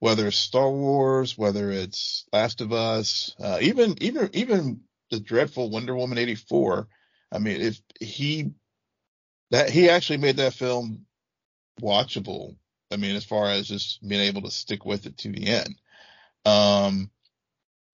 whether 0.00 0.26
it's 0.26 0.36
Star 0.36 0.70
Wars, 0.70 1.38
whether 1.38 1.70
it's 1.70 2.26
Last 2.32 2.60
of 2.60 2.72
Us, 2.72 3.34
uh, 3.38 3.58
even 3.60 4.02
even 4.02 4.30
even 4.32 4.80
the 5.10 5.20
dreadful 5.20 5.70
Wonder 5.70 5.94
Woman 5.94 6.18
84. 6.18 6.88
I 7.32 7.38
mean, 7.38 7.60
if 7.60 7.80
he 8.00 8.50
that 9.50 9.70
he 9.70 9.88
actually 9.88 10.18
made 10.18 10.38
that 10.38 10.54
film 10.54 11.06
watchable. 11.80 12.56
I 12.90 12.96
mean, 12.96 13.14
as 13.14 13.24
far 13.24 13.46
as 13.46 13.68
just 13.68 14.06
being 14.06 14.22
able 14.22 14.42
to 14.42 14.50
stick 14.50 14.84
with 14.84 15.06
it 15.06 15.18
to 15.18 15.30
the 15.30 15.46
end. 15.46 15.80
Um, 16.44 17.10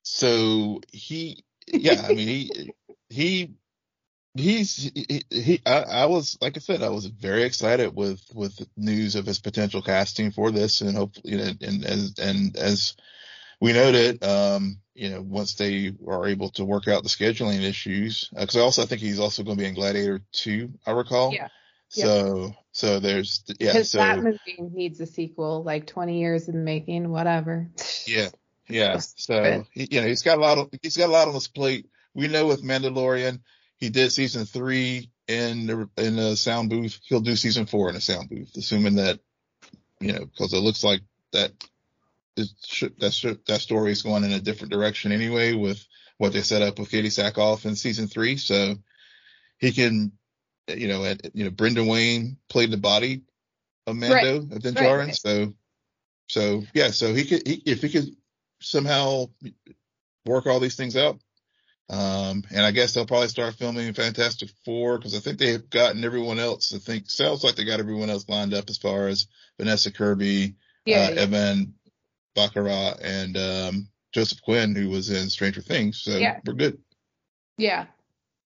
so 0.02 0.80
he, 0.92 1.44
yeah, 1.66 2.02
I 2.08 2.14
mean, 2.14 2.28
he 2.28 2.72
he 3.10 3.54
he's 4.38 4.90
he, 4.94 5.22
he 5.30 5.60
I, 5.66 5.82
I, 5.82 6.06
was 6.06 6.38
like 6.40 6.56
I 6.56 6.60
said 6.60 6.82
I 6.82 6.90
was 6.90 7.06
very 7.06 7.44
excited 7.44 7.94
with 7.94 8.20
with 8.34 8.66
news 8.76 9.14
of 9.14 9.26
his 9.26 9.38
potential 9.38 9.82
casting 9.82 10.30
for 10.30 10.50
this 10.50 10.80
and 10.80 10.96
hopefully 10.96 11.32
you 11.32 11.38
know, 11.38 11.52
and 11.60 11.84
as 11.84 12.14
and 12.18 12.56
as 12.56 12.94
we 13.60 13.72
noted 13.72 14.22
um 14.24 14.78
you 14.94 15.10
know 15.10 15.22
once 15.22 15.54
they 15.54 15.92
are 16.06 16.26
able 16.26 16.50
to 16.50 16.64
work 16.64 16.88
out 16.88 17.02
the 17.02 17.08
scheduling 17.08 17.62
issues 17.62 18.28
because 18.30 18.56
uh, 18.56 18.60
I 18.60 18.62
also 18.62 18.82
I 18.82 18.86
think 18.86 19.00
he's 19.00 19.20
also 19.20 19.42
going 19.42 19.56
to 19.56 19.62
be 19.62 19.68
in 19.68 19.74
Gladiator 19.74 20.20
2 20.32 20.72
I 20.86 20.90
recall. 20.92 21.32
Yeah. 21.32 21.48
So 21.88 22.46
yep. 22.46 22.54
so 22.72 23.00
there's 23.00 23.44
yeah 23.60 23.72
because 23.72 23.90
so, 23.92 23.98
that 23.98 24.22
movie 24.22 24.58
needs 24.58 25.00
a 25.00 25.06
sequel 25.06 25.62
like 25.62 25.86
20 25.86 26.18
years 26.18 26.48
in 26.48 26.56
the 26.56 26.60
making 26.60 27.08
whatever. 27.10 27.70
Yeah. 28.06 28.30
Yeah. 28.68 29.00
So 29.16 29.64
he, 29.72 29.88
you 29.90 30.00
know 30.00 30.06
he's 30.06 30.22
got 30.22 30.38
a 30.38 30.40
lot 30.40 30.58
of 30.58 30.70
he's 30.82 30.96
got 30.96 31.08
a 31.08 31.12
lot 31.12 31.28
on 31.28 31.34
his 31.34 31.48
plate. 31.48 31.88
We 32.14 32.28
know 32.28 32.46
with 32.46 32.64
Mandalorian 32.64 33.40
he 33.78 33.90
did 33.90 34.12
season 34.12 34.46
three 34.46 35.10
in 35.28 35.66
the, 35.66 35.88
in 35.96 36.18
a 36.18 36.36
sound 36.36 36.70
booth. 36.70 37.00
He'll 37.04 37.20
do 37.20 37.36
season 37.36 37.66
four 37.66 37.90
in 37.90 37.96
a 37.96 38.00
sound 38.00 38.28
booth, 38.28 38.56
assuming 38.56 38.96
that, 38.96 39.20
you 40.00 40.12
know, 40.12 40.26
cause 40.38 40.52
it 40.52 40.58
looks 40.60 40.84
like 40.84 41.00
that 41.32 41.52
that 42.36 43.38
that 43.46 43.60
story 43.60 43.92
is 43.92 44.02
going 44.02 44.24
in 44.24 44.32
a 44.32 44.40
different 44.40 44.72
direction 44.72 45.10
anyway 45.10 45.54
with 45.54 45.84
what 46.18 46.32
they 46.32 46.42
set 46.42 46.62
up 46.62 46.78
with 46.78 46.90
Katee 46.90 47.06
Sackhoff 47.06 47.64
in 47.64 47.76
season 47.76 48.08
three. 48.08 48.36
So 48.36 48.76
he 49.58 49.72
can, 49.72 50.12
you 50.68 50.88
know, 50.88 51.04
at, 51.04 51.34
you 51.34 51.44
know, 51.44 51.50
Brendan 51.50 51.86
Wayne 51.86 52.36
played 52.48 52.70
the 52.70 52.76
body 52.76 53.22
of 53.86 53.96
Mando 53.96 54.40
right. 54.40 54.52
of 54.52 54.62
Din 54.62 54.74
Djarin. 54.74 55.06
Right. 55.06 55.16
So, 55.16 55.54
so 56.28 56.62
yeah, 56.74 56.90
so 56.90 57.14
he 57.14 57.24
could, 57.24 57.46
he, 57.46 57.62
if 57.66 57.82
he 57.82 57.88
could 57.88 58.14
somehow 58.60 59.26
work 60.26 60.46
all 60.46 60.60
these 60.60 60.76
things 60.76 60.96
out, 60.96 61.18
um, 61.88 62.42
and 62.50 62.66
I 62.66 62.72
guess 62.72 62.94
they'll 62.94 63.06
probably 63.06 63.28
start 63.28 63.54
filming 63.54 63.92
Fantastic 63.92 64.50
Four 64.64 64.98
because 64.98 65.14
I 65.14 65.20
think 65.20 65.38
they've 65.38 65.70
gotten 65.70 66.04
everyone 66.04 66.38
else. 66.38 66.74
I 66.74 66.78
think 66.78 67.08
sounds 67.08 67.44
like 67.44 67.54
they 67.54 67.64
got 67.64 67.80
everyone 67.80 68.10
else 68.10 68.28
lined 68.28 68.54
up 68.54 68.68
as 68.68 68.78
far 68.78 69.06
as 69.06 69.26
Vanessa 69.58 69.92
Kirby, 69.92 70.56
yeah, 70.84 70.96
uh, 70.96 71.10
yeah. 71.10 71.20
Evan 71.20 71.74
Baccarat, 72.34 72.96
and 73.02 73.36
um, 73.36 73.88
Joseph 74.12 74.42
Quinn, 74.42 74.74
who 74.74 74.88
was 74.88 75.10
in 75.10 75.28
Stranger 75.30 75.60
Things. 75.60 76.02
So 76.02 76.16
yeah. 76.16 76.40
we're 76.44 76.54
good. 76.54 76.78
Yeah. 77.56 77.86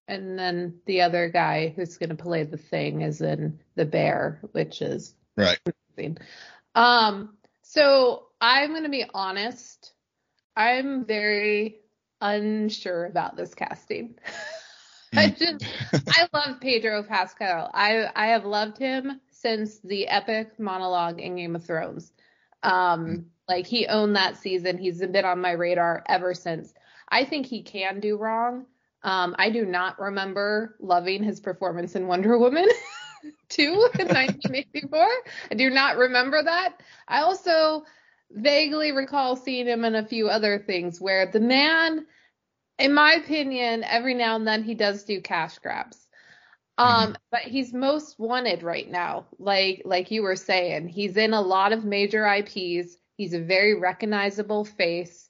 And 0.07 0.39
then 0.39 0.81
the 0.87 1.03
other 1.03 1.29
guy 1.29 1.73
who's 1.75 1.97
going 1.97 2.11
to 2.11 2.17
play 2.17 2.43
the 2.43 2.57
thing 2.57 3.03
is 3.03 3.21
in 3.21 3.61
The 3.77 3.85
Bear, 3.85 4.41
which 4.53 4.83
is 4.83 5.15
right. 5.37 5.59
Um, 6.75 7.37
so 7.63 8.27
I'm 8.41 8.71
going 8.71 8.83
to 8.83 8.89
be 8.89 9.05
honest. 9.15 9.93
I'm 10.57 11.05
very 11.05 11.80
unsure 12.21 13.07
about 13.07 13.37
this 13.37 13.55
casting. 13.55 14.15
I 15.15 15.29
hmm. 15.29 15.35
just 15.35 15.65
I 16.09 16.29
love 16.33 16.61
Pedro 16.61 17.03
Pascal. 17.03 17.71
I 17.73 18.07
I 18.15 18.29
have 18.29 18.45
loved 18.45 18.79
him 18.79 19.21
since 19.31 19.79
the 19.81 20.09
epic 20.09 20.59
monologue 20.59 21.21
in 21.21 21.37
Game 21.37 21.57
of 21.57 21.65
Thrones. 21.65 22.13
Um 22.63 23.05
hmm. 23.05 23.17
like 23.49 23.67
he 23.67 23.87
owned 23.87 24.17
that 24.17 24.37
season. 24.37 24.79
He's 24.79 25.01
been 25.01 25.25
on 25.25 25.41
my 25.41 25.53
radar 25.53 26.05
ever 26.09 26.35
since. 26.35 26.73
I 27.09 27.25
think 27.25 27.47
he 27.47 27.63
can 27.63 28.01
do 28.01 28.17
wrong. 28.17 28.67
Um 29.03 29.35
I 29.39 29.51
do 29.51 29.65
not 29.65 29.99
remember 29.99 30.77
loving 30.79 31.23
his 31.23 31.41
performance 31.41 31.97
in 31.97 32.07
Wonder 32.07 32.39
Woman 32.39 32.69
2 33.49 33.63
in 33.63 34.07
1984. 34.07 35.09
I 35.51 35.55
do 35.55 35.71
not 35.71 35.97
remember 35.97 36.43
that. 36.43 36.81
I 37.09 37.23
also 37.23 37.85
vaguely 38.33 38.93
recall 38.93 39.37
seeing 39.37 39.67
him 39.67 39.85
in 39.85 39.95
a 39.95 40.07
few 40.07 40.29
other 40.29 40.59
things 40.59 41.01
where 41.01 41.27
the 41.27 41.41
man, 41.41 42.07
in 42.79 42.93
my 42.93 43.15
opinion, 43.15 43.85
every 43.85 44.15
now 44.15 44.37
and 44.37 44.47
then 44.47 44.63
he 44.63 44.75
does 44.75 45.05
do 45.05 45.21
cash 45.21 45.59
grabs. 45.59 46.07
Um, 46.79 46.87
mm-hmm. 46.89 47.13
but 47.31 47.41
he's 47.43 47.75
most 47.75 48.19
wanted 48.19 48.63
right 48.63 48.91
now. 48.91 49.27
Like 49.39 49.83
like 49.85 50.11
you 50.11 50.23
were 50.23 50.37
saying, 50.37 50.89
he's 50.89 51.17
in 51.17 51.35
a 51.35 51.41
lot 51.41 51.73
of 51.73 51.85
major 51.85 52.27
IPs. 52.27 52.97
He's 53.17 53.35
a 53.35 53.41
very 53.41 53.75
recognizable 53.75 54.65
face. 54.65 55.29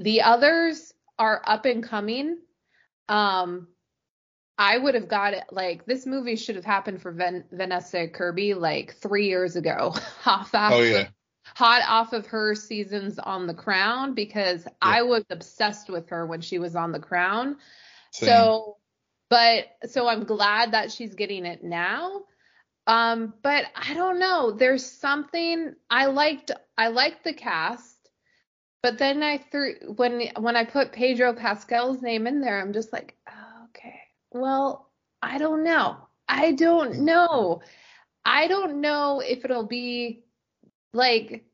The 0.00 0.22
others 0.22 0.92
are 1.18 1.40
up 1.46 1.64
and 1.64 1.82
coming. 1.82 2.38
Um, 3.08 3.68
I 4.58 4.76
would 4.76 4.94
have 4.94 5.08
got 5.08 5.32
it 5.32 5.44
like 5.50 5.86
this 5.86 6.04
movie 6.04 6.36
should 6.36 6.56
have 6.56 6.64
happened 6.64 7.00
for 7.00 7.10
Van- 7.10 7.44
Vanessa 7.50 8.06
Kirby 8.08 8.54
like 8.54 8.94
three 8.96 9.28
years 9.28 9.56
ago, 9.56 9.94
after, 10.26 10.58
Oh 10.58 10.82
yeah. 10.82 11.08
Hot 11.54 11.82
off 11.88 12.12
of 12.12 12.26
her 12.26 12.54
seasons 12.54 13.18
on 13.18 13.46
The 13.46 13.54
Crown 13.54 14.14
because 14.14 14.66
I 14.80 15.02
was 15.02 15.24
obsessed 15.30 15.90
with 15.90 16.08
her 16.08 16.26
when 16.26 16.40
she 16.40 16.58
was 16.58 16.76
on 16.76 16.92
The 16.92 17.00
Crown. 17.00 17.56
Same. 18.12 18.28
So, 18.28 18.76
but 19.28 19.64
so 19.86 20.08
I'm 20.08 20.24
glad 20.24 20.72
that 20.72 20.92
she's 20.92 21.14
getting 21.14 21.46
it 21.46 21.62
now. 21.62 22.22
Um, 22.86 23.34
but 23.42 23.64
I 23.74 23.94
don't 23.94 24.18
know. 24.18 24.50
There's 24.50 24.84
something 24.84 25.74
I 25.88 26.06
liked. 26.06 26.50
I 26.76 26.88
liked 26.88 27.24
the 27.24 27.32
cast, 27.32 27.96
but 28.82 28.98
then 28.98 29.22
I 29.22 29.38
threw 29.38 29.74
when 29.96 30.28
when 30.36 30.56
I 30.56 30.64
put 30.64 30.92
Pedro 30.92 31.32
Pascal's 31.32 32.02
name 32.02 32.26
in 32.26 32.40
there, 32.40 32.60
I'm 32.60 32.72
just 32.72 32.92
like, 32.92 33.16
oh, 33.28 33.66
okay. 33.68 34.00
Well, 34.32 34.90
I 35.22 35.38
don't 35.38 35.62
know. 35.62 35.96
I 36.28 36.52
don't 36.52 37.00
know. 37.00 37.62
I 38.24 38.48
don't 38.48 38.80
know 38.80 39.20
if 39.20 39.44
it'll 39.44 39.66
be 39.66 40.24
like. 40.92 41.44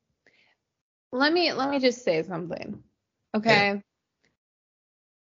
Let 1.11 1.33
me 1.33 1.53
let 1.53 1.71
me 1.71 1.79
just 1.79 2.05
say 2.05 2.23
something. 2.23 2.83
Okay. 3.35 3.83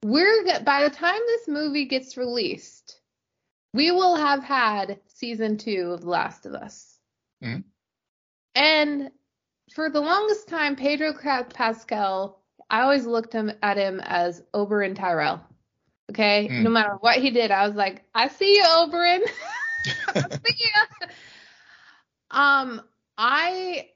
We're 0.04 0.60
by 0.64 0.84
the 0.84 0.90
time 0.90 1.20
this 1.28 1.48
movie 1.48 1.86
gets 1.86 2.18
released, 2.18 3.00
we 3.74 3.92
will 3.92 4.16
have 4.16 4.44
had 4.44 5.00
season 5.08 5.58
two 5.58 5.92
of 5.94 6.02
The 6.02 6.10
Last 6.10 6.46
of 6.46 6.54
Us. 6.54 7.00
Mhm. 7.42 7.64
And 8.56 9.12
for 9.74 9.90
the 9.90 10.02
longest 10.02 10.48
time, 10.48 10.76
Pedro 10.76 11.14
Pascal, 11.14 12.42
I 12.70 12.82
always 12.82 13.06
looked 13.06 13.34
him, 13.34 13.52
at 13.64 13.78
him 13.78 14.00
as 14.02 14.44
Oberyn 14.54 14.96
Tyrell. 14.96 15.42
Okay, 16.10 16.48
Mm. 16.50 16.64
no 16.64 16.70
matter 16.70 16.96
what 17.00 17.18
he 17.18 17.32
did, 17.32 17.52
I 17.52 17.68
was 17.68 17.76
like, 17.76 18.04
I 18.16 18.28
see 18.30 18.56
you, 18.58 18.64
Oberyn. 18.64 19.22
I 20.08 20.38
see 20.46 20.70
ya. 21.02 21.08
Um, 22.30 22.82
I, 23.18 23.90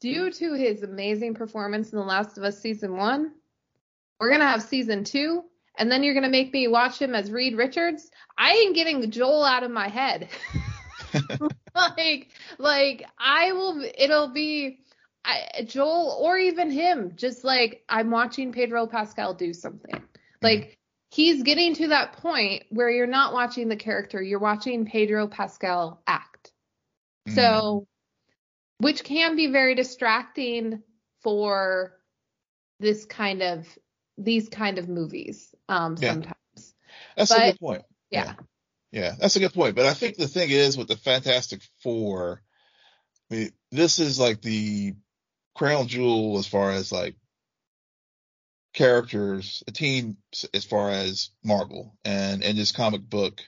due 0.00 0.30
to 0.30 0.54
his 0.54 0.82
amazing 0.82 1.34
performance 1.34 1.92
in 1.92 1.98
The 1.98 2.04
Last 2.04 2.38
of 2.38 2.44
Us 2.44 2.58
season 2.60 2.96
one, 2.96 3.32
we're 4.20 4.30
gonna 4.30 4.48
have 4.48 4.62
season 4.62 5.04
two, 5.04 5.42
and 5.76 5.90
then 5.90 6.02
you're 6.02 6.14
gonna 6.14 6.28
make 6.28 6.52
me 6.52 6.68
watch 6.68 7.00
him 7.00 7.14
as 7.14 7.30
Reed 7.30 7.56
Richards. 7.56 8.10
I 8.38 8.52
ain't 8.52 8.74
getting 8.74 9.10
Joel 9.10 9.44
out 9.44 9.64
of 9.64 9.70
my 9.70 9.88
head. 9.88 10.28
like, 11.74 12.28
like 12.58 13.04
I 13.18 13.52
will. 13.52 13.84
It'll 13.98 14.32
be 14.32 14.78
I, 15.24 15.64
Joel 15.66 16.18
or 16.20 16.38
even 16.38 16.70
him. 16.70 17.12
Just 17.16 17.44
like 17.44 17.82
I'm 17.88 18.10
watching 18.10 18.52
Pedro 18.52 18.86
Pascal 18.86 19.34
do 19.34 19.52
something. 19.52 20.00
Like 20.40 20.78
he's 21.10 21.42
getting 21.42 21.74
to 21.74 21.88
that 21.88 22.14
point 22.14 22.64
where 22.70 22.90
you're 22.90 23.06
not 23.06 23.32
watching 23.32 23.68
the 23.68 23.76
character, 23.76 24.22
you're 24.22 24.38
watching 24.38 24.86
Pedro 24.86 25.28
Pascal 25.28 26.02
act. 26.06 26.52
Mm. 27.28 27.34
So, 27.34 27.86
which 28.82 29.04
can 29.04 29.36
be 29.36 29.46
very 29.46 29.74
distracting 29.74 30.82
for 31.22 31.92
this 32.80 33.04
kind 33.04 33.42
of 33.42 33.66
these 34.18 34.48
kind 34.48 34.78
of 34.78 34.88
movies 34.88 35.54
um 35.68 35.96
Yeah. 36.00 36.12
sometimes. 36.12 36.74
that's 37.16 37.30
a 37.30 37.50
good 37.52 37.60
point. 37.60 37.82
Yeah. 38.10 38.34
Yeah, 38.90 39.14
that's 39.18 39.36
a 39.36 39.40
good 39.40 39.54
point. 39.54 39.74
But 39.74 39.86
I 39.86 39.94
think 39.94 40.16
the 40.16 40.28
thing 40.28 40.50
is 40.50 40.76
with 40.76 40.88
the 40.88 40.96
Fantastic 40.96 41.62
Four, 41.82 42.42
I 43.30 43.34
mean, 43.34 43.52
this 43.70 43.98
is 43.98 44.18
like 44.18 44.42
the 44.42 44.94
crown 45.54 45.86
jewel 45.88 46.38
as 46.38 46.46
far 46.46 46.72
as 46.72 46.92
like 46.92 47.16
characters, 48.74 49.62
a 49.66 49.72
team 49.72 50.18
as 50.52 50.64
far 50.64 50.90
as 50.90 51.30
Marvel 51.42 51.96
and 52.04 52.42
and 52.42 52.56
just 52.56 52.74
comic 52.74 53.00
book 53.02 53.40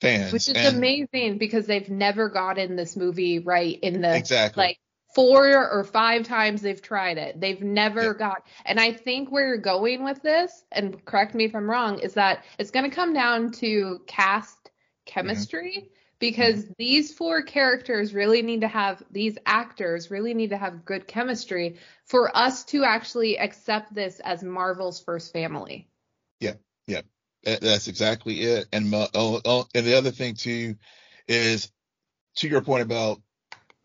fans. 0.00 0.32
Which 0.32 0.48
is 0.48 0.56
and, 0.56 0.76
amazing 0.76 1.38
because 1.38 1.66
they've 1.66 1.88
never 1.88 2.28
gotten 2.28 2.76
this 2.76 2.96
movie 2.96 3.38
right 3.38 3.78
in 3.80 4.00
the 4.00 4.16
Exactly. 4.16 4.62
like 4.62 4.78
four 5.14 5.70
or 5.70 5.84
five 5.84 6.24
times 6.24 6.62
they've 6.62 6.80
tried 6.80 7.18
it. 7.18 7.40
They've 7.40 7.60
never 7.60 8.04
Yeah. 8.04 8.12
got 8.18 8.46
and 8.64 8.78
I 8.78 8.92
think 8.92 9.30
where 9.30 9.48
you're 9.48 9.56
going 9.58 10.04
with 10.04 10.22
this, 10.22 10.64
and 10.70 11.04
correct 11.04 11.34
me 11.34 11.44
if 11.44 11.54
I'm 11.54 11.68
wrong, 11.68 12.00
is 12.00 12.14
that 12.14 12.44
it's 12.58 12.70
gonna 12.70 12.90
come 12.90 13.12
down 13.12 13.52
to 13.52 14.00
cast 14.06 14.70
chemistry 15.06 15.76
mm-hmm. 15.78 15.92
because 16.18 16.62
mm-hmm. 16.64 16.72
these 16.78 17.12
four 17.14 17.42
characters 17.42 18.14
really 18.14 18.42
need 18.42 18.60
to 18.60 18.68
have 18.68 19.02
these 19.10 19.38
actors 19.46 20.10
really 20.10 20.34
need 20.34 20.50
to 20.50 20.58
have 20.58 20.84
good 20.84 21.08
chemistry 21.08 21.78
for 22.04 22.36
us 22.36 22.64
to 22.66 22.84
actually 22.84 23.38
accept 23.38 23.94
this 23.94 24.20
as 24.20 24.42
Marvel's 24.42 25.00
first 25.00 25.32
family. 25.32 25.88
That- 27.44 27.60
That's 27.60 27.88
exactly 27.88 28.40
it. 28.40 28.66
And 28.72 28.92
oh, 28.94 29.40
oh, 29.44 29.66
and 29.74 29.86
the 29.86 29.96
other 29.96 30.10
thing 30.10 30.34
too 30.34 30.76
is 31.26 31.70
to 32.36 32.48
your 32.48 32.62
point 32.62 32.82
about 32.82 33.20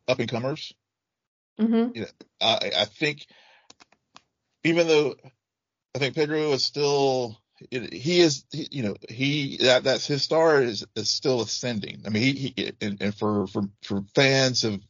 up 0.08 0.20
and 0.20 0.30
comers. 0.30 0.74
Mm-hmm. 1.60 2.04
I, 2.42 2.72
I 2.80 2.86
think 2.86 3.26
even 4.64 4.88
though 4.88 5.16
I 5.96 6.00
think 6.00 6.16
Pedro 6.16 6.52
is 6.54 6.66
still 6.66 7.38
he 7.70 8.20
is 8.20 8.46
he, 8.52 8.68
you 8.72 8.84
know 8.84 8.96
he 9.10 9.58
that 9.58 9.84
that's 9.84 10.08
his 10.08 10.24
star 10.24 10.62
is, 10.62 10.86
is 10.96 11.10
still 11.10 11.42
ascending. 11.42 12.02
I 12.06 12.10
mean 12.10 12.24
he, 12.24 12.54
he 12.56 12.74
and, 12.82 13.02
and 13.02 13.16
for 13.16 13.48
for 13.48 13.64
for 13.84 14.04
fans 14.16 14.64
of 14.64 14.82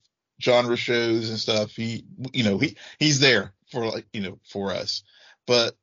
genre 0.42 0.76
shows 0.76 1.30
and 1.30 1.40
stuff 1.40 1.72
he 1.76 2.06
you 2.34 2.44
know 2.44 2.58
he 2.58 2.78
he's 3.00 3.20
there 3.20 3.54
for 3.72 3.86
like 3.88 4.06
you 4.14 4.22
know 4.22 4.40
for 4.50 4.72
us. 4.72 5.04
But 5.46 5.76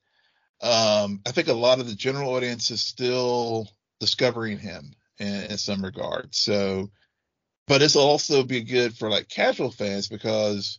um 0.62 1.20
I 1.26 1.32
think 1.32 1.48
a 1.48 1.52
lot 1.54 1.80
of 1.80 1.86
the 1.88 1.94
general 1.94 2.34
audience 2.34 2.70
is 2.70 2.80
still 2.82 3.68
discovering 3.98 4.58
him 4.58 4.92
in, 5.18 5.26
in 5.44 5.58
some 5.58 5.82
regard. 5.84 6.34
So 6.34 6.90
but 7.66 7.82
it's 7.82 7.96
also 7.96 8.42
be 8.42 8.62
good 8.62 8.96
for 8.96 9.08
like 9.08 9.28
casual 9.28 9.70
fans 9.70 10.08
because 10.08 10.78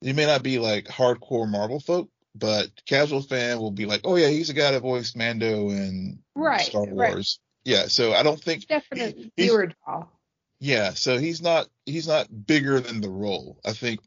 you 0.00 0.14
may 0.14 0.26
not 0.26 0.42
be 0.42 0.58
like 0.58 0.86
hardcore 0.86 1.48
Marvel 1.48 1.80
folk, 1.80 2.10
but 2.34 2.68
casual 2.86 3.22
fan 3.22 3.58
will 3.58 3.70
be 3.70 3.86
like, 3.86 4.00
oh 4.04 4.16
yeah, 4.16 4.28
he's 4.28 4.48
the 4.48 4.54
guy 4.54 4.72
that 4.72 4.80
voiced 4.82 5.16
Mando 5.16 5.70
in 5.70 6.18
Right, 6.34 6.60
Star 6.60 6.82
right. 6.82 7.14
Wars. 7.14 7.38
Yeah, 7.64 7.86
so 7.86 8.12
I 8.12 8.22
don't 8.24 8.40
think 8.42 8.66
Definite 8.66 9.16
he's- 9.16 9.30
viewer 9.38 9.68
draw. 9.86 10.06
yeah, 10.60 10.90
so 10.94 11.16
he's 11.18 11.40
not 11.40 11.68
he's 11.86 12.06
not 12.08 12.26
bigger 12.46 12.80
than 12.80 13.00
the 13.00 13.08
role. 13.08 13.58
I 13.64 13.72
think 13.72 14.00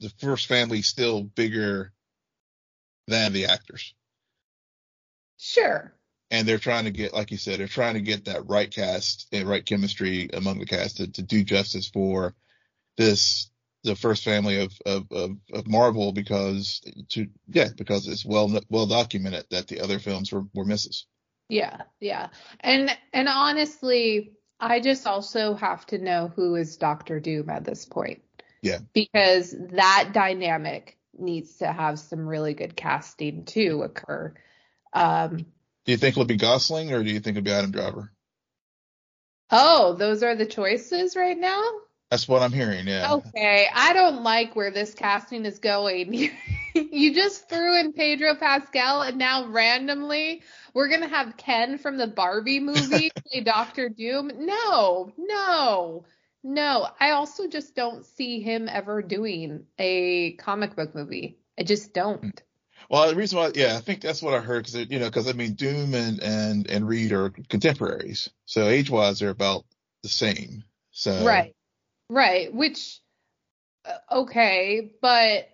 the 0.00 0.10
first 0.20 0.46
family's 0.46 0.86
still 0.88 1.22
bigger 1.24 1.92
than 3.08 3.32
the 3.32 3.46
actors. 3.46 3.94
Sure. 5.44 5.92
And 6.30 6.46
they're 6.46 6.58
trying 6.58 6.84
to 6.84 6.92
get, 6.92 7.12
like 7.12 7.32
you 7.32 7.36
said, 7.36 7.58
they're 7.58 7.66
trying 7.66 7.94
to 7.94 8.00
get 8.00 8.26
that 8.26 8.48
right 8.48 8.72
cast 8.72 9.26
and 9.32 9.48
right 9.48 9.66
chemistry 9.66 10.30
among 10.32 10.60
the 10.60 10.66
cast 10.66 10.98
to, 10.98 11.10
to 11.10 11.22
do 11.22 11.42
justice 11.42 11.88
for 11.88 12.34
this 12.96 13.50
the 13.82 13.96
first 13.96 14.22
family 14.22 14.60
of, 14.60 14.72
of, 14.86 15.10
of, 15.10 15.32
of 15.52 15.66
Marvel 15.66 16.12
because 16.12 16.80
to 17.08 17.26
yeah, 17.48 17.70
because 17.76 18.06
it's 18.06 18.24
well 18.24 18.60
well 18.70 18.86
documented 18.86 19.46
that 19.50 19.66
the 19.66 19.80
other 19.80 19.98
films 19.98 20.30
were, 20.30 20.44
were 20.54 20.64
misses. 20.64 21.06
Yeah, 21.48 21.82
yeah. 21.98 22.28
And 22.60 22.96
and 23.12 23.28
honestly, 23.28 24.34
I 24.60 24.78
just 24.78 25.08
also 25.08 25.54
have 25.54 25.84
to 25.86 25.98
know 25.98 26.32
who 26.36 26.54
is 26.54 26.76
Doctor 26.76 27.18
Doom 27.18 27.50
at 27.50 27.64
this 27.64 27.84
point. 27.84 28.22
Yeah. 28.62 28.78
Because 28.92 29.52
that 29.72 30.10
dynamic 30.12 30.98
needs 31.18 31.56
to 31.56 31.66
have 31.66 31.98
some 31.98 32.28
really 32.28 32.54
good 32.54 32.76
casting 32.76 33.44
to 33.46 33.82
occur. 33.82 34.34
Um 34.92 35.38
Do 35.84 35.92
you 35.92 35.96
think 35.96 36.14
it'll 36.14 36.24
be 36.24 36.36
Gosling 36.36 36.92
or 36.92 37.02
do 37.02 37.10
you 37.10 37.20
think 37.20 37.36
it'll 37.36 37.44
be 37.44 37.52
Adam 37.52 37.70
Driver? 37.70 38.10
oh, 39.52 39.94
those 39.94 40.22
are 40.22 40.34
the 40.34 40.46
choices 40.46 41.14
right 41.14 41.38
now? 41.38 41.62
That's 42.10 42.28
what 42.28 42.42
I'm 42.42 42.52
hearing. 42.52 42.86
Yeah. 42.86 43.14
Okay, 43.14 43.66
I 43.72 43.92
don't 43.92 44.22
like 44.22 44.54
where 44.54 44.70
this 44.70 44.92
casting 44.92 45.46
is 45.46 45.60
going. 45.60 46.30
you 46.74 47.14
just 47.14 47.48
threw 47.48 47.78
in 47.78 47.92
Pedro 47.92 48.34
Pascal, 48.34 49.02
and 49.02 49.16
now 49.16 49.46
randomly 49.46 50.42
we're 50.74 50.88
gonna 50.88 51.08
have 51.08 51.36
Ken 51.36 51.78
from 51.78 51.96
the 51.96 52.06
Barbie 52.06 52.60
movie 52.60 53.10
play 53.30 53.40
Doctor 53.40 53.88
Doom. 53.88 54.30
No, 54.40 55.12
no, 55.16 56.04
no. 56.42 56.88
I 57.00 57.12
also 57.12 57.46
just 57.46 57.74
don't 57.74 58.04
see 58.04 58.40
him 58.42 58.68
ever 58.70 59.00
doing 59.00 59.64
a 59.78 60.32
comic 60.32 60.76
book 60.76 60.94
movie. 60.94 61.38
I 61.58 61.62
just 61.62 61.94
don't. 61.94 62.42
Well, 62.92 63.08
the 63.08 63.16
reason 63.16 63.38
why, 63.38 63.50
yeah, 63.54 63.74
I 63.76 63.80
think 63.80 64.02
that's 64.02 64.22
what 64.22 64.34
I 64.34 64.40
heard 64.40 64.66
because 64.66 64.90
you 64.90 64.98
know, 65.00 65.06
because 65.06 65.26
I 65.26 65.32
mean, 65.32 65.54
Doom 65.54 65.94
and 65.94 66.22
and 66.22 66.70
and 66.70 66.86
Reed 66.86 67.12
are 67.12 67.30
contemporaries, 67.30 68.28
so 68.44 68.68
age 68.68 68.90
wise 68.90 69.18
they're 69.18 69.30
about 69.30 69.64
the 70.02 70.10
same. 70.10 70.62
So 70.90 71.24
Right. 71.24 71.54
Right. 72.08 72.52
Which, 72.54 73.00
uh, 73.86 74.20
okay. 74.20 74.92
But 75.00 75.48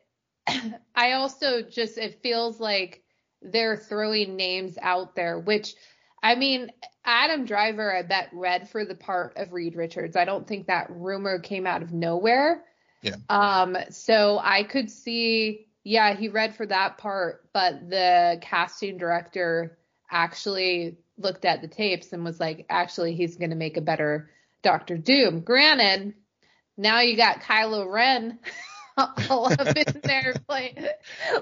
I 0.95 1.13
also 1.13 1.63
just, 1.63 1.97
it 1.97 2.21
feels 2.23 2.59
like 2.59 3.05
they're 3.41 3.77
throwing 3.77 4.35
names 4.35 4.77
out 4.83 5.15
there, 5.15 5.39
which, 5.39 5.75
I 6.21 6.35
mean, 6.35 6.73
Adam 7.05 7.45
Driver, 7.45 7.95
I 7.95 8.03
bet, 8.03 8.31
read 8.33 8.69
for 8.69 8.85
the 8.85 8.97
part 8.97 9.35
of 9.37 9.53
Reed 9.53 9.77
Richards. 9.77 10.17
I 10.17 10.25
don't 10.25 10.49
think 10.49 10.67
that 10.67 10.91
rumor 10.91 11.39
came 11.39 11.67
out 11.67 11.83
of 11.83 11.93
nowhere. 11.93 12.65
Yeah. 13.03 13.15
Um, 13.29 13.77
so 13.91 14.41
I 14.43 14.65
could 14.65 14.91
see, 14.91 15.68
yeah, 15.85 16.15
he 16.15 16.29
read 16.29 16.55
for 16.55 16.67
that 16.67 16.99
part, 16.99 17.49
but 17.53 17.89
the 17.89 18.39
casting 18.43 18.99
director 18.99 19.79
actually 20.11 20.99
looked 21.17 21.45
at 21.45 21.61
the 21.61 21.69
tapes 21.69 22.13
and 22.13 22.25
was 22.25 22.41
like, 22.41 22.67
actually, 22.69 23.15
he's 23.15 23.37
going 23.37 23.51
to 23.51 23.57
make 23.57 23.77
a 23.77 23.83
better 23.83 24.31
Doctor 24.63 24.97
Doom. 24.97 25.41
Granted, 25.41 26.15
now 26.77 27.01
you 27.01 27.17
got 27.17 27.43
Kylo 27.43 27.91
Ren 27.91 28.39
all 29.31 29.53
up 29.53 29.77
in 29.77 30.01
there 30.05 30.35
playing. 30.49 30.87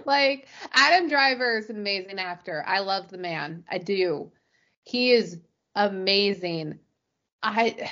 Like 0.05 0.49
Adam 0.72 1.09
Driver 1.09 1.59
is 1.59 1.70
an 1.70 1.77
amazing 1.77 2.18
actor. 2.18 2.62
I 2.66 2.81
love 2.81 3.09
the 3.09 3.18
man. 3.18 3.64
I 3.70 3.79
do. 3.79 4.31
He 4.83 5.12
is 5.12 5.38
amazing. 5.75 6.79
I 7.42 7.90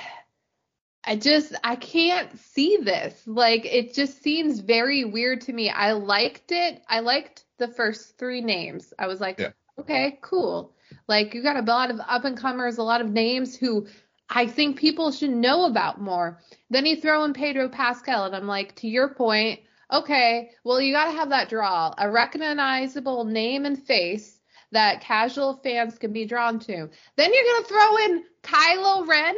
I 1.06 1.16
just 1.16 1.54
I 1.62 1.76
can't 1.76 2.38
see 2.38 2.78
this. 2.78 3.20
Like 3.26 3.64
it 3.66 3.94
just 3.94 4.22
seems 4.22 4.60
very 4.60 5.04
weird 5.04 5.42
to 5.42 5.52
me. 5.52 5.70
I 5.70 5.92
liked 5.92 6.50
it. 6.52 6.82
I 6.88 7.00
liked 7.00 7.44
the 7.58 7.68
first 7.68 8.18
three 8.18 8.40
names. 8.40 8.92
I 8.98 9.06
was 9.06 9.20
like, 9.20 9.38
Yeah. 9.38 9.50
okay, 9.78 10.18
cool. 10.22 10.74
Like 11.08 11.34
you 11.34 11.42
got 11.42 11.56
a 11.56 11.62
lot 11.62 11.90
of 11.90 12.00
up 12.06 12.24
and 12.24 12.36
comers, 12.36 12.78
a 12.78 12.82
lot 12.82 13.00
of 13.00 13.10
names 13.10 13.56
who 13.56 13.86
I 14.30 14.46
think 14.46 14.78
people 14.78 15.12
should 15.12 15.30
know 15.30 15.66
about 15.66 16.00
more. 16.00 16.40
Then 16.70 16.86
you 16.86 16.96
throw 16.96 17.24
in 17.24 17.34
Pedro 17.34 17.68
Pascal, 17.68 18.24
and 18.24 18.34
I'm 18.34 18.46
like, 18.46 18.74
to 18.76 18.88
your 18.88 19.08
point, 19.14 19.60
okay, 19.92 20.50
well 20.64 20.80
you 20.80 20.94
got 20.94 21.10
to 21.10 21.18
have 21.18 21.28
that 21.30 21.50
draw, 21.50 21.92
a 21.98 22.10
recognizable 22.10 23.24
name 23.24 23.66
and 23.66 23.78
face 23.82 24.40
that 24.72 25.00
casual 25.02 25.60
fans 25.62 25.98
can 25.98 26.12
be 26.12 26.24
drawn 26.24 26.58
to. 26.58 26.88
Then 27.16 27.32
you're 27.32 27.44
gonna 27.54 27.66
throw 27.66 27.96
in 27.98 28.24
Kylo 28.42 29.06
Ren. 29.06 29.34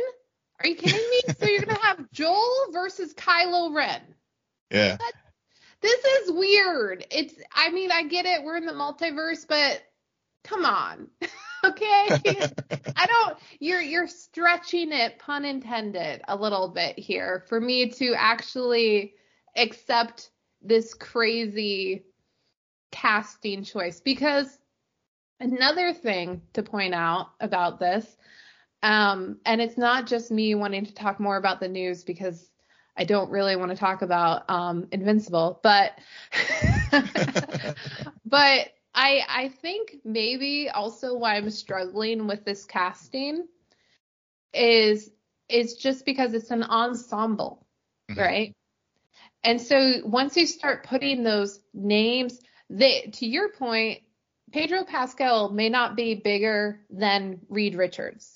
Are 0.61 0.69
you 0.69 0.77
kidding 0.77 1.11
me? 1.11 1.35
so 1.39 1.47
you're 1.47 1.65
gonna 1.65 1.79
have 1.83 2.11
Joel 2.13 2.73
versus 2.73 3.15
Kylo 3.15 3.75
Ren. 3.75 4.03
Yeah. 4.71 4.97
This 5.81 6.05
is 6.05 6.33
weird. 6.33 7.07
It's 7.11 7.35
I 7.53 7.71
mean, 7.71 7.91
I 7.93 8.05
get 8.05 8.27
it, 8.27 8.43
we're 8.43 8.57
in 8.57 8.67
the 8.67 8.73
multiverse, 8.73 9.47
but 9.47 9.83
come 10.45 10.65
on. 10.65 11.09
okay? 11.65 12.09
I 12.97 13.07
don't 13.07 13.39
you're 13.61 13.81
you're 13.81 14.09
stretching 14.09 14.93
it, 14.93 15.19
pun 15.19 15.45
intended, 15.45 16.23
a 16.27 16.37
little 16.37 16.69
bit 16.69 16.99
here 16.99 17.45
for 17.49 17.61
me 17.61 17.91
to 17.91 18.15
actually 18.15 19.15
accept 19.57 20.31
this 20.63 20.95
crazy 20.95 22.05
casting 22.91 23.63
choice 23.63 24.01
because 24.01 24.59
another 25.41 25.93
thing 25.93 26.43
to 26.55 26.63
point 26.63 26.95
out 26.95 27.29
about 27.41 27.79
this 27.79 28.17
um 28.83 29.39
and 29.45 29.61
it's 29.61 29.77
not 29.79 30.07
just 30.07 30.31
me 30.31 30.55
wanting 30.55 30.85
to 30.87 30.95
talk 30.95 31.19
more 31.21 31.37
about 31.37 31.61
the 31.61 31.69
news 31.69 32.05
because 32.05 32.51
I 32.97 33.05
don't 33.05 33.31
really 33.31 33.57
want 33.57 33.71
to 33.71 33.77
talk 33.77 34.03
about 34.03 34.49
um 34.51 34.89
Invincible, 34.93 35.61
but 35.63 35.93
but 38.25 38.69
I 38.95 39.21
I 39.29 39.49
think 39.61 39.97
maybe 40.05 40.69
also 40.71 41.17
why 41.17 41.37
I'm 41.37 41.51
struggling 41.51 42.27
with 42.27 42.45
this 42.45 42.65
casting 42.65 43.47
is 44.53 45.11
is 45.49 45.75
just 45.75 46.05
because 46.05 46.35
it's 46.35 46.51
an 46.51 46.63
ensemble, 46.65 47.67
Mhm. 48.09 48.17
right? 48.17 48.55
And 49.45 49.61
so 49.61 50.01
once 50.05 50.37
you 50.37 50.47
start 50.47 50.85
putting 50.87 51.23
those 51.23 51.61
names, 51.75 52.41
they 52.71 53.11
to 53.15 53.27
your 53.27 53.51
point, 53.51 54.01
Pedro 54.53 54.85
Pascal 54.85 55.51
may 55.51 55.69
not 55.69 55.97
be 55.97 56.15
bigger 56.15 56.81
than 56.91 57.41
Reed 57.49 57.75
Richards, 57.75 58.36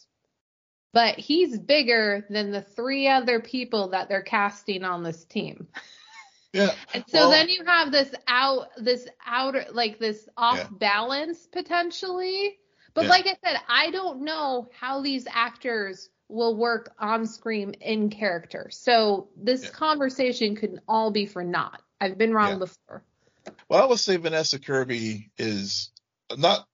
but 0.93 1.19
he's 1.19 1.59
bigger 1.59 2.27
than 2.31 2.51
the 2.51 2.63
three 2.63 3.09
other 3.09 3.41
people 3.41 3.89
that 3.91 4.09
they're 4.09 4.23
casting 4.23 4.85
on 4.85 5.03
this 5.03 5.25
team. 5.25 5.69
Yeah. 6.53 6.75
And 6.93 7.05
so 7.07 7.19
Well- 7.21 7.31
then 7.31 7.49
you 7.49 7.65
have 7.65 7.93
this 7.93 8.13
out, 8.27 8.71
this 8.77 9.07
outer, 9.25 9.67
like 9.71 10.01
this 10.01 10.29
off 10.37 10.57
Yeah. 10.59 10.67
balance 10.73 11.47
potentially. 11.47 12.59
But 12.93 13.05
Yeah. 13.05 13.11
like 13.11 13.27
I 13.29 13.37
said, 13.45 13.61
I 13.69 13.93
don't 13.93 14.23
know 14.23 14.69
how 14.77 15.01
these 15.01 15.29
actors 15.31 16.11
will 16.27 16.57
work 16.57 16.93
on 16.99 17.25
screen 17.27 17.75
in 17.75 18.11
character. 18.11 18.67
So 18.73 19.29
this 19.37 19.63
Yeah. 19.63 19.71
conversation 19.71 20.57
could 20.57 20.81
all 20.89 21.13
be 21.13 21.25
for 21.25 21.45
naught. 21.45 21.83
I've 22.01 22.19
been 22.19 22.35
wrong 22.35 22.59
before. 22.59 23.05
Well, 23.69 23.81
I 23.81 23.87
would 23.87 24.01
say 24.01 24.17
Vanessa 24.17 24.59
Kirby 24.59 25.31
is 25.39 25.93
not 26.37 26.67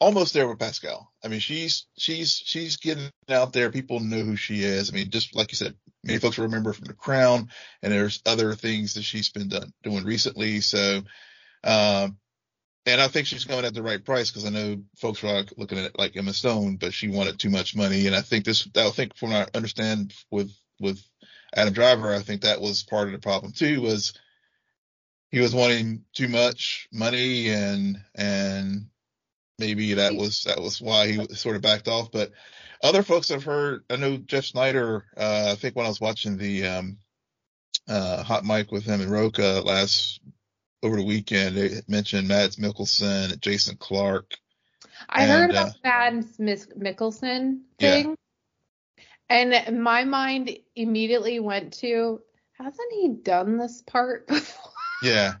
almost 0.00 0.34
there 0.34 0.48
with 0.48 0.58
Pascal. 0.58 1.12
I 1.24 1.28
mean, 1.28 1.40
she's 1.40 1.86
she's 1.96 2.32
she's 2.32 2.76
getting 2.76 3.10
out 3.28 3.52
there. 3.52 3.70
People 3.70 4.00
know 4.00 4.22
who 4.22 4.36
she 4.36 4.62
is. 4.62 4.90
I 4.90 4.94
mean, 4.94 5.10
just 5.10 5.34
like 5.34 5.50
you 5.52 5.56
said, 5.56 5.74
many 6.02 6.18
folks 6.18 6.38
remember 6.38 6.72
from 6.72 6.86
The 6.86 6.94
Crown, 6.94 7.48
and 7.82 7.92
there's 7.92 8.22
other 8.26 8.54
things 8.54 8.94
that 8.94 9.02
she's 9.02 9.30
been 9.30 9.48
done 9.48 9.72
doing 9.82 10.04
recently. 10.04 10.60
So, 10.60 11.02
um, 11.62 12.18
and 12.86 13.00
I 13.00 13.08
think 13.08 13.26
she's 13.26 13.44
coming 13.44 13.64
at 13.64 13.74
the 13.74 13.82
right 13.82 14.04
price 14.04 14.30
because 14.30 14.44
I 14.44 14.50
know 14.50 14.82
folks 14.98 15.22
were 15.22 15.32
like 15.32 15.52
looking 15.56 15.78
at 15.78 15.86
it 15.86 15.98
like 15.98 16.16
Emma 16.16 16.32
Stone, 16.32 16.76
but 16.76 16.92
she 16.92 17.08
wanted 17.08 17.38
too 17.38 17.50
much 17.50 17.76
money, 17.76 18.06
and 18.06 18.14
I 18.16 18.20
think 18.20 18.44
this. 18.44 18.68
I 18.76 18.90
think 18.90 19.16
from 19.16 19.30
what 19.30 19.48
I 19.54 19.56
understand 19.56 20.12
with 20.30 20.52
with 20.80 21.02
Adam 21.54 21.72
Driver, 21.72 22.12
I 22.14 22.20
think 22.20 22.42
that 22.42 22.60
was 22.60 22.82
part 22.82 23.06
of 23.06 23.12
the 23.12 23.18
problem 23.18 23.52
too. 23.52 23.80
Was 23.80 24.12
he 25.30 25.40
was 25.40 25.54
wanting 25.54 26.04
too 26.12 26.28
much 26.28 26.88
money 26.92 27.48
and 27.48 28.00
and 28.14 28.86
maybe 29.58 29.94
that 29.94 30.14
was 30.14 30.42
that 30.44 30.60
was 30.60 30.80
why 30.80 31.06
he 31.10 31.34
sort 31.34 31.56
of 31.56 31.62
backed 31.62 31.88
off 31.88 32.10
but 32.10 32.30
other 32.82 33.02
folks 33.02 33.30
i've 33.30 33.44
heard 33.44 33.84
i 33.90 33.96
know 33.96 34.16
jeff 34.16 34.44
sneider 34.44 35.02
uh 35.16 35.48
i 35.52 35.54
think 35.54 35.76
when 35.76 35.86
i 35.86 35.88
was 35.88 36.00
watching 36.00 36.36
the 36.36 36.64
um 36.66 36.98
uh 37.88 38.22
hot 38.22 38.44
mic 38.44 38.70
with 38.72 38.84
him 38.84 39.00
and 39.00 39.10
rocha 39.10 39.62
last 39.64 40.20
over 40.82 40.96
the 40.96 41.04
weekend 41.04 41.56
they 41.56 41.80
mentioned 41.88 42.28
mads 42.28 42.56
mikkelsen 42.56 43.38
jason 43.40 43.76
clarke 43.76 44.34
I 45.08 45.26
heard 45.26 45.50
And, 45.50 45.50
about 45.50 45.68
uh, 45.68 45.72
Mads 45.84 46.38
Mikkelsen 46.38 47.60
Yeah. 47.78 48.02
thing, 48.02 48.16
and 49.28 49.82
my 49.82 50.04
mind 50.04 50.50
immediately 50.76 51.40
went 51.40 51.72
to, 51.74 52.20
hasn't 52.58 52.92
he 52.92 53.08
done 53.08 53.56
this 53.58 53.82
part 53.82 54.26
before? 54.28 54.72
yeah 55.02 55.34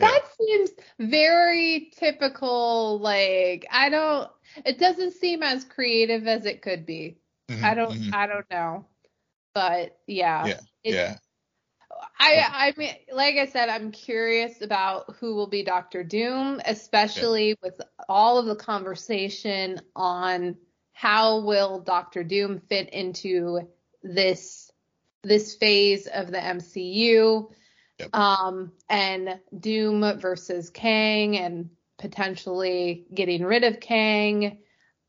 that 0.00 0.20
seems 0.38 0.70
very 0.98 1.92
typical. 1.96 2.98
Like 3.00 3.66
I 3.70 3.88
don't. 3.90 4.30
It 4.64 4.78
doesn't 4.78 5.12
seem 5.12 5.42
as 5.42 5.64
creative 5.64 6.26
as 6.26 6.46
it 6.46 6.62
could 6.62 6.86
be. 6.86 7.18
Mhm, 7.48 7.64
I 7.64 7.74
don't. 7.74 7.98
mhm. 7.98 8.10
I 8.12 8.26
don't 8.26 8.50
know. 8.50 8.86
But 9.54 9.98
yeah. 10.06 10.52
Yeah, 10.84 10.84
yeah 10.84 11.18
I 12.18 12.42
I 12.52 12.74
mean, 12.76 12.94
like 13.12 13.36
I 13.36 13.46
said, 13.46 13.68
I'm 13.68 13.90
curious 13.92 14.60
about 14.62 15.16
who 15.18 15.34
will 15.34 15.46
be 15.48 15.64
Doctor 15.64 16.02
Doom, 16.04 16.60
especially 16.64 17.56
with 17.62 17.80
all 18.08 18.38
of 18.38 18.46
the 18.46 18.56
conversation 18.56 19.80
on 19.94 20.56
how 20.92 21.40
will 21.40 21.80
Doctor 21.80 22.22
Doom 22.24 22.60
fit 22.60 22.90
into 22.90 23.68
this 24.02 24.70
this 25.22 25.54
phase 25.56 26.06
of 26.06 26.30
the 26.30 26.42
MCU. 26.42 27.50
Yep. 27.98 28.14
Um, 28.14 28.72
and 28.88 29.40
Doom 29.58 30.18
versus 30.20 30.70
Kang, 30.70 31.36
and 31.36 31.70
potentially 31.98 33.06
getting 33.12 33.44
rid 33.44 33.64
of 33.64 33.80
Kang, 33.80 34.58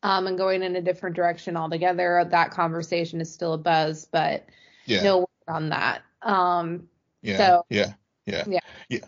um, 0.02 0.28
and 0.28 0.38
going 0.38 0.64
in 0.64 0.76
a 0.76 0.82
different 0.82 1.16
direction 1.16 1.56
altogether. 1.56 2.26
That 2.30 2.52
conversation 2.52 3.22
is 3.22 3.32
still 3.32 3.54
a 3.54 3.58
buzz, 3.58 4.06
but 4.12 4.48
yeah 4.86 5.04
no 5.04 5.18
word 5.20 5.28
on 5.48 5.70
that. 5.70 6.02
Um, 6.22 6.90
Yeah, 7.22 7.38
So- 7.38 7.66
yeah, 7.70 7.94
yeah, 8.26 8.46
Yeah. 8.48 8.60
yeah, 8.90 9.00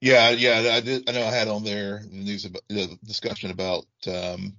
yeah, 0.00 0.30
yeah. 0.30 0.74
I 0.74 0.80
did. 0.80 1.08
I 1.08 1.12
know 1.12 1.24
I 1.24 1.30
had 1.30 1.48
on 1.48 1.64
there 1.64 2.02
the 2.04 2.16
news 2.16 2.44
about 2.44 2.62
the 2.68 2.98
discussion 3.04 3.50
about 3.50 3.86
um, 4.06 4.56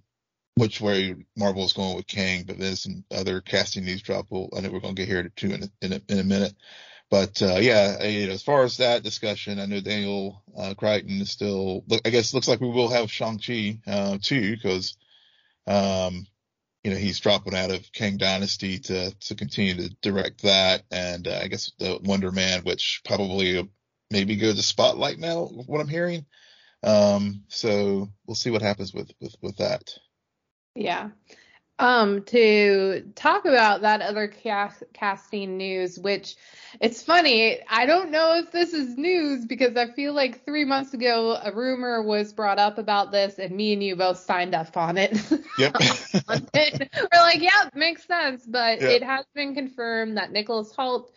which 0.56 0.80
way 0.82 1.16
Marvel 1.36 1.66
is 1.66 1.74
going 1.74 1.96
with 1.96 2.08
Kang, 2.08 2.44
but 2.44 2.58
then 2.58 2.76
some 2.76 3.04
other 3.12 3.42
casting 3.42 3.86
news 3.86 4.02
drop. 4.02 4.28
We'll, 4.30 4.50
I 4.56 4.62
know 4.62 4.72
we're 4.72 4.80
going 4.80 4.96
to 4.96 5.02
get 5.02 5.08
here 5.10 5.30
to 5.30 5.54
in 5.54 5.64
a, 5.64 5.86
in 5.86 5.94
a, 5.94 6.02
in 6.10 6.20
a 6.20 6.24
minute. 6.24 6.54
But 7.12 7.42
uh, 7.42 7.58
yeah, 7.60 8.02
you 8.06 8.28
know, 8.28 8.34
as 8.34 8.42
far 8.42 8.64
as 8.64 8.78
that 8.78 9.04
discussion, 9.04 9.60
I 9.60 9.66
know 9.66 9.82
Daniel 9.82 10.42
uh, 10.58 10.74
Cretton 10.76 11.20
is 11.20 11.30
still. 11.30 11.84
I 12.06 12.10
guess 12.10 12.34
looks 12.34 12.48
like 12.48 12.62
we 12.62 12.70
will 12.70 12.88
have 12.88 13.12
Shang 13.12 13.38
Chi 13.38 13.80
uh, 13.86 14.18
too, 14.22 14.56
because 14.56 14.96
um, 15.68 16.26
you 16.86 16.92
know 16.92 16.98
he's 16.98 17.20
dropping 17.20 17.54
out 17.54 17.70
of 17.70 17.92
Kang 17.92 18.16
Dynasty 18.16 18.80
to 18.80 19.12
to 19.12 19.36
continue 19.36 19.76
to 19.76 19.96
direct 20.02 20.44
that, 20.44 20.84
and 20.90 21.28
uh, 21.28 21.42
I 21.44 21.50
guess 21.50 21.74
the 21.78 22.00
Wonder 22.02 22.32
Man, 22.32 22.62
which 22.62 23.02
probably 23.04 23.70
maybe 24.10 24.38
go 24.38 24.54
to 24.54 24.64
Spotlight 24.64 25.20
now, 25.20 25.44
what 25.44 25.82
I'm 25.82 25.90
hearing. 25.90 26.26
Um, 26.82 27.44
so 27.50 28.08
we'll 28.26 28.36
see 28.36 28.52
what 28.52 28.62
happens 28.62 28.94
with 28.94 29.12
with 29.20 29.36
with 29.42 29.58
that. 29.58 29.98
Yeah. 30.76 31.10
Um, 31.82 32.24
to 32.26 33.12
talk 33.16 33.46
about 33.46 33.82
that 33.82 34.02
other 34.02 34.28
cast- 34.28 34.84
casting 34.94 35.58
news, 35.58 35.98
which 35.98 36.36
it's 36.80 37.02
funny. 37.02 37.60
I 37.68 37.88
don't 37.88 38.12
know 38.12 38.36
if 38.36 38.52
this 38.52 38.74
is 38.74 38.98
news 38.98 39.46
because 39.46 39.76
I 39.76 39.88
feel 39.92 40.14
like 40.14 40.46
three 40.46 40.64
months 40.64 40.94
ago 40.94 41.36
a 41.44 41.52
rumor 41.52 42.04
was 42.04 42.34
brought 42.34 42.60
up 42.60 42.78
about 42.78 43.12
this, 43.12 43.40
and 43.40 43.56
me 43.56 43.74
and 43.74 43.84
you 43.84 43.96
both 43.96 44.18
signed 44.20 44.54
up 44.54 44.78
on 44.78 44.98
it. 44.98 45.18
Yep. 45.58 45.76
We're 46.24 47.20
like, 47.20 47.42
yeah, 47.42 47.70
makes 47.74 48.06
sense. 48.06 48.46
But 48.46 48.80
Yeah. 48.82 48.90
it 48.90 49.04
has 49.04 49.26
been 49.34 49.56
confirmed 49.56 50.18
that 50.18 50.32
Nicholas 50.32 50.72
Hoult 50.76 51.10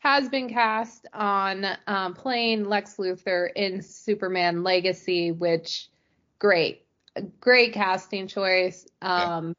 has 0.00 0.28
been 0.28 0.48
cast 0.48 1.06
on 1.12 1.66
um, 1.86 2.14
playing 2.14 2.64
Lex 2.64 2.96
Luthor 2.96 3.48
in 3.54 3.82
Superman 3.82 4.62
Legacy, 4.62 5.32
which 5.32 5.88
great, 6.38 6.86
great 7.40 7.72
casting 7.72 8.28
choice. 8.28 8.86
Um, 9.00 9.54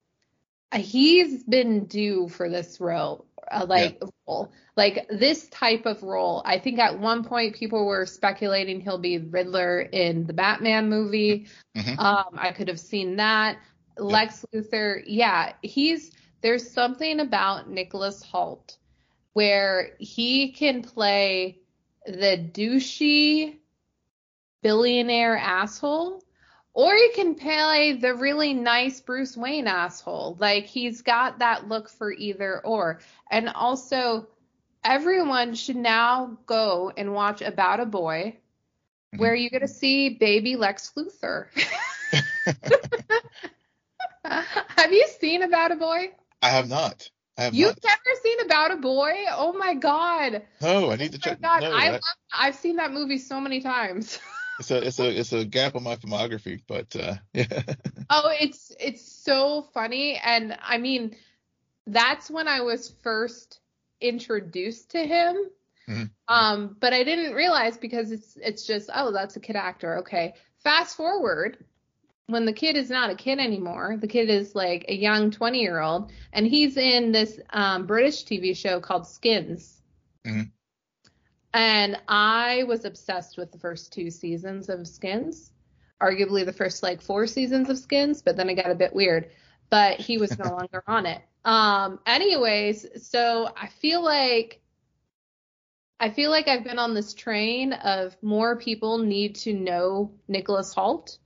he's 0.76 1.44
been 1.44 1.86
due 1.86 2.30
for 2.30 2.50
this 2.50 2.80
role, 2.80 3.26
uh, 3.52 3.66
like 3.68 3.98
yeah. 4.02 4.08
role, 4.28 4.52
like 4.76 5.08
this 5.10 5.48
type 5.50 5.86
of 5.86 6.04
role. 6.04 6.42
I 6.46 6.60
think 6.60 6.80
at 6.80 7.00
one 7.00 7.24
point 7.24 7.56
people 7.56 7.86
were 7.86 8.06
speculating 8.06 8.82
he'll 8.82 8.98
be 8.98 9.18
Riddler 9.18 9.82
in 9.82 10.26
the 10.26 10.34
Batman 10.34 10.90
movie. 10.90 11.48
Mm-hmm. 11.76 12.00
Um, 12.00 12.38
I 12.38 12.52
could 12.52 12.68
have 12.68 12.80
seen 12.80 13.18
that. 13.18 13.58
Yeah. 13.98 14.04
Lex 14.04 14.46
Luthor, 14.54 15.04
yeah, 15.06 15.54
he's 15.62 16.12
there's 16.42 16.70
something 16.70 17.20
about 17.20 17.70
Nicholas 17.70 18.24
Hoult 18.34 18.78
where 19.34 19.92
he 20.00 20.52
can 20.52 20.82
play 20.82 21.60
the 22.06 22.50
douchey 22.52 23.58
billionaire 24.62 25.38
asshole 25.38 26.24
or 26.74 26.94
you 26.94 27.12
can 27.14 27.36
play 27.36 27.94
the 27.94 28.16
really 28.16 28.54
nice 28.54 29.00
Bruce 29.00 29.38
Wayne 29.38 29.68
asshole. 29.68 30.38
Like 30.40 30.66
he's 30.66 31.02
got 31.02 31.40
that 31.40 31.68
look 31.68 31.90
for 31.90 32.12
either 32.12 32.60
or. 32.66 33.00
And 33.30 33.50
also, 33.50 34.28
everyone 34.84 35.56
should 35.56 35.76
now 35.76 36.38
go 36.46 36.92
and 36.96 37.14
watch 37.14 37.42
About 37.42 37.80
a 37.80 37.86
Boy, 37.86 38.38
mm-hmm. 39.14 39.18
where 39.20 39.36
you 39.36 39.50
get 39.50 39.60
to 39.60 39.68
see 39.68 40.10
baby 40.10 40.56
Lex 40.56 40.94
Luthor. 40.98 41.46
have 44.26 44.92
you 44.92 45.08
seen 45.20 45.44
About 45.44 45.72
a 45.72 45.76
Boy? 45.76 46.12
I 46.42 46.50
have 46.50 46.70
not. 46.70 47.10
I 47.38 47.44
have 47.44 47.54
You've 47.54 47.70
not. 47.70 47.84
never 47.84 48.20
seen 48.22 48.40
About 48.42 48.72
a 48.72 48.78
Boy? 48.78 49.14
Oh 49.32 49.54
my 49.54 49.74
god. 49.74 50.44
Oh, 50.62 50.92
I 50.92 50.96
need 50.96 51.12
to 51.14 51.20
check. 51.20 51.38
Oh 51.40 51.42
god, 51.42 51.62
no, 51.62 51.72
I 51.72 51.92
love, 51.92 52.02
I've 52.32 52.56
seen 52.56 52.78
that 52.78 52.92
movie 52.92 53.18
so 53.18 53.40
many 53.40 53.62
times. 53.62 54.20
it's 54.60 54.72
a 54.72 54.88
it's 54.88 55.00
a 55.00 55.20
it's 55.20 55.34
a 55.34 55.46
gap 55.46 55.76
on 55.76 55.84
my 55.84 55.96
filmography, 55.96 56.62
but 56.68 56.96
uh, 56.96 57.16
yeah. 57.34 57.64
oh, 58.10 58.32
it's 58.40 58.72
it's 58.80 59.02
so 59.02 59.64
funny, 59.74 60.20
and 60.24 60.58
I 60.62 60.78
mean, 60.78 61.16
that's 61.88 62.30
when 62.30 62.48
I 62.48 62.62
was 62.62 62.94
first 63.02 63.60
introduced 64.02 64.92
to 64.92 65.06
him. 65.06 65.38
Mm-hmm. 65.90 66.04
Um, 66.28 66.78
but 66.80 66.94
I 66.94 67.04
didn't 67.04 67.34
realize 67.34 67.78
because 67.78 68.12
it's 68.12 68.38
it's 68.42 68.66
just 68.66 68.90
oh 68.94 69.12
that's 69.12 69.36
a 69.36 69.40
kid 69.40 69.56
actor. 69.56 70.00
Okay, 70.00 70.34
fast 70.64 70.96
forward 70.96 71.58
when 72.28 72.46
the 72.46 72.54
kid 72.54 72.78
is 72.78 72.90
not 72.90 73.10
a 73.10 73.16
kid 73.16 73.40
anymore, 73.40 73.98
the 74.00 74.08
kid 74.08 74.30
is 74.30 74.56
like 74.56 74.86
a 74.88 74.96
young 74.96 75.32
20 75.32 75.60
year 75.60 75.80
old, 75.80 76.12
and 76.32 76.48
he's 76.48 76.78
in 76.78 77.12
this 77.12 77.40
um, 77.50 77.86
British 77.86 78.24
TV 78.24 78.56
show 78.56 78.80
called 78.80 79.08
Skins. 79.08 79.82
Mm-hmm. 80.26 80.44
And 81.54 82.02
I 82.08 82.64
was 82.68 82.86
obsessed 82.86 83.38
with 83.38 83.52
the 83.52 83.60
first 83.60 83.94
two 83.94 84.10
seasons 84.10 84.70
of 84.70 84.88
Skins, 84.88 85.52
arguably 86.02 86.46
the 86.46 86.54
first 86.54 86.82
like 86.82 87.02
four 87.02 87.28
seasons 87.28 87.70
of 87.70 87.78
Skins, 87.78 88.22
but 88.22 88.36
then 88.36 88.50
it 88.50 88.56
got 88.56 88.72
a 88.72 88.76
bit 88.76 88.94
weird. 88.94 89.30
But 89.70 90.00
he 90.00 90.18
was 90.18 90.38
no 90.38 90.46
longer 90.58 90.84
on 90.88 91.06
it. 91.06 91.22
Um, 91.46 92.00
anyways, 92.06 93.08
so 93.08 93.50
I 93.56 93.68
feel 93.68 94.04
like 94.04 94.62
I 96.00 96.10
feel 96.10 96.32
like 96.32 96.48
I've 96.48 96.64
been 96.64 96.80
on 96.80 96.94
this 96.94 97.14
train 97.14 97.74
of 97.74 98.18
more 98.22 98.58
people 98.58 98.98
need 98.98 99.36
to 99.36 99.54
know 99.54 100.12
Nicholas 100.28 100.74
Hoult. 100.74 101.18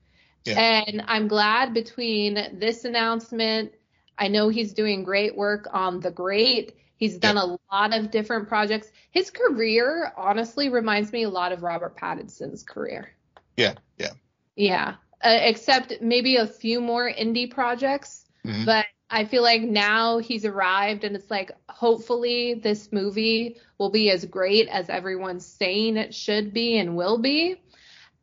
Yeah. 0.46 0.84
And 0.88 1.04
I'm 1.08 1.28
glad 1.28 1.74
between 1.74 2.60
this 2.60 2.86
announcement, 2.86 3.72
I 4.18 4.28
know 4.28 4.50
he's 4.50 4.74
doing 4.74 5.04
great 5.04 5.36
work 5.36 5.68
on 5.74 6.00
The 6.00 6.12
Great 6.12 6.76
He's 6.98 7.18
done 7.18 7.38
a 7.38 7.58
lot 7.72 7.96
of 7.96 8.12
different 8.12 8.48
projects. 8.48 8.92
His 9.12 9.30
career 9.30 10.12
honestly 10.18 10.70
reminds 10.70 11.12
me 11.12 11.24
a 11.24 11.30
lot 11.30 11.52
of 11.52 11.62
Robert 11.62 11.96
Pattinson's 11.96 12.64
career. 12.64 13.12
Yeah, 13.56 13.76
yeah. 13.98 14.14
Yeah, 14.56 14.96
uh, 15.24 15.38
except 15.42 16.02
maybe 16.02 16.38
a 16.38 16.48
few 16.48 16.82
more 16.82 17.10
indie 17.10 17.50
projects. 17.50 18.26
Mm-hmm. 18.44 18.66
But 18.66 18.86
I 19.10 19.26
feel 19.26 19.44
like 19.44 19.62
now 19.62 20.18
he's 20.18 20.44
arrived 20.44 21.04
and 21.04 21.16
it's 21.16 21.30
like 21.30 21.52
hopefully 21.70 22.56
this 22.56 22.92
movie 22.92 23.58
will 23.78 23.92
be 23.92 24.10
as 24.10 24.26
great 24.26 24.68
as 24.68 24.90
everyone's 24.90 25.46
saying 25.46 25.98
it 25.98 26.14
should 26.14 26.52
be 26.54 26.78
and 26.78 26.98
will 26.98 27.20
be. 27.20 27.62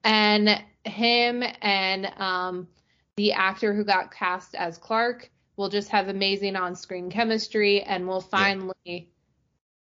And 0.02 0.62
him 0.84 1.42
and 1.62 2.06
um, 2.20 2.68
the 3.16 3.32
actor 3.32 3.72
who 3.72 3.84
got 3.84 4.12
cast 4.12 4.54
as 4.54 4.76
Clark 4.76 5.30
we'll 5.56 5.68
just 5.68 5.90
have 5.90 6.08
amazing 6.08 6.56
on-screen 6.56 7.10
chemistry 7.10 7.82
and 7.82 8.08
we'll 8.08 8.20
finally 8.20 8.74
yeah. 8.84 9.00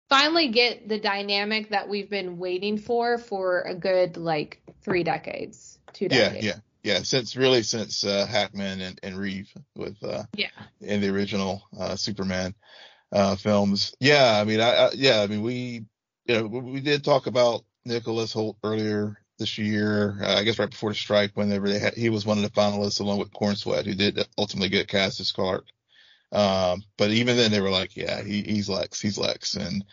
finally 0.08 0.48
get 0.48 0.88
the 0.88 0.98
dynamic 0.98 1.70
that 1.70 1.88
we've 1.88 2.11
been 2.11 2.38
waiting 2.38 2.78
for 2.78 3.18
for 3.18 3.62
a 3.62 3.74
good 3.74 4.16
like 4.16 4.62
three 4.82 5.02
decades 5.02 5.78
two 5.92 6.08
decades. 6.08 6.44
yeah 6.44 6.52
yeah. 6.52 6.58
Yeah 6.85 7.02
since 7.02 7.37
really 7.37 7.62
since 7.62 8.04
uh, 8.04 8.26
hackman 8.26 8.80
and, 8.80 8.98
and 9.02 9.16
reeve 9.16 9.52
with 9.76 10.02
uh 10.02 10.24
yeah. 10.35 10.48
in 10.80 11.00
the 11.00 11.08
original 11.11 11.62
uh 11.78 11.96
superman 11.96 12.54
uh 13.12 13.37
films. 13.37 13.94
Yeah 14.00 14.38
i 14.40 14.44
mean 14.44 14.61
I, 14.61 14.87
I 14.87 14.90
yeah 14.94 15.22
i 15.22 15.26
mean 15.26 15.42
we 15.42 15.85
you 16.26 16.35
know 16.35 16.46
we 16.46 16.80
did 16.80 17.04
talk 17.04 17.26
about 17.26 17.64
nicholas 17.85 18.32
Hoult 18.32 18.56
earlier 18.64 19.21
this 19.42 19.59
year. 19.59 20.16
Uh, 20.22 20.37
I 20.37 20.44
guess 20.44 20.59
right 20.59 20.70
before 20.70 20.90
the 20.90 20.96
strike, 20.96 21.33
whenever 21.35 21.68
they 21.68 21.78
had, 21.78 21.94
he 21.94 22.09
was 22.09 22.24
one 22.24 22.38
of 22.38 22.44
the 22.44 22.61
finalists 22.61 23.00
along 23.00 23.18
with 23.18 23.33
Corenswet, 23.33 23.85
who 23.85 23.94
did 23.94 24.24
ultimately 24.38 24.68
get 24.68 24.88
cast 24.88 25.20
as 25.20 25.33
Clark. 25.33 25.66
Um, 26.31 26.83
but 26.96 27.11
even 27.11 27.37
then, 27.37 27.50
they 27.50 27.61
were 27.61 27.70
like, 27.70 27.96
"Yeah, 27.96 28.22
he, 28.22 28.42
he's 28.42 28.68
Lex, 28.68 29.00
he's 29.00 29.18
Lex." 29.18 29.55
And 29.55 29.85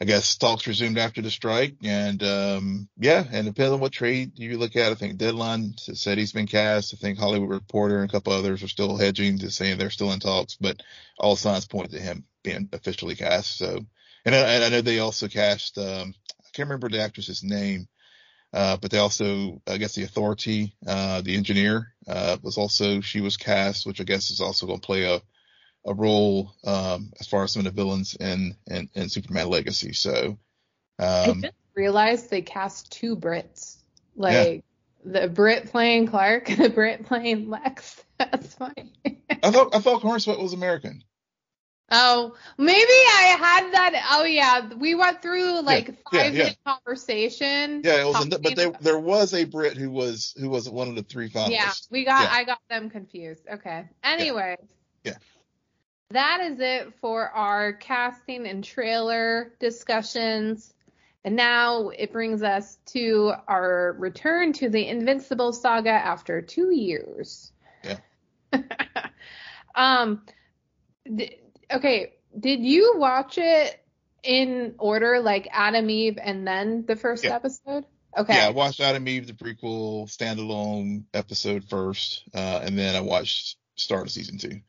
I 0.00 0.04
guess 0.04 0.36
talks 0.36 0.66
resumed 0.66 0.98
after 0.98 1.20
the 1.20 1.30
strike, 1.30 1.76
and 1.82 2.22
um, 2.22 2.88
yeah, 2.96 3.24
and 3.30 3.46
depending 3.46 3.74
on 3.74 3.80
what 3.80 3.92
trade 3.92 4.38
you 4.38 4.56
look 4.56 4.74
at, 4.74 4.90
I 4.90 4.94
think 4.94 5.18
Deadline 5.18 5.74
said 5.78 6.18
he's 6.18 6.32
been 6.32 6.46
cast. 6.46 6.94
I 6.94 6.96
think 6.96 7.18
Hollywood 7.18 7.50
Reporter 7.50 8.00
and 8.00 8.08
a 8.08 8.12
couple 8.12 8.32
others 8.32 8.62
are 8.62 8.68
still 8.68 8.96
hedging 8.96 9.38
to 9.38 9.50
saying 9.50 9.76
they're 9.78 9.90
still 9.90 10.12
in 10.12 10.20
talks, 10.20 10.56
but 10.56 10.82
all 11.18 11.36
signs 11.36 11.66
point 11.66 11.90
to 11.90 12.00
him 12.00 12.24
being 12.42 12.68
officially 12.72 13.14
cast. 13.14 13.58
So, 13.58 13.84
and 14.24 14.34
I, 14.34 14.38
and 14.38 14.64
I 14.64 14.68
know 14.70 14.80
they 14.80 14.98
also 14.98 15.28
cast. 15.28 15.76
Um, 15.76 16.14
I 16.40 16.48
can't 16.52 16.68
remember 16.68 16.88
the 16.88 17.02
actress's 17.02 17.44
name 17.44 17.86
uh, 18.52 18.76
but 18.76 18.90
they 18.90 18.98
also, 18.98 19.62
I 19.66 19.78
guess 19.78 19.94
the 19.94 20.02
authority, 20.02 20.74
uh, 20.86 21.22
the 21.22 21.36
engineer, 21.36 21.94
uh, 22.06 22.36
was 22.42 22.58
also, 22.58 23.00
she 23.00 23.20
was 23.20 23.36
cast, 23.36 23.86
which 23.86 24.00
I 24.00 24.04
guess 24.04 24.30
is 24.30 24.40
also 24.40 24.66
going 24.66 24.80
to 24.80 24.86
play 24.86 25.04
a, 25.04 25.22
a 25.86 25.94
role, 25.94 26.52
um, 26.64 27.12
as 27.18 27.26
far 27.26 27.44
as 27.44 27.52
some 27.52 27.60
of 27.60 27.64
the 27.64 27.82
villains 27.82 28.14
in, 28.14 28.56
in, 28.66 28.88
in 28.94 29.08
Superman 29.08 29.48
Legacy. 29.48 29.94
So, 29.94 30.38
um, 30.98 30.98
I 30.98 31.32
just 31.42 31.54
realized 31.74 32.30
they 32.30 32.42
cast 32.42 32.92
two 32.92 33.16
Brits, 33.16 33.78
like 34.16 34.64
yeah. 35.04 35.22
the 35.22 35.28
Brit 35.28 35.70
playing 35.70 36.08
Clark 36.08 36.50
and 36.50 36.58
the 36.58 36.70
Brit 36.70 37.06
playing 37.06 37.48
Lex. 37.48 38.02
That's 38.18 38.54
funny. 38.54 38.92
I 39.42 39.50
thought, 39.50 39.74
I 39.74 39.80
thought 39.80 40.02
Corenswet 40.02 40.40
was 40.40 40.52
American. 40.52 41.02
Oh, 41.94 42.34
maybe 42.56 42.78
I 42.80 43.36
had 43.38 43.70
that. 43.72 44.08
Oh 44.12 44.24
yeah, 44.24 44.72
we 44.74 44.94
went 44.94 45.20
through 45.20 45.60
like 45.60 45.88
yeah, 45.88 45.94
five 46.10 46.34
yeah, 46.34 46.38
minute 46.44 46.58
yeah. 46.64 46.72
conversation. 46.72 47.82
Yeah, 47.84 48.00
it 48.00 48.06
was, 48.06 48.28
but 48.28 48.56
there 48.56 48.72
there 48.80 48.98
was 48.98 49.34
a 49.34 49.44
Brit 49.44 49.76
who 49.76 49.90
was 49.90 50.34
who 50.40 50.48
was 50.48 50.68
one 50.70 50.88
of 50.88 50.94
the 50.94 51.02
three 51.02 51.28
finalists. 51.28 51.50
Yeah, 51.50 51.72
we 51.90 52.04
got 52.04 52.30
I 52.32 52.44
got 52.44 52.60
them 52.70 52.88
confused. 52.88 53.46
Okay. 53.46 53.84
Anyway. 54.02 54.56
Yeah. 55.04 55.16
That 56.12 56.40
is 56.40 56.60
it 56.60 56.94
for 57.00 57.28
our 57.28 57.74
casting 57.74 58.46
and 58.46 58.64
trailer 58.64 59.52
discussions. 59.60 60.72
And 61.24 61.36
now 61.36 61.90
it 61.90 62.10
brings 62.12 62.42
us 62.42 62.78
to 62.86 63.32
our 63.46 63.94
return 63.98 64.52
to 64.54 64.68
the 64.68 64.88
Invincible 64.88 65.52
saga 65.52 65.90
after 65.90 66.40
two 66.40 66.74
years. 66.74 67.52
Yeah. 67.84 67.98
um. 69.74 70.22
Th- 71.04 71.42
okay, 71.74 72.14
did 72.38 72.60
you 72.60 72.94
watch 72.96 73.38
it 73.38 73.84
in 74.22 74.74
order, 74.78 75.20
like 75.20 75.48
Atom 75.52 75.90
Eve 75.90 76.18
and 76.22 76.46
then 76.46 76.84
the 76.86 76.96
first 76.96 77.24
yeah. 77.24 77.34
episode? 77.34 77.84
Okay. 78.16 78.36
Yeah, 78.36 78.48
I 78.48 78.50
watched 78.50 78.80
Atom 78.80 79.08
Eve, 79.08 79.26
the 79.26 79.32
prequel 79.32 80.06
standalone 80.06 81.04
episode 81.14 81.64
first, 81.64 82.24
uh, 82.34 82.60
and 82.62 82.78
then 82.78 82.94
I 82.94 83.00
watched 83.00 83.56
start 83.76 84.06
of 84.06 84.12
season 84.12 84.38
two. 84.38 84.60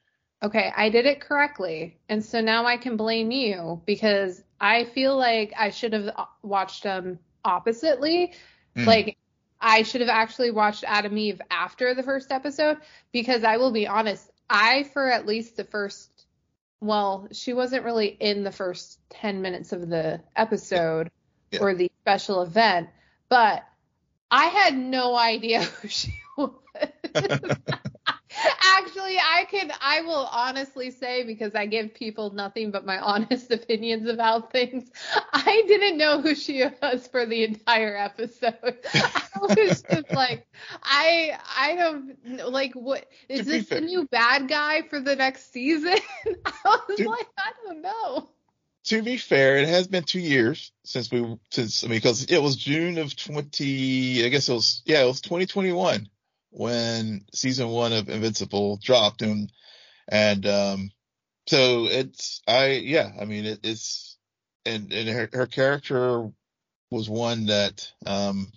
Okay, 0.41 0.71
I 0.75 0.89
did 0.89 1.05
it 1.05 1.21
correctly, 1.21 1.97
and 2.09 2.23
so 2.23 2.41
now 2.41 2.65
I 2.65 2.77
can 2.77 2.97
blame 2.97 3.31
you 3.31 3.81
because 3.85 4.41
I 4.59 4.85
feel 4.85 5.17
like 5.17 5.53
I 5.57 5.69
should 5.69 5.93
have 5.93 6.09
watched 6.41 6.83
them 6.83 7.19
oppositely. 7.43 8.33
Mm. 8.75 8.85
Like 8.85 9.17
I 9.59 9.83
should 9.83 10.01
have 10.01 10.09
actually 10.09 10.51
watched 10.51 10.83
Atom 10.85 11.17
Eve 11.17 11.41
after 11.49 11.93
the 11.93 12.03
first 12.03 12.31
episode 12.31 12.77
because 13.11 13.43
I 13.43 13.57
will 13.57 13.71
be 13.71 13.87
honest, 13.87 14.29
I 14.49 14.83
for 14.83 15.09
at 15.09 15.25
least 15.25 15.55
the 15.55 15.63
first 15.63 16.12
well, 16.83 17.27
she 17.31 17.53
wasn't 17.53 17.85
really 17.85 18.07
in 18.07 18.43
the 18.43 18.51
first 18.51 18.99
10 19.09 19.41
minutes 19.41 19.71
of 19.71 19.87
the 19.89 20.21
episode 20.35 21.09
yeah. 21.51 21.59
or 21.61 21.73
the 21.73 21.89
special 22.01 22.41
event, 22.41 22.89
but 23.29 23.63
I 24.29 24.45
had 24.45 24.75
no 24.75 25.15
idea 25.15 25.61
who 25.81 25.87
she 25.87 26.13
was. 26.37 26.51
actually, 28.61 29.17
I 29.17 29.45
can, 29.49 29.71
I 29.81 30.01
will 30.01 30.27
honestly 30.31 30.91
say 30.91 31.23
because 31.23 31.55
I 31.55 31.65
give 31.65 31.93
people 31.93 32.31
nothing 32.31 32.71
but 32.71 32.85
my 32.85 32.97
honest 32.99 33.51
opinions 33.51 34.07
about 34.07 34.51
things. 34.51 34.89
I 35.33 35.63
didn't 35.67 35.97
know 35.97 36.21
who 36.21 36.35
she 36.35 36.63
was 36.81 37.07
for 37.07 37.25
the 37.25 37.43
entire 37.43 37.95
episode. 37.95 38.77
I 38.93 39.21
was 39.41 39.83
just 39.83 40.11
like, 40.11 40.47
I, 40.83 41.37
I 41.57 41.75
don't 41.75 42.51
like 42.51 42.73
what 42.73 43.05
is 43.29 43.45
this 43.45 43.67
the 43.67 43.81
new 43.81 44.07
bad 44.07 44.47
guy 44.47 44.83
for 44.83 44.99
the 44.99 45.15
next 45.15 45.51
season? 45.51 45.97
I 46.45 46.79
was 46.87 46.97
to, 46.97 47.09
like, 47.09 47.27
I 47.37 47.51
don't 47.65 47.81
know. 47.81 48.29
To 48.85 49.01
be 49.01 49.17
fair, 49.17 49.57
it 49.57 49.69
has 49.69 49.87
been 49.87 50.03
two 50.03 50.19
years 50.19 50.71
since 50.83 51.09
we, 51.09 51.37
since 51.51 51.83
I 51.83 51.87
mean, 51.87 51.97
because 51.97 52.25
it 52.25 52.41
was 52.41 52.57
June 52.57 52.97
of 52.97 53.15
20, 53.15 54.25
I 54.25 54.29
guess 54.29 54.49
it 54.49 54.53
was, 54.53 54.81
yeah, 54.85 55.03
it 55.03 55.07
was 55.07 55.21
2021 55.21 56.09
when 56.53 57.25
season 57.33 57.69
one 57.69 57.93
of 57.93 58.09
Invincible 58.09 58.79
dropped 58.81 59.21
and 59.23 59.51
and 60.07 60.45
um 60.45 60.91
so 61.47 61.85
it's 61.85 62.41
I 62.47 62.73
yeah 62.73 63.11
I 63.19 63.25
mean 63.25 63.45
it, 63.45 63.59
it's 63.63 64.17
and 64.65 64.93
and 64.93 65.09
her, 65.09 65.29
her 65.33 65.47
character 65.47 66.29
was 66.91 67.09
one 67.09 67.47
that 67.47 67.91
um 68.05 68.51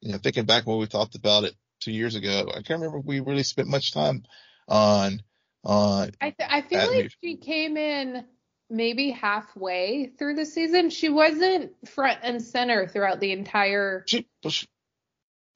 you 0.00 0.12
know 0.12 0.18
thinking 0.18 0.44
back 0.44 0.66
when 0.66 0.78
we 0.78 0.86
talked 0.86 1.14
about 1.14 1.44
it 1.44 1.54
two 1.80 1.92
years 1.92 2.16
ago 2.16 2.46
I 2.50 2.60
can't 2.62 2.80
remember 2.80 2.98
if 2.98 3.06
we 3.06 3.20
really 3.20 3.42
spent 3.42 3.68
much 3.68 3.92
time 3.92 4.24
on 4.68 5.22
on 5.64 6.10
I 6.20 6.30
th- 6.30 6.50
I 6.50 6.60
feel 6.60 6.86
like 6.86 7.12
she 7.22 7.36
came 7.36 7.78
in 7.78 8.26
maybe 8.68 9.10
halfway 9.10 10.12
through 10.18 10.34
the 10.34 10.44
season. 10.44 10.90
She 10.90 11.08
wasn't 11.08 11.72
front 11.88 12.18
and 12.22 12.42
center 12.42 12.86
throughout 12.86 13.20
the 13.20 13.32
entire 13.32 14.04
she, 14.06 14.26
she 14.50 14.66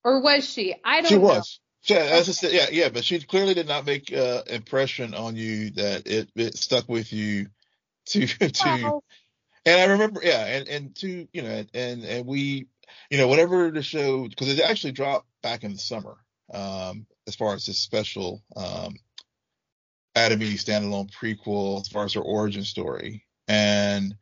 or 0.04 0.22
was 0.22 0.48
she? 0.48 0.74
I 0.82 1.02
don't 1.02 1.10
she 1.10 1.14
know. 1.16 1.20
was 1.20 1.60
yeah, 1.84 2.22
yeah, 2.42 2.66
yeah, 2.70 2.88
but 2.88 3.04
she 3.04 3.20
clearly 3.20 3.54
did 3.54 3.66
not 3.66 3.86
make 3.86 4.12
uh, 4.12 4.42
impression 4.46 5.14
on 5.14 5.36
you 5.36 5.70
that 5.70 6.06
it, 6.06 6.30
it 6.36 6.56
stuck 6.56 6.88
with 6.88 7.12
you 7.12 7.46
to 8.06 8.26
to. 8.26 8.82
Wow. 8.82 9.02
And 9.64 9.80
I 9.80 9.92
remember, 9.92 10.20
yeah, 10.22 10.44
and 10.44 10.68
and 10.68 10.96
to 10.96 11.28
you 11.32 11.42
know, 11.42 11.64
and 11.72 12.04
and 12.04 12.26
we, 12.26 12.66
you 13.10 13.18
know, 13.18 13.28
whatever 13.28 13.70
the 13.70 13.82
show 13.82 14.28
because 14.28 14.48
it 14.48 14.60
actually 14.60 14.92
dropped 14.92 15.26
back 15.42 15.64
in 15.64 15.72
the 15.72 15.78
summer, 15.78 16.16
um, 16.52 17.06
as 17.26 17.36
far 17.36 17.54
as 17.54 17.66
this 17.66 17.78
special 17.78 18.42
um, 18.56 18.94
Atom 20.14 20.42
Eve 20.42 20.58
standalone 20.58 21.12
prequel, 21.12 21.80
as 21.80 21.88
far 21.88 22.04
as 22.04 22.14
her 22.14 22.20
origin 22.20 22.64
story, 22.64 23.24
and 23.46 24.14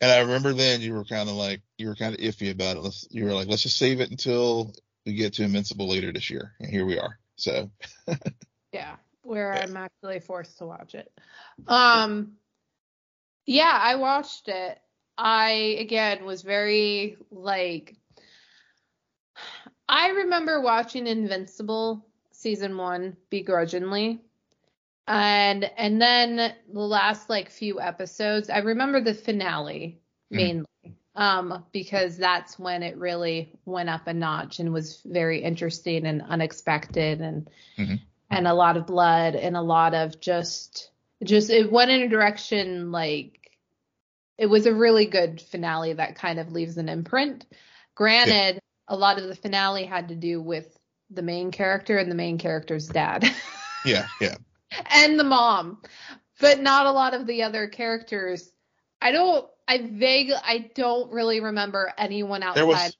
and 0.00 0.10
I 0.10 0.20
remember 0.20 0.52
then 0.52 0.80
you 0.80 0.94
were 0.94 1.04
kind 1.04 1.28
of 1.28 1.34
like 1.34 1.60
you 1.76 1.88
were 1.88 1.94
kind 1.94 2.14
of 2.14 2.20
iffy 2.20 2.50
about 2.50 2.76
it. 2.76 2.82
Let's, 2.82 3.06
you 3.10 3.24
were 3.24 3.34
like, 3.34 3.48
let's 3.48 3.62
just 3.62 3.78
save 3.78 4.00
it 4.00 4.10
until 4.10 4.74
we 5.08 5.14
get 5.14 5.32
to 5.34 5.42
Invincible 5.42 5.88
later 5.88 6.12
this 6.12 6.28
year, 6.28 6.54
and 6.60 6.68
here 6.68 6.84
we 6.84 6.98
are. 6.98 7.18
So. 7.36 7.70
yeah, 8.72 8.96
where 9.22 9.54
yeah. 9.54 9.62
I'm 9.62 9.76
actually 9.76 10.20
forced 10.20 10.58
to 10.58 10.66
watch 10.66 10.94
it. 10.94 11.10
Um, 11.66 12.32
yeah, 13.46 13.72
I 13.72 13.94
watched 13.96 14.48
it. 14.48 14.78
I 15.16 15.76
again 15.80 16.24
was 16.24 16.42
very 16.42 17.16
like. 17.30 17.96
I 19.88 20.08
remember 20.10 20.60
watching 20.60 21.06
Invincible 21.06 22.04
season 22.32 22.76
one 22.76 23.16
begrudgingly 23.30 24.20
and 25.08 25.64
and 25.76 26.00
then 26.00 26.36
the 26.36 26.80
last 26.80 27.28
like 27.28 27.50
few 27.50 27.80
episodes 27.80 28.48
i 28.48 28.58
remember 28.58 29.00
the 29.00 29.14
finale 29.14 30.00
mm. 30.32 30.36
mainly 30.36 30.66
um, 31.14 31.64
because 31.72 32.16
that's 32.16 32.58
when 32.58 32.82
it 32.82 32.96
really 32.96 33.52
went 33.64 33.88
up 33.88 34.06
a 34.06 34.14
notch 34.14 34.60
and 34.60 34.72
was 34.72 35.00
very 35.04 35.42
interesting 35.42 36.06
and 36.06 36.22
unexpected 36.22 37.20
and 37.20 37.48
mm-hmm. 37.76 37.96
and 38.30 38.46
a 38.46 38.54
lot 38.54 38.76
of 38.76 38.86
blood 38.86 39.34
and 39.34 39.56
a 39.56 39.62
lot 39.62 39.94
of 39.94 40.20
just 40.20 40.90
just 41.24 41.50
it 41.50 41.72
went 41.72 41.90
in 41.90 42.02
a 42.02 42.08
direction 42.08 42.92
like 42.92 43.38
it 44.38 44.46
was 44.46 44.66
a 44.66 44.74
really 44.74 45.06
good 45.06 45.40
finale 45.40 45.92
that 45.92 46.14
kind 46.14 46.38
of 46.38 46.52
leaves 46.52 46.78
an 46.78 46.88
imprint. 46.88 47.44
Granted, 47.96 48.54
yeah. 48.54 48.60
a 48.86 48.96
lot 48.96 49.18
of 49.18 49.26
the 49.26 49.34
finale 49.34 49.84
had 49.84 50.08
to 50.08 50.14
do 50.14 50.40
with 50.40 50.78
the 51.10 51.22
main 51.22 51.50
character 51.50 51.98
and 51.98 52.10
the 52.10 52.14
main 52.14 52.38
character's 52.38 52.86
dad. 52.86 53.24
yeah, 53.84 54.06
yeah. 54.20 54.36
and 54.90 55.18
the 55.18 55.24
mom, 55.24 55.82
but 56.40 56.60
not 56.60 56.86
a 56.86 56.92
lot 56.92 57.14
of 57.14 57.26
the 57.26 57.42
other 57.42 57.66
characters. 57.66 58.48
I 59.02 59.10
don't 59.10 59.48
I 59.68 59.82
vaguely, 59.82 60.34
I 60.42 60.70
don't 60.74 61.12
really 61.12 61.40
remember 61.40 61.92
anyone 61.98 62.42
outside 62.42 62.64
was, 62.64 62.96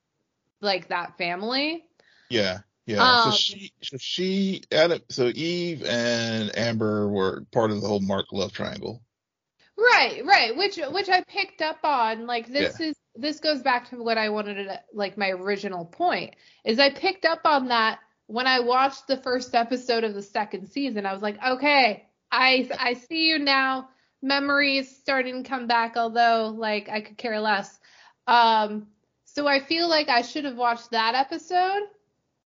like 0.60 0.88
that 0.88 1.16
family. 1.16 1.86
Yeah, 2.28 2.58
yeah. 2.84 3.02
Um, 3.02 3.32
so 3.32 3.36
she, 3.38 3.72
so 3.82 3.96
she, 3.96 4.62
Atom, 4.70 5.00
so 5.08 5.32
Eve 5.34 5.82
and 5.84 6.56
Amber 6.56 7.08
were 7.08 7.46
part 7.52 7.70
of 7.70 7.80
the 7.80 7.88
whole 7.88 8.00
Mark 8.00 8.26
love 8.32 8.52
triangle. 8.52 9.00
Right, 9.78 10.22
right. 10.26 10.54
Which, 10.56 10.78
which 10.90 11.08
I 11.08 11.22
picked 11.22 11.62
up 11.62 11.78
on. 11.84 12.26
Like 12.26 12.48
this 12.48 12.78
yeah. 12.78 12.88
is, 12.88 12.96
this 13.14 13.40
goes 13.40 13.62
back 13.62 13.88
to 13.90 14.02
what 14.02 14.18
I 14.18 14.28
wanted 14.28 14.64
to, 14.64 14.80
like 14.92 15.16
my 15.16 15.30
original 15.30 15.86
point 15.86 16.34
is 16.64 16.78
I 16.78 16.90
picked 16.90 17.24
up 17.24 17.40
on 17.46 17.68
that 17.68 18.00
when 18.26 18.46
I 18.46 18.60
watched 18.60 19.06
the 19.06 19.16
first 19.16 19.54
episode 19.54 20.04
of 20.04 20.12
the 20.12 20.22
second 20.22 20.66
season. 20.66 21.06
I 21.06 21.14
was 21.14 21.22
like, 21.22 21.38
okay, 21.42 22.04
I, 22.30 22.68
I 22.78 22.92
see 22.92 23.28
you 23.28 23.38
now 23.38 23.88
memories 24.22 24.96
starting 24.96 25.42
to 25.42 25.48
come 25.48 25.66
back, 25.66 25.96
although 25.96 26.54
like 26.56 26.88
I 26.88 27.00
could 27.00 27.16
care 27.16 27.40
less. 27.40 27.78
Um, 28.26 28.88
so 29.24 29.46
I 29.46 29.60
feel 29.60 29.88
like 29.88 30.08
I 30.08 30.22
should 30.22 30.44
have 30.44 30.56
watched 30.56 30.90
that 30.90 31.14
episode 31.14 31.82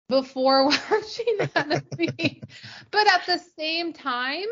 before 0.09 0.66
watching 0.91 1.38
Enemy. 1.55 2.41
but 2.91 3.07
at 3.07 3.26
the 3.26 3.39
same 3.57 3.93
time, 3.93 4.47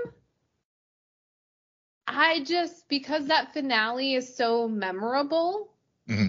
I 2.08 2.44
just 2.44 2.88
because 2.88 3.28
that 3.28 3.54
finale 3.54 4.16
is 4.16 4.36
so 4.36 4.68
memorable. 4.68 5.72
Mm-hmm. 6.10 6.28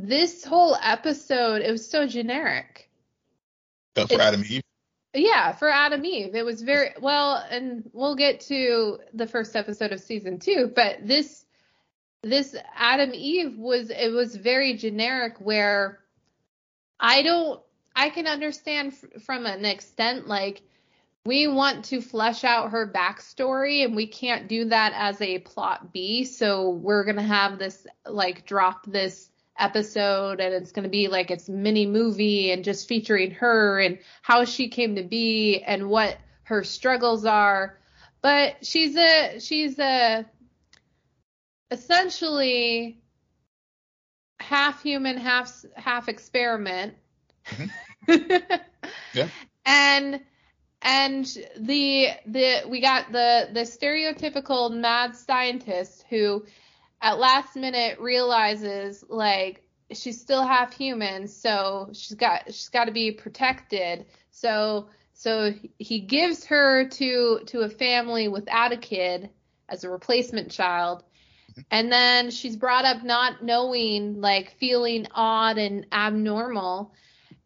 This 0.00 0.44
whole 0.44 0.76
episode, 0.80 1.62
it 1.62 1.70
was 1.70 1.88
so 1.88 2.06
generic. 2.06 2.90
For 3.94 4.20
Atom 4.20 4.44
Eve. 4.48 4.62
Yeah, 5.14 5.52
for 5.52 5.68
Atom 5.68 6.04
Eve. 6.04 6.34
It 6.34 6.44
was 6.44 6.62
very 6.62 6.90
well, 7.00 7.42
and 7.50 7.88
we'll 7.92 8.16
get 8.16 8.40
to 8.42 8.98
the 9.14 9.26
first 9.26 9.56
episode 9.56 9.92
of 9.92 10.00
season 10.00 10.38
two, 10.38 10.70
but 10.74 10.98
this 11.02 11.44
this 12.22 12.54
Atom 12.76 13.14
Eve 13.14 13.56
was 13.56 13.90
it 13.90 14.12
was 14.12 14.36
very 14.36 14.74
generic 14.76 15.36
where 15.38 16.00
I 17.00 17.22
don't 17.22 17.60
I 17.96 18.10
can 18.10 18.26
understand 18.26 18.92
f- 18.92 19.22
from 19.22 19.46
an 19.46 19.64
extent 19.64 20.26
like 20.28 20.62
we 21.24 21.46
want 21.46 21.86
to 21.86 22.00
flesh 22.00 22.44
out 22.44 22.70
her 22.70 22.90
backstory 22.90 23.84
and 23.84 23.96
we 23.96 24.06
can't 24.06 24.48
do 24.48 24.66
that 24.66 24.92
as 24.94 25.20
a 25.20 25.38
plot 25.38 25.92
B, 25.92 26.24
so 26.24 26.70
we're 26.70 27.04
gonna 27.04 27.22
have 27.22 27.58
this 27.58 27.86
like 28.04 28.46
drop 28.46 28.84
this 28.84 29.30
episode 29.58 30.40
and 30.40 30.54
it's 30.54 30.72
going 30.72 30.84
to 30.84 30.88
be 30.88 31.08
like 31.08 31.30
it's 31.30 31.48
mini 31.48 31.86
movie 31.86 32.50
and 32.52 32.64
just 32.64 32.88
featuring 32.88 33.32
her 33.32 33.80
and 33.80 33.98
how 34.22 34.44
she 34.44 34.68
came 34.68 34.96
to 34.96 35.02
be 35.02 35.62
and 35.62 35.88
what 35.88 36.16
her 36.44 36.64
struggles 36.64 37.24
are. 37.24 37.78
But 38.22 38.64
she's 38.66 38.96
a 38.96 39.38
she's 39.40 39.78
a 39.78 40.24
essentially 41.70 43.00
half 44.40 44.82
human 44.82 45.16
half 45.18 45.64
half 45.74 46.08
experiment. 46.08 46.94
Mm-hmm. 47.46 48.54
yeah. 49.14 49.28
And 49.64 50.20
and 50.82 51.26
the 51.58 52.08
the 52.26 52.62
we 52.68 52.80
got 52.80 53.12
the 53.12 53.48
the 53.52 53.60
stereotypical 53.60 54.74
mad 54.74 55.16
scientist 55.16 56.04
who 56.08 56.44
at 57.00 57.18
last 57.18 57.56
minute 57.56 57.98
realizes 58.00 59.04
like 59.08 59.62
she's 59.92 60.20
still 60.20 60.46
half 60.46 60.74
human, 60.74 61.28
so 61.28 61.90
she's 61.92 62.14
got 62.16 62.46
she's 62.46 62.68
got 62.68 62.86
to 62.86 62.92
be 62.92 63.12
protected. 63.12 64.06
So 64.30 64.88
so 65.14 65.52
he 65.78 66.00
gives 66.00 66.44
her 66.46 66.88
to 66.88 67.40
to 67.46 67.60
a 67.60 67.68
family 67.68 68.28
without 68.28 68.72
a 68.72 68.76
kid 68.76 69.30
as 69.68 69.84
a 69.84 69.90
replacement 69.90 70.50
child. 70.50 71.02
Mm-hmm. 71.52 71.60
And 71.70 71.92
then 71.92 72.30
she's 72.30 72.56
brought 72.56 72.84
up 72.84 73.02
not 73.02 73.42
knowing, 73.42 74.20
like 74.20 74.56
feeling 74.58 75.06
odd 75.14 75.58
and 75.58 75.86
abnormal. 75.92 76.92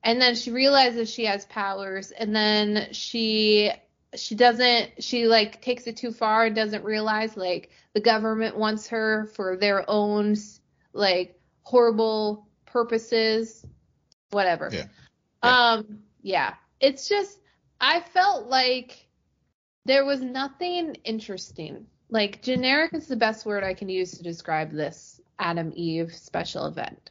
And 0.05 0.21
then 0.21 0.35
she 0.35 0.51
realizes 0.51 1.09
she 1.09 1.27
has 1.27 1.45
powers 1.47 2.11
and 2.11 2.35
then 2.35 2.89
she 2.93 3.71
she 4.15 4.35
doesn't 4.35 4.91
she 5.03 5.27
like 5.27 5.61
takes 5.63 5.87
it 5.87 5.97
too 5.97 6.13
far 6.13 6.45
and 6.45 6.55
doesn't 6.57 6.85
realize 6.85 7.37
like 7.37 7.71
the 7.95 8.01
government 8.01 8.57
wants 8.57 8.89
her 8.89 9.27
for 9.35 9.57
their 9.57 9.89
own 9.89 10.37
like 10.93 11.39
horrible 11.63 12.47
purposes 12.67 13.65
whatever 14.31 14.69
yeah. 14.73 14.85
yeah. 15.43 15.73
um 15.73 15.99
yeah 16.23 16.55
it's 16.81 17.09
just 17.09 17.39
i 17.81 18.01
felt 18.01 18.49
like 18.49 19.07
there 19.85 20.05
was 20.05 20.21
nothing 20.21 20.95
interesting 21.05 21.87
like 22.11 22.43
generic 22.43 22.93
is 22.93 23.07
the 23.07 23.17
best 23.17 23.47
word 23.47 23.65
i 23.65 23.73
can 23.73 23.89
use 23.89 24.13
to 24.13 24.23
describe 24.23 24.71
this 24.71 25.21
atom 25.39 25.73
eve 25.75 26.15
special 26.15 26.67
event 26.67 27.11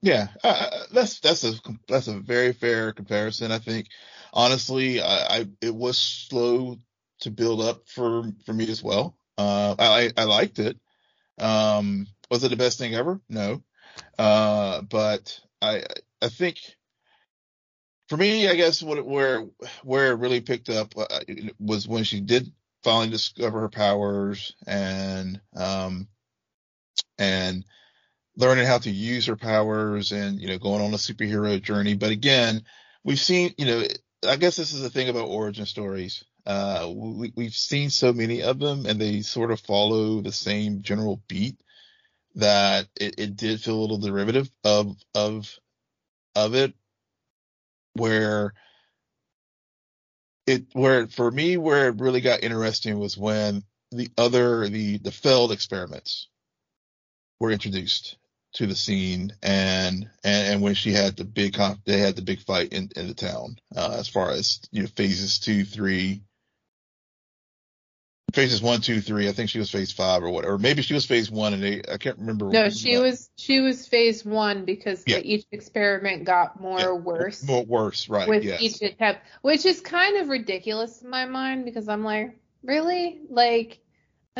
yeah 0.00 0.28
uh, 0.42 0.68
uh 0.72 0.84
that's 0.92 1.20
that's 1.20 1.44
a 1.44 1.52
that's 1.86 2.08
a 2.08 2.18
very 2.18 2.52
fair 2.52 2.92
comparison 2.92 3.52
i 3.52 3.58
think 3.58 3.86
honestly, 4.32 5.00
I, 5.00 5.38
I, 5.38 5.46
it 5.60 5.74
was 5.74 5.98
slow 5.98 6.78
to 7.20 7.30
build 7.30 7.60
up 7.60 7.88
for 7.88 8.24
for 8.46 8.52
me 8.52 8.70
as 8.70 8.82
well. 8.82 9.16
Uh, 9.36 9.74
I 9.78 10.12
I 10.16 10.24
liked 10.24 10.58
it. 10.58 10.78
Um, 11.38 12.06
was 12.30 12.44
it 12.44 12.50
the 12.50 12.56
best 12.56 12.78
thing 12.78 12.94
ever? 12.94 13.20
No. 13.28 13.62
Uh, 14.18 14.82
but 14.82 15.40
I 15.62 15.84
I 16.20 16.28
think 16.28 16.58
for 18.08 18.16
me, 18.16 18.48
I 18.48 18.54
guess 18.54 18.82
what 18.82 19.04
where 19.06 19.46
where 19.82 20.12
it 20.12 20.18
really 20.18 20.40
picked 20.40 20.68
up 20.68 20.92
uh, 20.96 21.20
was 21.58 21.88
when 21.88 22.04
she 22.04 22.20
did 22.20 22.52
finally 22.82 23.10
discover 23.10 23.60
her 23.60 23.68
powers 23.68 24.54
and 24.66 25.40
um 25.54 26.08
and 27.18 27.64
learning 28.36 28.66
how 28.66 28.78
to 28.78 28.90
use 28.90 29.26
her 29.26 29.36
powers 29.36 30.12
and 30.12 30.40
you 30.40 30.48
know 30.48 30.58
going 30.58 30.82
on 30.82 30.92
a 30.94 30.96
superhero 30.96 31.60
journey. 31.62 31.94
But 31.94 32.10
again, 32.10 32.62
we've 33.04 33.20
seen 33.20 33.54
you 33.58 33.66
know 33.66 33.84
I 34.26 34.36
guess 34.36 34.56
this 34.56 34.72
is 34.72 34.82
the 34.82 34.90
thing 34.90 35.08
about 35.08 35.28
origin 35.28 35.66
stories. 35.66 36.24
Uh, 36.46 36.90
we, 36.94 37.32
we've 37.34 37.54
seen 37.54 37.90
so 37.90 38.12
many 38.12 38.42
of 38.42 38.58
them 38.58 38.86
and 38.86 39.00
they 39.00 39.22
sort 39.22 39.50
of 39.50 39.60
follow 39.60 40.20
the 40.20 40.32
same 40.32 40.82
general 40.82 41.22
beat 41.28 41.60
that 42.36 42.86
it, 42.98 43.18
it 43.18 43.36
did 43.36 43.60
feel 43.60 43.76
a 43.76 43.80
little 43.80 43.98
derivative 43.98 44.50
of 44.64 44.96
of 45.14 45.58
of 46.34 46.54
it 46.54 46.74
where 47.94 48.54
it 50.46 50.66
where 50.72 51.08
for 51.08 51.30
me 51.30 51.56
where 51.56 51.88
it 51.88 52.00
really 52.00 52.20
got 52.20 52.44
interesting 52.44 52.98
was 52.98 53.16
when 53.16 53.64
the 53.90 54.08
other 54.16 54.68
the 54.68 54.98
the 54.98 55.10
failed 55.10 55.52
experiments 55.52 56.28
were 57.40 57.50
introduced 57.50 58.16
to 58.52 58.66
the 58.66 58.74
scene 58.74 59.32
and 59.42 60.08
and, 60.24 60.54
and 60.54 60.62
when 60.62 60.74
she 60.74 60.92
had 60.92 61.16
the 61.16 61.24
big 61.24 61.56
they 61.84 61.98
had 61.98 62.16
the 62.16 62.22
big 62.22 62.40
fight 62.40 62.72
in 62.72 62.90
in 62.96 63.06
the 63.06 63.14
town 63.14 63.56
uh, 63.76 63.96
as 63.98 64.08
far 64.08 64.30
as 64.30 64.60
you 64.72 64.82
know 64.82 64.88
phases 64.88 65.38
two 65.38 65.64
three 65.64 66.22
phases 68.32 68.62
one, 68.62 68.80
two, 68.80 69.00
three. 69.00 69.28
I 69.28 69.32
think 69.32 69.50
she 69.50 69.58
was 69.58 69.70
phase 69.70 69.92
five 69.92 70.22
or 70.22 70.30
whatever. 70.30 70.58
Maybe 70.58 70.82
she 70.82 70.94
was 70.94 71.04
phase 71.04 71.30
one 71.30 71.54
and 71.54 71.64
eight. 71.64 71.88
I 71.90 71.96
can't 71.96 72.18
remember. 72.18 72.46
No, 72.46 72.70
she 72.70 72.96
was 72.98 73.30
she 73.36 73.60
was 73.60 73.86
phase 73.86 74.24
one 74.24 74.64
because 74.64 75.02
yeah. 75.06 75.18
each 75.18 75.44
experiment 75.52 76.24
got 76.24 76.60
more 76.60 76.78
yeah. 76.78 76.92
worse. 76.92 77.42
More 77.42 77.64
worse, 77.64 78.08
right? 78.08 78.28
With 78.28 78.44
yes. 78.44 78.60
each 78.62 78.82
attempt, 78.82 79.22
which 79.42 79.64
is 79.64 79.80
kind 79.80 80.16
of 80.18 80.28
ridiculous 80.28 81.02
in 81.02 81.10
my 81.10 81.26
mind 81.26 81.64
because 81.64 81.88
I'm 81.88 82.04
like, 82.04 82.36
really, 82.62 83.20
like. 83.28 83.78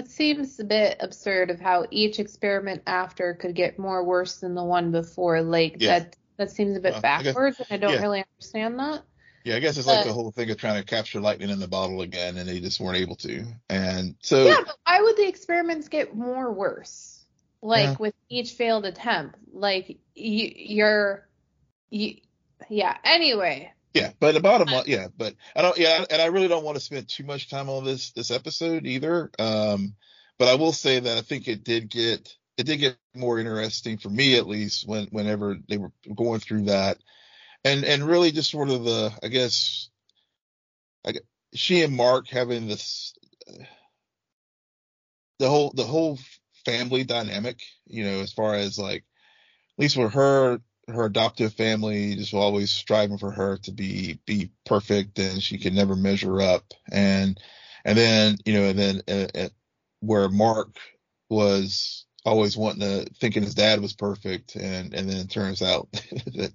It 0.00 0.10
seems 0.10 0.58
a 0.58 0.64
bit 0.64 0.96
absurd 1.00 1.50
of 1.50 1.60
how 1.60 1.84
each 1.90 2.18
experiment 2.20 2.82
after 2.86 3.34
could 3.34 3.54
get 3.54 3.78
more 3.78 4.02
worse 4.02 4.36
than 4.36 4.54
the 4.54 4.64
one 4.64 4.92
before. 4.92 5.42
Like 5.42 5.76
yeah. 5.78 5.98
that 5.98 6.16
that 6.38 6.50
seems 6.50 6.74
a 6.74 6.80
bit 6.80 6.94
uh, 6.94 7.00
backwards, 7.00 7.60
I 7.60 7.64
guess, 7.64 7.70
and 7.70 7.84
I 7.84 7.86
don't 7.86 8.02
really 8.02 8.24
understand 8.32 8.78
that. 8.78 9.02
Yeah, 9.44 9.56
I 9.56 9.60
guess 9.60 9.76
it's 9.76 9.86
like 9.86 10.06
the 10.06 10.12
whole 10.14 10.30
thing 10.30 10.50
of 10.50 10.56
trying 10.56 10.80
to 10.80 10.86
capture 10.86 11.20
lightning 11.20 11.50
in 11.50 11.60
the 11.60 11.68
bottle 11.68 12.00
again, 12.00 12.38
and 12.38 12.48
they 12.48 12.60
just 12.60 12.80
weren't 12.80 12.96
able 12.96 13.16
to. 13.16 13.44
And 13.68 14.16
so 14.22 14.44
yeah, 14.44 14.62
but 14.64 14.76
why 14.86 15.02
would 15.02 15.18
the 15.18 15.28
experiments 15.28 15.88
get 15.88 16.16
more 16.16 16.50
worse? 16.50 17.22
Like 17.60 17.84
yeah. 17.84 17.96
with 17.98 18.14
each 18.30 18.52
failed 18.52 18.86
attempt, 18.86 19.36
like 19.52 19.98
you, 20.14 20.50
you're, 20.56 21.28
you, 21.90 22.16
yeah. 22.70 22.96
Anyway. 23.04 23.70
Yeah, 23.94 24.12
but 24.20 24.32
the 24.34 24.40
bottom 24.40 24.68
line, 24.68 24.84
yeah, 24.86 25.08
but 25.16 25.34
I 25.56 25.62
don't, 25.62 25.76
yeah, 25.76 26.04
and 26.08 26.22
I 26.22 26.26
really 26.26 26.48
don't 26.48 26.64
want 26.64 26.76
to 26.76 26.82
spend 26.82 27.08
too 27.08 27.24
much 27.24 27.50
time 27.50 27.68
on 27.68 27.84
this 27.84 28.12
this 28.12 28.30
episode 28.30 28.86
either. 28.86 29.30
Um, 29.38 29.94
but 30.38 30.48
I 30.48 30.54
will 30.54 30.72
say 30.72 31.00
that 31.00 31.18
I 31.18 31.22
think 31.22 31.48
it 31.48 31.64
did 31.64 31.88
get 31.90 32.36
it 32.56 32.66
did 32.66 32.78
get 32.78 32.96
more 33.14 33.38
interesting 33.38 33.98
for 33.98 34.08
me 34.08 34.36
at 34.36 34.46
least 34.46 34.86
when 34.86 35.06
whenever 35.06 35.56
they 35.68 35.76
were 35.78 35.92
going 36.14 36.40
through 36.40 36.66
that 36.66 36.98
and 37.64 37.84
and 37.84 38.06
really 38.06 38.30
just 38.30 38.50
sort 38.50 38.70
of 38.70 38.84
the 38.84 39.12
I 39.22 39.28
guess 39.28 39.90
I, 41.06 41.14
she 41.54 41.82
and 41.82 41.96
Mark 41.96 42.28
having 42.28 42.68
this 42.68 43.14
the 45.38 45.48
whole 45.48 45.72
the 45.74 45.84
whole 45.84 46.18
family 46.64 47.04
dynamic, 47.04 47.60
you 47.86 48.04
know, 48.04 48.20
as 48.20 48.32
far 48.32 48.54
as 48.54 48.78
like 48.78 49.04
at 49.78 49.82
least 49.82 49.96
with 49.96 50.12
her 50.12 50.60
her 50.90 51.04
adoptive 51.04 51.52
family 51.54 52.14
just 52.16 52.34
always 52.34 52.70
striving 52.70 53.18
for 53.18 53.30
her 53.30 53.58
to 53.58 53.72
be 53.72 54.18
be 54.26 54.50
perfect 54.66 55.18
and 55.18 55.42
she 55.42 55.58
could 55.58 55.74
never 55.74 55.96
measure 55.96 56.40
up 56.40 56.64
and 56.90 57.38
and 57.84 57.96
then 57.96 58.36
you 58.44 58.54
know 58.54 58.64
and 58.64 58.78
then 58.78 59.02
uh, 59.08 59.38
uh, 59.38 59.48
where 60.00 60.28
Mark 60.28 60.76
was 61.28 62.06
always 62.24 62.56
wanting 62.56 62.80
to 62.80 63.10
thinking 63.14 63.42
his 63.42 63.54
dad 63.54 63.80
was 63.80 63.92
perfect 63.92 64.56
and 64.56 64.94
and 64.94 65.08
then 65.08 65.18
it 65.18 65.30
turns 65.30 65.62
out 65.62 65.88
that 65.92 66.52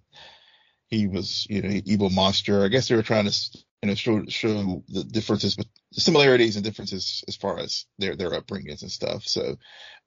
he 0.87 1.07
was, 1.07 1.47
you 1.49 1.61
know, 1.61 1.81
evil 1.85 2.09
monster. 2.09 2.63
I 2.63 2.67
guess 2.67 2.87
they 2.87 2.95
were 2.95 3.01
trying 3.01 3.29
to, 3.29 3.57
you 3.85 3.91
know, 3.91 3.95
show 3.95 4.25
show 4.27 4.83
the 4.89 5.03
differences, 5.03 5.55
but 5.55 5.67
similarities 5.93 6.55
and 6.55 6.65
differences 6.65 7.23
as 7.27 7.35
far 7.35 7.59
as 7.59 7.85
their 7.99 8.15
their 8.15 8.31
upbringings 8.31 8.81
and 8.81 8.91
stuff. 8.91 9.27
So, 9.27 9.57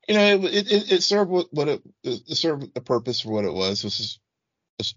you 0.09 0.15
know, 0.15 0.45
it 0.45 0.73
it, 0.73 0.93
it 0.93 1.03
served 1.03 1.31
what, 1.31 1.69
it, 1.69 1.83
it 2.03 2.37
served 2.37 2.77
a 2.77 2.81
purpose 2.81 3.21
for 3.21 3.31
what 3.31 3.45
it 3.45 3.53
was. 3.53 3.83
This 3.83 4.01
is 4.01 4.19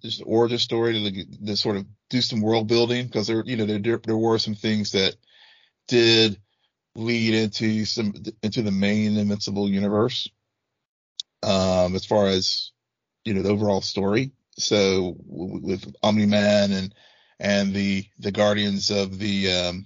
just 0.01 0.19
an 0.19 0.25
origin 0.27 0.57
story 0.57 0.93
to, 0.93 1.45
to 1.45 1.57
sort 1.57 1.77
of 1.77 1.85
do 2.09 2.21
some 2.21 2.41
world 2.41 2.67
building 2.67 3.05
because 3.05 3.27
there, 3.27 3.43
you 3.45 3.57
know, 3.57 3.65
there 3.65 3.99
there 4.03 4.17
were 4.17 4.39
some 4.39 4.55
things 4.55 4.93
that 4.93 5.15
did 5.87 6.39
lead 6.95 7.35
into 7.35 7.85
some 7.85 8.13
into 8.41 8.63
the 8.63 8.71
main 8.71 9.17
Invincible 9.17 9.69
universe. 9.69 10.27
Um, 11.43 11.95
as 11.95 12.05
far 12.05 12.27
as 12.27 12.71
you 13.25 13.35
know, 13.35 13.43
the 13.43 13.49
overall 13.49 13.81
story. 13.81 14.31
So 14.57 15.15
with 15.25 15.93
Omni 16.03 16.25
Man 16.25 16.71
and 16.71 16.93
and 17.41 17.73
the 17.73 18.05
the 18.19 18.31
Guardians 18.31 18.91
of 18.91 19.17
the 19.17 19.51
um, 19.51 19.85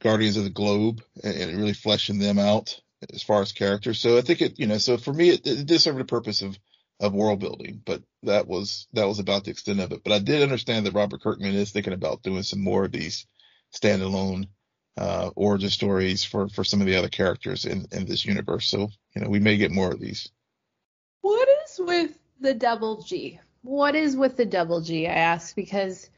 Guardians 0.00 0.36
of 0.36 0.44
the 0.44 0.50
Globe 0.50 1.02
and 1.22 1.56
really 1.56 1.72
fleshing 1.72 2.18
them 2.18 2.38
out 2.38 2.80
as 3.12 3.22
far 3.22 3.40
as 3.42 3.52
characters. 3.52 4.00
So 4.00 4.18
I 4.18 4.22
think 4.22 4.42
it, 4.42 4.58
you 4.58 4.66
know, 4.66 4.78
so 4.78 4.96
for 4.96 5.12
me, 5.12 5.30
it, 5.30 5.46
it 5.46 5.66
did 5.66 5.80
serve 5.80 5.96
the 5.96 6.04
purpose 6.04 6.42
of 6.42 6.58
of 7.00 7.12
world 7.12 7.40
building, 7.40 7.80
but 7.84 8.02
that 8.24 8.46
was 8.46 8.88
that 8.92 9.06
was 9.06 9.20
about 9.20 9.44
the 9.44 9.52
extent 9.52 9.80
of 9.80 9.92
it. 9.92 10.02
But 10.02 10.12
I 10.12 10.18
did 10.18 10.42
understand 10.42 10.86
that 10.86 10.94
Robert 10.94 11.22
Kirkman 11.22 11.54
is 11.54 11.70
thinking 11.70 11.92
about 11.92 12.22
doing 12.22 12.42
some 12.42 12.60
more 12.60 12.84
of 12.84 12.92
these 12.92 13.26
standalone 13.72 14.48
uh, 14.96 15.30
origin 15.36 15.70
stories 15.70 16.24
for 16.24 16.48
for 16.48 16.64
some 16.64 16.80
of 16.80 16.86
the 16.88 16.96
other 16.96 17.08
characters 17.08 17.66
in 17.66 17.86
in 17.92 18.04
this 18.04 18.24
universe. 18.24 18.66
So 18.66 18.90
you 19.14 19.22
know, 19.22 19.28
we 19.28 19.38
may 19.38 19.56
get 19.58 19.70
more 19.70 19.92
of 19.92 20.00
these. 20.00 20.28
What 21.20 21.48
is 21.48 21.78
with 21.78 22.18
the 22.40 22.54
double 22.54 23.02
G? 23.02 23.38
what 23.64 23.94
is 23.94 24.14
with 24.14 24.36
the 24.36 24.44
double 24.44 24.80
G? 24.82 25.06
I 25.08 25.14
ask 25.14 25.56
because 25.56 26.10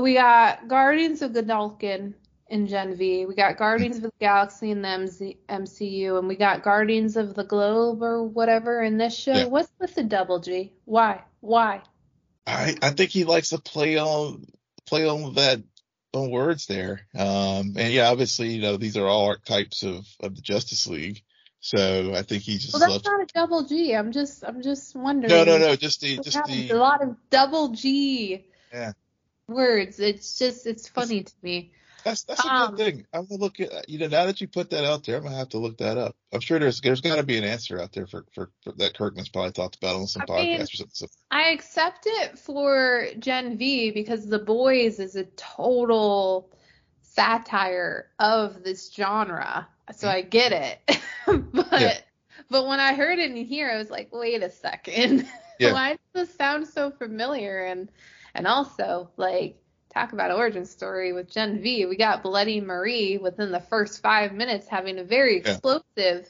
we 0.00 0.14
got 0.14 0.68
Guardians 0.68 1.22
of 1.22 1.32
Godolkin 1.32 2.14
in 2.48 2.66
Gen 2.66 2.94
V, 2.96 3.26
we 3.26 3.34
got 3.34 3.56
Guardians 3.56 3.96
of 3.96 4.02
the 4.02 4.12
Galaxy 4.20 4.70
in 4.70 4.82
the 4.82 4.88
MZ, 4.88 5.36
MCU, 5.48 6.18
and 6.18 6.28
we 6.28 6.36
got 6.36 6.62
Guardians 6.62 7.16
of 7.16 7.34
the 7.34 7.44
Globe 7.44 8.02
or 8.02 8.22
whatever 8.22 8.82
in 8.82 8.98
this 8.98 9.16
show. 9.16 9.32
Yeah. 9.32 9.46
What's 9.46 9.72
with 9.80 9.94
the 9.94 10.02
double 10.02 10.40
G? 10.40 10.72
Why? 10.84 11.22
Why? 11.40 11.82
I 12.46 12.76
I 12.82 12.90
think 12.90 13.10
he 13.10 13.24
likes 13.24 13.50
to 13.50 13.58
play 13.58 13.98
on 13.98 14.46
play 14.86 15.08
on 15.08 15.34
that 15.34 15.62
on 16.12 16.30
words 16.30 16.66
there. 16.66 17.06
Um, 17.14 17.74
and 17.76 17.92
yeah, 17.92 18.10
obviously, 18.10 18.50
you 18.50 18.62
know, 18.62 18.76
these 18.76 18.96
are 18.96 19.06
all 19.06 19.26
archetypes 19.26 19.82
of 19.82 20.06
of 20.20 20.36
the 20.36 20.42
Justice 20.42 20.86
League. 20.86 21.22
So 21.60 22.12
I 22.14 22.20
think 22.20 22.42
he 22.42 22.58
just. 22.58 22.74
Well, 22.74 22.86
that's 22.86 23.06
not 23.06 23.22
a 23.22 23.26
double 23.34 23.64
G. 23.64 23.94
I'm 23.94 24.12
just, 24.12 24.44
I'm 24.44 24.60
just 24.60 24.94
wondering. 24.94 25.30
No, 25.30 25.44
no, 25.44 25.56
no. 25.56 25.74
Just 25.76 26.02
the, 26.02 26.18
just 26.18 26.44
the. 26.44 26.70
A 26.70 26.76
lot 26.76 27.02
of 27.02 27.16
double 27.30 27.70
G. 27.70 28.44
Yeah. 28.70 28.92
Words. 29.48 30.00
It's 30.00 30.38
just, 30.38 30.66
it's 30.66 30.88
funny 30.88 31.24
to 31.24 31.32
me. 31.42 31.72
That's 32.04 32.22
that's 32.24 32.44
a 32.44 32.48
um, 32.48 32.76
good 32.76 32.78
thing. 32.78 33.06
I'm 33.14 33.24
gonna 33.24 33.40
look 33.40 33.58
at 33.60 33.88
you 33.88 33.98
know 33.98 34.08
now 34.08 34.26
that 34.26 34.40
you 34.40 34.46
put 34.46 34.70
that 34.70 34.84
out 34.84 35.04
there, 35.04 35.16
I'm 35.16 35.22
gonna 35.22 35.36
have 35.36 35.48
to 35.50 35.58
look 35.58 35.78
that 35.78 35.96
up. 35.96 36.14
I'm 36.32 36.40
sure 36.40 36.58
there's 36.58 36.80
there's 36.82 37.00
got 37.00 37.16
to 37.16 37.22
be 37.22 37.38
an 37.38 37.44
answer 37.44 37.80
out 37.80 37.92
there 37.92 38.06
for, 38.06 38.26
for, 38.34 38.50
for 38.62 38.72
that 38.72 38.96
Kirkman's 38.96 39.30
probably 39.30 39.52
talked 39.52 39.76
about 39.76 39.96
on 39.96 40.06
some 40.06 40.22
I 40.22 40.26
podcast 40.26 40.42
mean, 40.42 40.60
or 40.60 40.66
something. 40.66 40.90
So. 40.92 41.06
I 41.30 41.48
accept 41.48 42.06
it 42.06 42.38
for 42.38 43.08
Gen 43.18 43.56
V 43.56 43.90
because 43.90 44.26
The 44.26 44.38
Boys 44.38 45.00
is 45.00 45.16
a 45.16 45.24
total 45.24 46.50
satire 47.00 48.10
of 48.18 48.62
this 48.62 48.92
genre, 48.92 49.66
so 49.96 50.06
I 50.06 50.20
get 50.20 50.52
it. 50.52 51.02
but 51.52 51.80
yeah. 51.80 51.98
but 52.50 52.66
when 52.66 52.80
I 52.80 52.92
heard 52.92 53.18
it 53.18 53.30
in 53.30 53.46
here, 53.46 53.70
I 53.70 53.78
was 53.78 53.88
like, 53.88 54.10
wait 54.12 54.42
a 54.42 54.50
second, 54.50 55.26
yeah. 55.58 55.72
why 55.72 55.96
does 56.12 56.28
this 56.28 56.36
sound 56.36 56.68
so 56.68 56.90
familiar? 56.90 57.64
And 57.64 57.88
and 58.34 58.46
also 58.46 59.10
like 59.16 59.56
talk 59.92 60.12
about 60.12 60.32
origin 60.32 60.64
story 60.64 61.12
with 61.12 61.30
Gen 61.30 61.60
V, 61.62 61.86
we 61.86 61.96
got 61.96 62.22
Bloody 62.22 62.60
Marie 62.60 63.16
within 63.18 63.52
the 63.52 63.60
first 63.60 64.02
five 64.02 64.32
minutes 64.32 64.66
having 64.66 64.98
a 64.98 65.04
very 65.04 65.36
explosive, 65.36 65.84
yeah. 65.96 66.22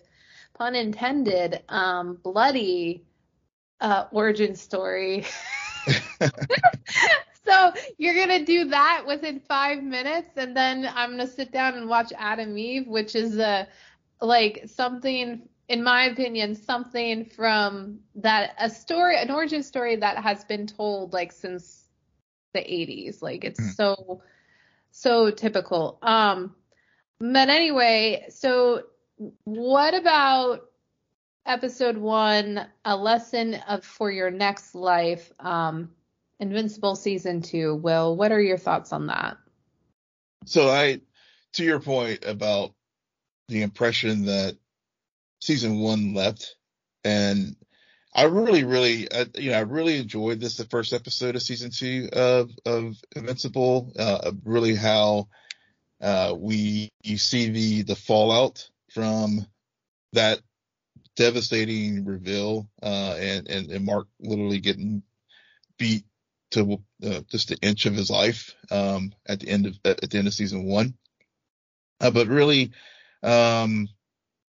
pun 0.55 0.75
intended, 0.75 1.63
um, 1.69 2.19
bloody 2.23 3.05
uh, 3.81 4.05
origin 4.13 4.55
story. 4.55 5.25
so 7.45 7.73
you're 7.99 8.15
gonna 8.15 8.45
do 8.45 8.67
that 8.67 9.05
within 9.07 9.41
five 9.41 9.83
minutes, 9.83 10.31
and 10.37 10.57
then 10.57 10.89
I'm 10.95 11.11
gonna 11.11 11.27
sit 11.27 11.53
down 11.53 11.75
and 11.75 11.89
watch 11.89 12.13
Atom 12.19 12.57
Eve, 12.57 12.87
which 12.87 13.15
is 13.15 13.39
a 13.39 13.67
like 14.21 14.63
something 14.67 15.49
in 15.69 15.83
my 15.83 16.05
opinion 16.05 16.55
something 16.55 17.25
from 17.25 17.99
that 18.15 18.55
a 18.59 18.69
story 18.69 19.17
an 19.19 19.31
origin 19.31 19.63
story 19.63 19.97
that 19.97 20.19
has 20.19 20.45
been 20.45 20.67
told 20.67 21.13
like 21.13 21.33
since 21.33 21.74
the 22.55 22.61
80s 22.61 23.21
like 23.21 23.45
it's 23.45 23.61
mm. 23.61 23.75
so 23.75 24.23
so 24.91 25.31
typical 25.31 25.99
um 26.03 26.55
but 27.21 27.49
anyway, 27.49 28.27
so 28.29 28.85
what 29.45 29.95
about 29.95 30.69
episode 31.47 31.97
one, 31.97 32.67
a 32.85 32.97
lesson 32.97 33.55
of 33.69 33.85
for 33.85 34.11
your 34.11 34.31
next 34.31 34.75
life, 34.75 35.33
um, 35.41 35.91
Invincible 36.41 36.97
season 36.97 37.43
two? 37.43 37.77
Will, 37.77 38.17
what 38.17 38.33
are 38.33 38.41
your 38.41 38.59
thoughts 38.59 38.93
on 38.93 39.07
that? 39.07 39.37
So 40.47 40.69
I, 40.69 41.01
to 41.55 41.65
your 41.65 41.81
point 41.81 42.25
about 42.27 42.75
the 43.49 43.63
impression 43.63 44.27
that 44.27 44.57
season 45.41 45.79
one 45.79 46.13
left, 46.13 46.57
and 47.05 47.57
I 48.15 48.25
really, 48.25 48.65
really, 48.65 49.11
uh, 49.11 49.25
you 49.35 49.51
know, 49.51 49.59
I 49.59 49.63
really 49.63 49.99
enjoyed 49.99 50.41
this 50.41 50.57
the 50.57 50.65
first 50.67 50.93
episode 50.93 51.35
of 51.35 51.43
season 51.43 51.71
two 51.71 52.09
of 52.13 52.51
of 52.65 52.97
Invincible. 53.17 53.93
Uh, 53.99 54.33
really, 54.45 54.77
how 54.77 55.29
uh, 56.01 56.35
we 56.37 56.91
you 57.03 57.19
see 57.19 57.51
the 57.51 57.83
the 57.83 57.97
fallout 57.97 58.71
from 58.93 59.45
that 60.13 60.41
devastating 61.17 62.05
reveal, 62.05 62.69
uh, 62.83 63.17
and, 63.19 63.49
and 63.49 63.71
and 63.73 63.85
Mark 63.85 64.07
literally 64.21 64.61
getting 64.61 65.03
beat 65.77 66.05
to 66.53 66.81
uh, 67.05 67.21
just 67.31 67.51
an 67.51 67.59
inch 67.63 67.87
of 67.87 67.95
his 67.95 68.11
life 68.11 68.55
um, 68.71 69.13
at 69.27 69.41
the 69.41 69.49
end 69.49 69.67
of 69.67 69.79
at 69.85 70.09
the 70.09 70.19
end 70.19 70.29
of 70.29 70.35
season 70.35 70.65
one. 70.67 70.95
Uh, 72.01 72.13
but 72.13 72.29
really, 72.29 72.71
um, 73.25 73.89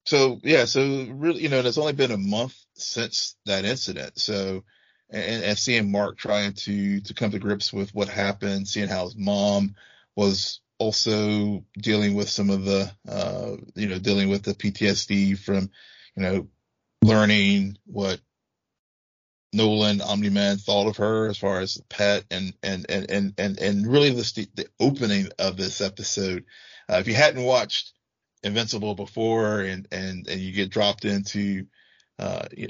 so 0.07 0.41
yeah, 0.43 0.65
so 0.65 1.07
really, 1.11 1.43
you 1.43 1.49
know, 1.49 1.61
it's 1.61 1.79
only 1.79 1.93
been 1.93 2.11
a 2.11 2.17
month 2.17 2.64
since 2.75 3.37
that 3.47 3.65
incident. 3.65 4.19
So, 4.19 4.65
and, 5.11 5.45
and 5.45 5.59
seeing 5.59 5.91
Mark 5.91 6.19
trying 6.19 6.55
to 6.55 7.01
to 7.01 7.15
come 7.15 7.31
to 7.31 7.39
grips 7.39 7.73
with 7.73 7.95
what 7.95 8.09
happened, 8.09 8.69
seeing 8.69 8.89
how 8.89 9.05
his 9.05 9.17
mom 9.17 9.75
was 10.17 10.61
also 10.79 11.65
dealing 11.79 12.15
with 12.15 12.29
some 12.29 12.51
of 12.51 12.65
the, 12.65 12.91
uh, 13.09 13.57
you 13.75 13.89
know, 13.89 13.99
dealing 13.99 14.29
with 14.29 14.43
the 14.43 14.55
PTSD 14.55 15.39
from, 15.39 15.71
you 16.17 16.23
know, 16.23 16.49
learning 17.03 17.79
what 17.87 18.21
Nolan 19.53 20.01
Omni 20.01 20.31
Man 20.31 20.57
thought 20.57 20.89
of 20.89 20.97
her 20.97 21.29
as 21.29 21.39
far 21.39 21.61
as 21.61 21.75
the 21.75 21.85
pet 21.85 22.25
and 22.31 22.55
and 22.63 22.87
and 22.89 23.11
and 23.11 23.35
and, 23.39 23.59
and 23.59 23.87
really 23.87 24.11
the 24.11 24.49
the 24.55 24.67
opening 24.81 25.29
of 25.39 25.57
this 25.57 25.81
episode. 25.81 26.45
Uh, 26.91 26.97
if 26.97 27.07
you 27.07 27.15
hadn't 27.15 27.45
watched 27.45 27.93
Invincible 28.43 28.95
before 28.95 29.61
and 29.61 29.87
and 29.93 30.27
and 30.29 30.41
you 30.41 30.53
get 30.53 30.71
dropped 30.71 31.05
into 31.05 31.67
uh, 32.19 32.47
you, 32.57 32.69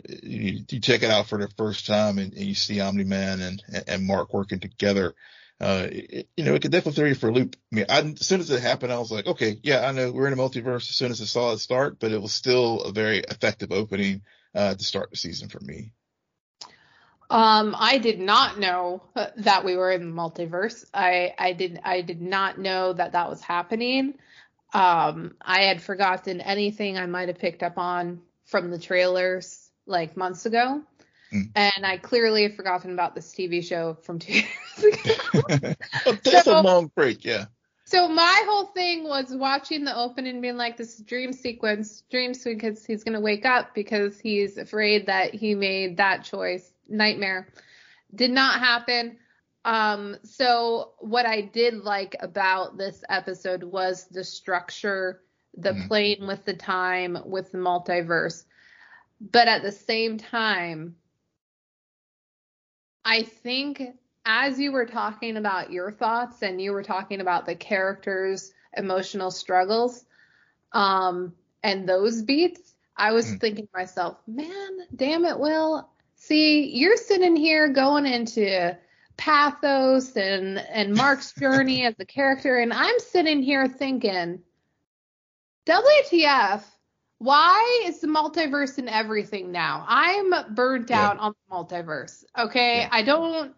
you, 0.68 0.80
check 0.80 1.03
it 1.03 1.11
out 1.11 1.26
for 1.26 1.38
the 1.38 1.49
first 1.57 1.86
time 1.86 2.18
and, 2.18 2.32
and 2.32 2.42
you 2.45 2.55
see 2.55 2.80
Omni 2.80 3.05
Man 3.05 3.40
and 3.40 3.62
and 3.86 4.07
Mark 4.07 4.32
working 4.32 4.61
together. 4.61 5.14
Uh, 5.61 5.86
it, 5.90 6.28
you 6.36 6.45
know, 6.45 6.55
it 6.55 6.62
could 6.62 6.72
definitely 6.72 6.97
throw 6.97 7.09
you 7.09 7.14
for 7.14 7.28
a 7.28 7.32
loop. 7.32 7.57
I 7.72 7.76
mean, 7.76 7.86
I, 7.88 8.01
as 8.01 8.26
soon 8.26 8.40
as 8.40 8.51
it 8.51 8.61
happened, 8.61 8.92
I 8.92 8.99
was 8.99 9.12
like, 9.12 9.26
okay, 9.26 9.59
yeah, 9.62 9.86
I 9.86 9.92
know 9.92 10.11
we're 10.11 10.26
in 10.26 10.32
a 10.32 10.36
multiverse 10.36 10.88
as 10.88 10.97
soon 10.97 11.11
as 11.11 11.20
I 11.20 11.26
saw 11.26 11.53
it 11.53 11.59
start, 11.59 11.99
but 12.01 12.12
it 12.12 12.20
was 12.20 12.32
still 12.32 12.82
a 12.82 12.92
very 12.92 13.18
effective 13.18 13.70
opening 13.70 14.22
uh, 14.55 14.74
to 14.74 14.84
start 14.84 15.11
the 15.11 15.16
season 15.16 15.49
for 15.49 15.61
me. 15.61 15.92
Um, 17.30 17.74
I 17.78 17.99
did 17.99 18.20
not 18.20 18.59
know 18.59 19.03
that 19.36 19.64
we 19.64 19.76
were 19.76 19.90
in 19.90 20.11
the 20.11 20.22
multiverse. 20.22 20.84
I 20.92 21.34
I 21.38 21.53
did 21.53 21.80
I 21.82 22.03
did 22.03 22.20
not 22.20 22.59
know 22.59 22.92
that 22.92 23.12
that 23.12 23.30
was 23.30 23.40
happening. 23.40 24.14
Um, 24.72 25.34
I 25.40 25.62
had 25.62 25.82
forgotten 25.82 26.40
anything 26.40 26.99
I 26.99 27.07
might 27.07 27.28
have 27.28 27.38
picked 27.38 27.62
up 27.62 27.78
on 27.78 28.20
from 28.45 28.70
the 28.70 28.78
trailers 28.78 29.70
like 29.86 30.16
months 30.16 30.47
ago. 30.47 30.82
Mm. 31.32 31.51
And 31.55 31.86
I 31.86 31.97
clearly 31.97 32.45
have 32.45 32.55
forgotten 32.55 32.92
about 32.92 33.14
this 33.14 33.32
TV 33.32 33.62
show 33.62 33.95
from 34.03 34.18
two 34.18 34.32
years 34.32 34.47
ago. 34.78 35.74
that's 36.22 36.45
so, 36.45 36.61
a 36.61 36.62
long 36.62 36.90
break, 36.95 37.24
yeah. 37.24 37.47
So 37.86 38.09
my 38.09 38.42
whole 38.47 38.66
thing 38.66 39.05
was 39.05 39.34
watching 39.34 39.84
the 39.84 39.97
open 39.97 40.26
and 40.26 40.40
being 40.40 40.57
like, 40.57 40.76
this 40.76 40.97
dream 40.99 41.32
sequence, 41.32 42.03
dream 42.11 42.32
sequence, 42.32 42.84
he's 42.84 43.05
gonna 43.05 43.20
wake 43.20 43.45
up 43.45 43.74
because 43.74 44.18
he's 44.18 44.57
afraid 44.57 45.07
that 45.07 45.34
he 45.34 45.55
made 45.55 45.99
that 45.99 46.24
choice. 46.24 46.72
Nightmare. 46.88 47.49
Did 48.14 48.30
not 48.30 48.61
happen. 48.61 49.18
Um, 49.64 50.16
so 50.24 50.92
what 50.99 51.26
I 51.26 51.40
did 51.40 51.74
like 51.74 52.16
about 52.20 52.76
this 52.76 53.03
episode 53.09 53.64
was 53.64 54.07
the 54.11 54.22
structure, 54.22 55.20
the 55.57 55.70
mm-hmm. 55.70 55.88
playing 55.88 56.26
with 56.26 56.44
the 56.44 56.55
time, 56.55 57.18
with 57.24 57.52
the 57.52 57.59
multiverse. 57.59 58.44
But 59.20 59.48
at 59.48 59.62
the 59.62 59.72
same 59.72 60.18
time, 60.18 60.96
I 63.05 63.22
think 63.22 63.82
as 64.24 64.59
you 64.59 64.72
were 64.72 64.86
talking 64.86 65.36
about 65.36 65.70
your 65.70 65.92
thoughts 65.92 66.42
and 66.42 66.61
you 66.61 66.72
were 66.72 66.82
talking 66.82 67.20
about 67.20 67.46
the 67.46 67.55
characters' 67.55 68.52
emotional 68.76 69.30
struggles, 69.30 70.05
um, 70.72 71.34
and 71.62 71.88
those 71.88 72.22
beats, 72.22 72.74
I 72.96 73.12
was 73.12 73.26
mm. 73.26 73.40
thinking 73.40 73.66
to 73.66 73.72
myself, 73.74 74.18
man, 74.26 74.78
damn 74.94 75.24
it, 75.24 75.38
Will. 75.38 75.88
See, 76.16 76.70
you're 76.74 76.96
sitting 76.96 77.36
here 77.36 77.68
going 77.68 78.07
into 78.07 78.76
pathos 79.16 80.16
and 80.16 80.59
and 80.59 80.94
Mark's 80.94 81.32
journey 81.38 81.84
as 81.84 81.94
a 81.98 82.05
character, 82.05 82.59
and 82.59 82.72
I'm 82.72 82.98
sitting 82.98 83.42
here 83.42 83.68
thinking, 83.68 84.40
WTF? 85.66 86.62
Why 87.18 87.84
is 87.86 88.00
the 88.00 88.06
multiverse 88.06 88.78
in 88.78 88.88
everything 88.88 89.50
now? 89.52 89.84
I'm 89.88 90.54
burnt 90.54 90.90
yeah. 90.90 91.06
out 91.06 91.18
on 91.18 91.34
the 91.48 91.54
multiverse. 91.54 92.24
Okay, 92.38 92.80
yeah. 92.80 92.88
I 92.90 93.02
don't. 93.02 93.54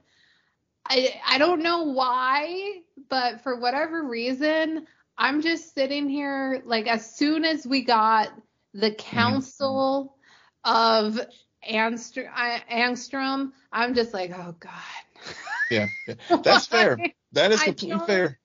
I 0.89 1.21
I 1.27 1.39
don't 1.39 1.63
know 1.63 1.83
why, 1.85 2.83
but 3.09 3.41
for 3.43 3.59
whatever 3.59 4.05
reason, 4.05 4.87
I'm 5.19 5.43
just 5.43 5.75
sitting 5.75 6.09
here 6.09 6.63
like 6.65 6.87
as 6.87 7.15
soon 7.17 7.45
as 7.45 7.67
we 7.67 7.83
got 7.83 8.31
the 8.73 8.93
council 8.93 10.17
mm-hmm. 10.65 11.19
of 11.19 11.27
Angstrom, 11.69 12.31
Angstrom, 12.71 13.53
I'm 13.73 13.95
just 13.95 14.15
like, 14.15 14.31
oh 14.31 14.55
god, 14.61 15.35
yeah, 15.71 15.87
yeah. 16.07 16.15
that's 16.43 16.67
fair. 16.67 16.99
That 17.33 17.53
is 17.53 17.63
completely 17.63 18.07
fair. 18.07 18.39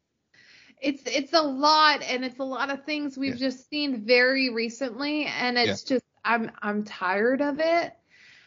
It's 0.81 1.03
it's 1.05 1.33
a 1.33 1.41
lot, 1.41 2.01
and 2.01 2.25
it's 2.25 2.39
a 2.39 2.43
lot 2.43 2.71
of 2.71 2.83
things 2.85 3.17
we've 3.17 3.35
yeah. 3.35 3.47
just 3.49 3.69
seen 3.69 4.03
very 4.05 4.49
recently, 4.49 5.25
and 5.25 5.57
it's 5.57 5.89
yeah. 5.89 5.95
just 5.95 6.05
I'm 6.25 6.51
I'm 6.61 6.83
tired 6.83 7.41
of 7.41 7.59
it. 7.59 7.93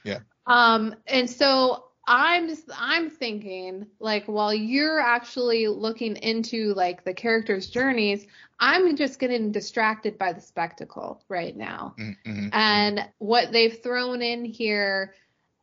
Yeah. 0.03 0.19
Um, 0.47 0.95
and 1.07 1.31
so 1.31 1.85
I'm 2.07 2.49
just 2.49 2.69
I'm 2.77 3.09
thinking 3.09 3.87
like 3.99 4.27
while 4.27 4.53
you're 4.53 5.01
actually 5.01 5.69
looking 5.69 6.17
into 6.17 6.75
like 6.75 7.05
the 7.05 7.15
characters' 7.15 7.69
journeys, 7.69 8.27
I'm 8.61 8.97
just 8.97 9.19
getting 9.19 9.53
distracted 9.53 10.19
by 10.19 10.33
the 10.33 10.41
spectacle 10.41 11.23
right 11.29 11.57
now. 11.57 11.95
Mm-hmm. 11.99 12.31
mm-hmm. 12.31 12.49
And 12.53 13.09
what 13.19 13.53
they've 13.53 13.83
thrown 13.83 14.23
in 14.23 14.45
here 14.45 15.15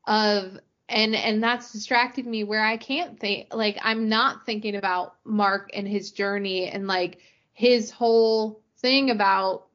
of 0.07 0.59
and 0.91 1.15
and 1.15 1.41
that's 1.41 1.71
distracted 1.71 2.27
me 2.27 2.43
where 2.43 2.63
I 2.63 2.77
can't 2.77 3.19
think 3.19 3.53
like 3.53 3.77
I'm 3.81 4.09
not 4.09 4.45
thinking 4.45 4.75
about 4.75 5.15
Mark 5.23 5.71
and 5.73 5.87
his 5.87 6.11
journey 6.11 6.67
and 6.67 6.85
like 6.85 7.19
his 7.53 7.89
whole 7.89 8.61
thing 8.77 9.09
about 9.09 9.67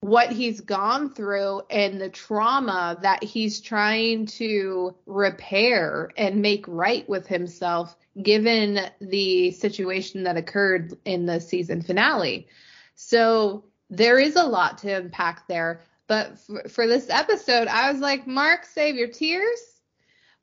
what 0.00 0.30
he's 0.30 0.60
gone 0.60 1.12
through 1.12 1.62
and 1.70 2.00
the 2.00 2.08
trauma 2.08 2.96
that 3.02 3.24
he's 3.24 3.60
trying 3.60 4.26
to 4.26 4.94
repair 5.06 6.10
and 6.16 6.40
make 6.40 6.64
right 6.68 7.08
with 7.08 7.26
himself 7.26 7.96
given 8.22 8.78
the 9.00 9.50
situation 9.50 10.22
that 10.22 10.36
occurred 10.36 10.96
in 11.04 11.26
the 11.26 11.40
season 11.40 11.82
finale. 11.82 12.46
So 12.94 13.64
there 13.90 14.18
is 14.18 14.36
a 14.36 14.44
lot 14.44 14.78
to 14.78 14.92
unpack 14.92 15.48
there. 15.48 15.80
But 16.06 16.38
for, 16.38 16.68
for 16.68 16.86
this 16.86 17.10
episode, 17.10 17.66
I 17.66 17.90
was 17.90 18.00
like, 18.00 18.26
Mark, 18.26 18.64
save 18.64 18.94
your 18.94 19.08
tears 19.08 19.58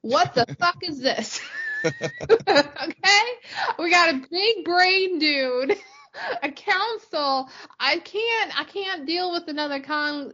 what 0.06 0.36
the 0.36 0.46
fuck 0.60 0.78
is 0.84 1.00
this? 1.00 1.42
okay? 1.84 3.24
We 3.80 3.90
got 3.90 4.14
a 4.14 4.22
big 4.30 4.64
brain 4.64 5.20
dude, 5.20 5.78
a 6.44 6.52
council. 6.52 7.50
I 7.80 7.98
can't 8.00 8.60
I 8.60 8.64
can't 8.66 9.06
deal 9.06 9.32
with 9.32 9.48
another 9.48 9.80
Kong 9.82 10.32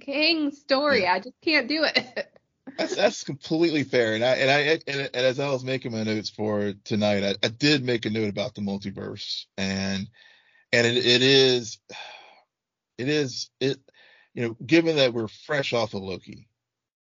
King 0.00 0.52
story. 0.52 1.02
Yeah. 1.02 1.14
I 1.14 1.20
just 1.20 1.40
can't 1.42 1.68
do 1.68 1.84
it. 1.84 2.32
that's 2.78 2.96
that's 2.96 3.24
completely 3.24 3.84
fair. 3.84 4.14
And 4.14 4.24
I 4.24 4.34
and 4.36 4.50
I 4.50 4.58
and, 4.86 5.10
and, 5.14 5.16
as 5.16 5.40
I 5.40 5.48
was 5.48 5.64
making 5.64 5.92
my 5.92 6.02
notes 6.02 6.30
for 6.30 6.74
tonight, 6.84 7.24
I, 7.24 7.46
I 7.46 7.48
did 7.48 7.84
make 7.84 8.04
a 8.06 8.10
note 8.10 8.28
about 8.28 8.54
the 8.54 8.60
multiverse 8.60 9.46
and 9.56 10.08
and 10.72 10.86
it, 10.86 10.96
it 10.98 11.22
is 11.22 11.78
it 12.98 13.08
is 13.08 13.50
it 13.58 13.78
you 14.34 14.48
know 14.48 14.56
given 14.64 14.96
that 14.96 15.14
we're 15.14 15.28
fresh 15.28 15.72
off 15.72 15.94
of 15.94 16.02
Loki 16.02 16.48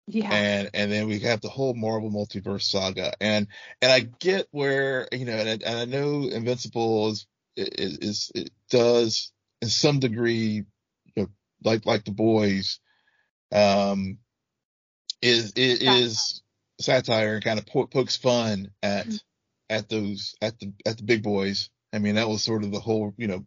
yeah. 0.07 0.31
And 0.31 0.69
and 0.73 0.91
then 0.91 1.07
we 1.07 1.19
have 1.19 1.41
the 1.41 1.49
whole 1.49 1.73
Marvel 1.73 2.11
multiverse 2.11 2.63
saga. 2.63 3.13
And 3.19 3.47
and 3.81 3.91
I 3.91 4.01
get 4.01 4.47
where 4.51 5.07
you 5.11 5.25
know, 5.25 5.33
and 5.33 5.49
I, 5.49 5.69
and 5.69 5.79
I 5.79 5.85
know 5.85 6.27
Invincible 6.27 7.09
is 7.09 7.27
is, 7.57 7.97
is 7.97 8.31
it 8.35 8.51
does 8.69 9.31
in 9.61 9.69
some 9.69 9.99
degree, 9.99 10.63
you 11.05 11.13
know, 11.15 11.27
like 11.63 11.85
like 11.85 12.05
the 12.05 12.11
boys, 12.11 12.79
um, 13.51 14.19
is 15.21 15.53
is, 15.53 15.81
is 15.81 16.41
satire 16.79 17.35
and 17.35 17.43
kind 17.43 17.59
of 17.59 17.65
po- 17.65 17.87
pokes 17.87 18.15
fun 18.15 18.71
at 18.83 19.07
mm-hmm. 19.07 19.15
at 19.69 19.89
those 19.89 20.35
at 20.41 20.59
the 20.59 20.71
at 20.85 20.97
the 20.97 21.03
big 21.03 21.23
boys. 21.23 21.69
I 21.91 21.99
mean, 21.99 22.15
that 22.15 22.29
was 22.29 22.43
sort 22.43 22.63
of 22.63 22.71
the 22.71 22.79
whole 22.79 23.15
you 23.17 23.27
know 23.27 23.45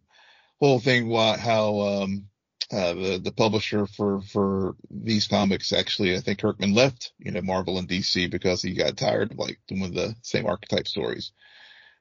whole 0.58 0.80
thing 0.80 1.08
why 1.08 1.36
how 1.36 1.78
um 1.80 2.26
uh, 2.70 2.92
the 2.92 3.20
the 3.24 3.32
publisher 3.32 3.86
for 3.86 4.20
for 4.20 4.76
these 4.90 5.26
comics 5.26 5.72
actually 5.72 6.14
I 6.14 6.20
think 6.20 6.40
Kirkman 6.40 6.74
left 6.74 7.12
you 7.18 7.30
know 7.30 7.40
Marvel 7.40 7.78
and 7.78 7.88
DC 7.88 8.30
because 8.30 8.60
he 8.60 8.74
got 8.74 8.96
tired 8.96 9.32
of 9.32 9.38
like 9.38 9.58
doing 9.66 9.92
the 9.94 10.14
same 10.22 10.46
archetype 10.46 10.86
stories 10.86 11.32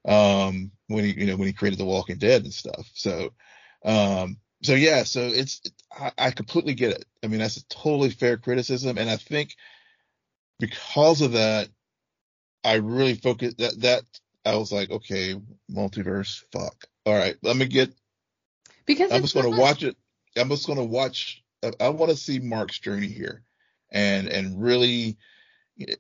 um 0.05 0.71
when 0.87 1.05
he 1.05 1.11
you 1.11 1.25
know 1.25 1.37
when 1.37 1.47
he 1.47 1.53
created 1.53 1.79
The 1.79 1.85
Walking 1.85 2.17
Dead 2.17 2.43
and 2.43 2.53
stuff. 2.53 2.89
So 2.93 3.31
um 3.85 4.37
so 4.61 4.73
yeah 4.73 5.03
so 5.03 5.21
it's 5.21 5.61
I, 5.97 6.11
I 6.17 6.31
completely 6.31 6.73
get 6.73 6.91
it. 6.91 7.05
I 7.23 7.27
mean 7.27 7.39
that's 7.39 7.57
a 7.57 7.67
totally 7.67 8.09
fair 8.09 8.35
criticism 8.35 8.97
and 8.97 9.09
I 9.09 9.15
think 9.15 9.55
because 10.59 11.21
of 11.21 11.31
that 11.31 11.69
I 12.65 12.75
really 12.75 13.15
focus 13.15 13.53
that 13.59 13.79
that 13.81 14.03
I 14.45 14.57
was 14.57 14.73
like 14.73 14.91
okay 14.91 15.35
multiverse 15.71 16.43
fuck. 16.51 16.87
All 17.05 17.15
right 17.15 17.37
let 17.41 17.55
me 17.55 17.67
get 17.67 17.93
because 18.85 19.13
I'm 19.13 19.21
just 19.21 19.33
going 19.33 19.49
to 19.49 19.57
watch 19.57 19.83
it. 19.83 19.95
I'm 20.35 20.49
just 20.49 20.67
going 20.67 20.79
to 20.79 20.83
watch. 20.85 21.43
I, 21.63 21.71
I 21.79 21.89
want 21.89 22.11
to 22.11 22.17
see 22.17 22.39
Mark's 22.39 22.79
journey 22.79 23.07
here, 23.07 23.43
and 23.91 24.27
and 24.27 24.61
really, 24.61 25.17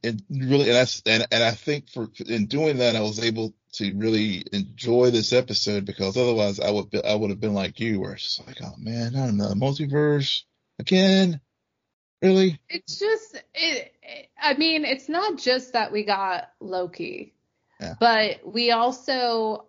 and 0.03 0.21
really, 0.29 0.65
and 0.65 0.73
that's 0.75 1.01
and 1.05 1.25
and 1.31 1.43
I 1.43 1.51
think 1.51 1.89
for 1.89 2.07
in 2.25 2.47
doing 2.47 2.77
that, 2.77 2.95
I 2.95 3.01
was 3.01 3.19
able 3.23 3.53
to 3.73 3.93
really 3.95 4.43
enjoy 4.53 5.11
this 5.11 5.33
episode 5.33 5.85
because 5.85 6.17
otherwise, 6.17 6.59
I 6.59 6.71
would 6.71 6.89
be, 6.89 7.03
I 7.03 7.15
would 7.15 7.29
have 7.29 7.39
been 7.39 7.53
like 7.53 7.79
you, 7.79 7.99
where 7.99 8.13
it's 8.13 8.23
just 8.23 8.47
like, 8.47 8.57
oh 8.63 8.73
man, 8.77 9.15
I 9.15 9.25
don't 9.27 9.37
know, 9.37 9.53
multiverse 9.55 10.43
again, 10.79 11.41
really? 12.21 12.59
It's 12.69 12.97
just 12.99 13.35
it, 13.53 13.93
it- 14.03 14.29
I 14.41 14.53
mean, 14.53 14.85
it's 14.85 15.09
not 15.09 15.37
just 15.39 15.73
that 15.73 15.91
we 15.91 16.03
got 16.05 16.49
Loki, 16.61 17.33
Yeah. 17.81 17.95
but 17.99 18.39
we 18.45 18.71
also 18.71 19.65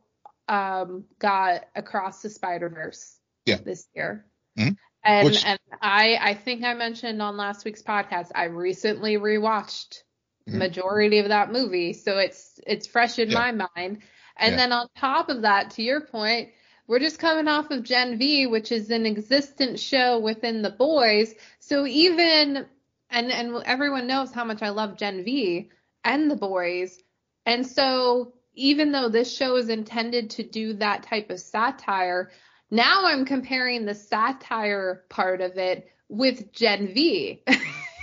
um 0.49 1.05
got 1.19 1.65
Across 1.75 2.23
the 2.23 2.31
Spider-Verse 2.31 3.19
Yeah. 3.47 3.57
this 3.65 3.89
year. 3.95 4.25
Mhm. 4.59 4.77
And 5.05 5.27
Which- 5.27 5.45
and 5.45 5.59
I 5.81 6.19
I 6.21 6.35
think 6.35 6.65
I 6.65 6.75
mentioned 6.75 7.23
on 7.23 7.37
last 7.37 7.65
week's 7.65 7.83
podcast 7.83 8.31
I 8.35 8.45
recently 8.45 9.17
rewatched 9.17 10.03
Mhm. 10.49 10.59
majority 10.59 11.19
of 11.19 11.29
that 11.29 11.53
movie, 11.53 11.93
so 11.93 12.19
it's 12.19 12.61
it's 12.67 12.87
fresh 12.87 13.19
in 13.19 13.31
Yeah. 13.31 13.39
my 13.39 13.53
mind. 13.53 14.03
And 14.37 14.53
Yeah. 14.53 14.57
then 14.57 14.73
on 14.73 14.89
top 14.97 15.29
of 15.31 15.43
that, 15.43 15.71
to 15.73 15.83
your 15.83 16.01
point, 16.01 16.51
we're 16.87 16.99
just 17.01 17.19
coming 17.19 17.49
off 17.49 17.71
of 17.71 17.83
Gen 17.85 18.19
V, 18.19 18.47
which 18.47 18.73
is 18.73 18.91
an 18.91 19.07
existent 19.07 19.79
show 19.79 20.19
within 20.19 20.63
the 20.63 20.71
boys. 20.71 21.35
So 21.61 21.87
even 21.87 22.67
and 23.11 23.33
and 23.33 23.63
everyone 23.65 24.07
knows 24.07 24.33
how 24.33 24.45
much 24.45 24.63
I 24.63 24.71
love 24.71 24.97
Gen 24.99 25.25
V 25.25 25.71
and 26.05 26.31
the 26.31 26.37
boys. 26.37 26.99
And 27.47 27.67
so 27.67 28.35
even 28.55 28.93
though 28.93 29.09
this 29.09 29.35
show 29.35 29.57
is 29.57 29.69
intended 29.69 30.31
to 30.31 30.43
do 30.43 30.75
that 30.75 31.05
type 31.05 31.31
of 31.31 31.39
satire, 31.41 32.31
now 32.71 33.07
I'm 33.07 33.25
comparing 33.25 33.85
the 33.87 33.95
satire 33.95 35.05
part 35.09 35.41
of 35.41 35.57
it 35.59 35.91
with 36.09 36.53
Gen 36.53 36.95
V. 36.95 37.43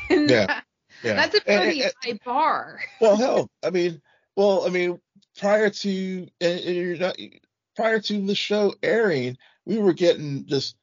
Yeah. 0.10 0.46
that- 0.46 0.64
Yeah. 1.04 1.16
That's 1.16 1.36
a 1.36 1.50
And- 1.50 1.62
pretty 1.64 1.82
and- 1.84 1.94
high 2.04 2.20
bar. 2.24 2.80
well, 3.02 3.16
hell, 3.18 3.50
I 3.64 3.72
mean, 3.72 4.02
well, 4.36 4.66
I 4.66 4.70
mean, 4.70 5.00
prior 5.38 5.70
to 5.70 6.28
and, 6.40 6.60
and 6.60 6.76
you're 6.76 6.98
not 6.98 7.18
prior 7.76 8.00
to 8.00 8.26
the 8.26 8.36
show 8.36 8.76
airing, 8.84 9.38
we 9.66 9.78
were 9.80 9.94
getting 9.94 10.46
just 10.46 10.76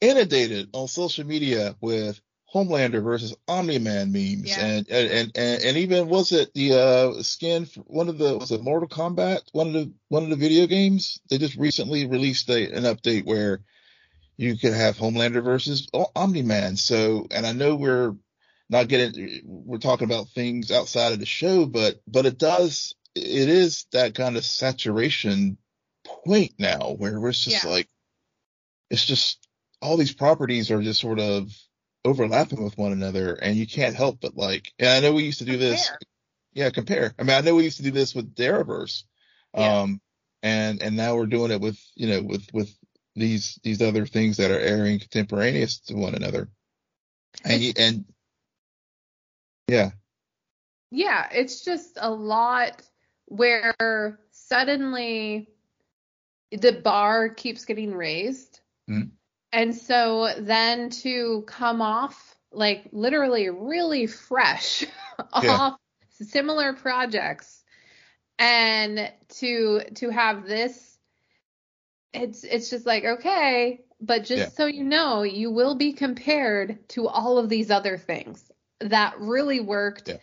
inundated 0.00 0.70
on 0.72 0.88
social 0.88 1.24
media 1.26 1.76
with 1.80 2.20
Homelander 2.52 3.02
versus 3.02 3.34
Omni-Man 3.46 4.10
memes, 4.12 4.48
Yeah. 4.48 4.64
and, 4.64 4.88
and 4.90 5.32
and 5.36 5.62
and 5.62 5.76
even 5.76 6.08
was 6.08 6.32
it 6.32 6.52
the 6.54 6.72
uh 6.74 7.22
skin 7.22 7.66
for 7.66 7.80
one 7.82 8.08
of 8.08 8.18
the 8.18 8.36
was 8.38 8.50
it 8.50 8.62
Mortal 8.62 8.88
Kombat 8.88 9.40
one 9.52 9.68
of 9.68 9.72
the 9.74 9.92
one 10.08 10.24
of 10.24 10.30
the 10.30 10.36
video 10.36 10.66
games 10.66 11.20
they 11.30 11.38
just 11.38 11.56
recently 11.56 12.06
released 12.06 12.48
a, 12.50 12.72
an 12.72 12.84
update 12.84 13.24
where 13.24 13.60
you 14.36 14.56
could 14.56 14.72
have 14.72 14.96
Homelander 14.96 15.44
versus 15.44 15.86
O- 15.92 16.10
Omni-Man. 16.16 16.76
So, 16.76 17.26
and 17.30 17.46
I 17.46 17.52
know 17.52 17.76
we're 17.76 18.16
not 18.68 18.88
getting 18.88 19.42
we're 19.44 19.78
talking 19.78 20.06
about 20.06 20.28
things 20.30 20.70
outside 20.70 21.12
of 21.12 21.18
the 21.20 21.26
show 21.26 21.66
but 21.66 22.00
but 22.06 22.24
it 22.26 22.38
does 22.38 22.94
it 23.16 23.48
is 23.48 23.86
that 23.92 24.14
kind 24.14 24.36
of 24.36 24.44
saturation 24.44 25.56
point 26.24 26.52
now 26.58 26.94
where 26.96 27.28
it's 27.28 27.44
just 27.44 27.64
Yeah. 27.64 27.70
like 27.70 27.88
it's 28.90 29.04
just 29.04 29.46
all 29.82 29.96
these 29.96 30.12
properties 30.14 30.70
are 30.70 30.82
just 30.82 31.00
sort 31.00 31.18
of 31.20 31.52
overlapping 32.04 32.62
with 32.62 32.78
one 32.78 32.92
another 32.92 33.34
and 33.34 33.56
you 33.56 33.66
can't 33.66 33.94
help 33.94 34.20
but 34.20 34.36
like 34.36 34.72
and 34.78 34.88
I 34.88 35.00
know 35.00 35.12
we 35.12 35.24
used 35.24 35.40
to 35.40 35.44
do 35.44 35.58
this 35.58 35.90
yeah 36.54 36.70
compare 36.70 37.14
I 37.18 37.22
mean 37.22 37.36
I 37.36 37.40
know 37.42 37.54
we 37.54 37.64
used 37.64 37.76
to 37.76 37.82
do 37.82 37.90
this 37.90 38.14
with 38.14 38.34
the 38.34 38.42
Arrowverse 38.44 39.04
Yeah. 39.54 39.82
um 39.82 40.00
and 40.42 40.82
and 40.82 40.96
now 40.96 41.16
we're 41.16 41.26
doing 41.26 41.50
it 41.50 41.60
with 41.60 41.78
you 41.94 42.08
know 42.08 42.22
with 42.22 42.46
with 42.52 42.74
these 43.14 43.58
these 43.62 43.82
other 43.82 44.06
things 44.06 44.38
that 44.38 44.50
are 44.50 44.58
airing 44.58 44.98
contemporaneous 44.98 45.80
to 45.80 45.94
one 45.94 46.14
another 46.14 46.48
and 47.44 47.60
you, 47.60 47.72
and 47.76 48.04
yeah 49.68 49.90
Yeah, 50.90 51.28
it's 51.30 51.64
just 51.64 51.98
a 52.00 52.10
lot 52.10 52.82
where 53.26 54.18
suddenly 54.32 55.48
the 56.50 56.72
bar 56.72 57.28
keeps 57.28 57.64
getting 57.64 57.94
raised. 57.94 58.60
Mhm. 58.88 59.12
And 59.52 59.74
so 59.74 60.28
then 60.38 60.90
to 61.02 61.42
come 61.46 61.82
off 61.82 62.36
like 62.52 62.84
literally 62.92 63.48
really 63.50 64.06
fresh 64.06 64.84
off 65.32 65.78
similar 66.10 66.72
projects 66.74 67.62
and 68.38 69.12
to 69.28 69.82
to 69.94 70.10
have 70.10 70.46
this 70.46 70.98
it's 72.12 72.44
it's 72.44 72.70
just 72.70 72.86
like 72.86 73.04
okay, 73.04 73.80
but 74.00 74.24
just 74.24 74.42
Yeah. 74.42 74.48
so 74.56 74.66
you 74.66 74.84
know, 74.84 75.22
you 75.22 75.50
will 75.50 75.74
be 75.76 75.92
compared 75.92 76.88
to 76.90 77.06
all 77.08 77.38
of 77.38 77.48
these 77.48 77.70
other 77.70 77.96
things 77.98 78.50
that 78.80 79.20
really 79.20 79.60
worked 79.60 80.08
Yeah. 80.08 80.16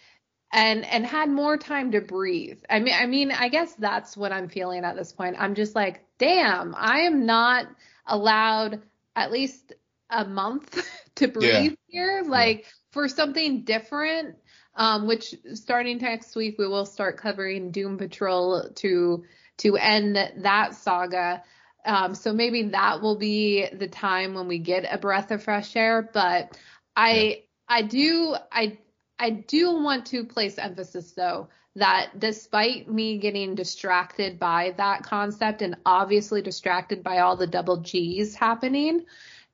and 0.51 0.85
and 0.85 1.05
had 1.05 1.29
more 1.29 1.57
time 1.57 1.91
to 1.91 2.01
breathe. 2.01 2.59
I 2.69 2.79
mean 2.79 2.95
I 2.99 3.05
mean 3.05 3.31
I 3.31 3.49
guess 3.49 3.73
that's 3.75 4.17
what 4.17 4.31
I'm 4.33 4.49
feeling 4.49 4.83
at 4.83 4.95
this 4.95 5.13
point. 5.13 5.37
I'm 5.39 5.55
just 5.55 5.75
like, 5.75 6.03
damn, 6.17 6.75
I 6.75 7.01
am 7.01 7.25
not 7.25 7.67
allowed 8.05 8.81
at 9.17 9.31
least 9.31 9.73
a 10.09 10.23
month 10.23 10.81
to 11.15 11.27
breathe 11.27 11.75
here 11.87 12.23
like 12.25 12.65
for 12.91 13.09
something 13.09 13.65
different 13.65 14.35
um 14.75 15.05
which 15.07 15.35
starting 15.53 15.97
next 15.97 16.35
week 16.35 16.55
we 16.57 16.67
will 16.67 16.85
start 16.85 17.17
covering 17.17 17.71
Doom 17.71 17.97
Patrol 17.97 18.69
to 18.75 19.25
to 19.57 19.75
end 19.75 20.15
that 20.15 20.75
saga. 20.75 21.43
Um, 21.85 22.15
so 22.15 22.33
maybe 22.33 22.69
that 22.69 23.01
will 23.01 23.17
be 23.17 23.67
the 23.71 23.87
time 23.87 24.33
when 24.33 24.47
we 24.47 24.59
get 24.59 24.85
a 24.89 24.97
breath 24.97 25.31
of 25.31 25.43
fresh 25.43 25.75
air. 25.75 26.09
But 26.13 26.57
I 26.95 27.43
I 27.67 27.81
do 27.83 28.35
I 28.51 28.77
I 29.17 29.29
do 29.31 29.81
want 29.81 30.07
to 30.07 30.25
place 30.25 30.57
emphasis 30.57 31.13
though 31.13 31.49
that 31.77 32.19
despite 32.19 32.89
me 32.89 33.19
getting 33.19 33.55
distracted 33.55 34.39
by 34.39 34.73
that 34.77 35.03
concept 35.03 35.61
and 35.61 35.77
obviously 35.85 36.41
distracted 36.41 37.03
by 37.03 37.19
all 37.19 37.35
the 37.35 37.47
double 37.47 37.77
G's 37.77 38.35
happening 38.35 39.05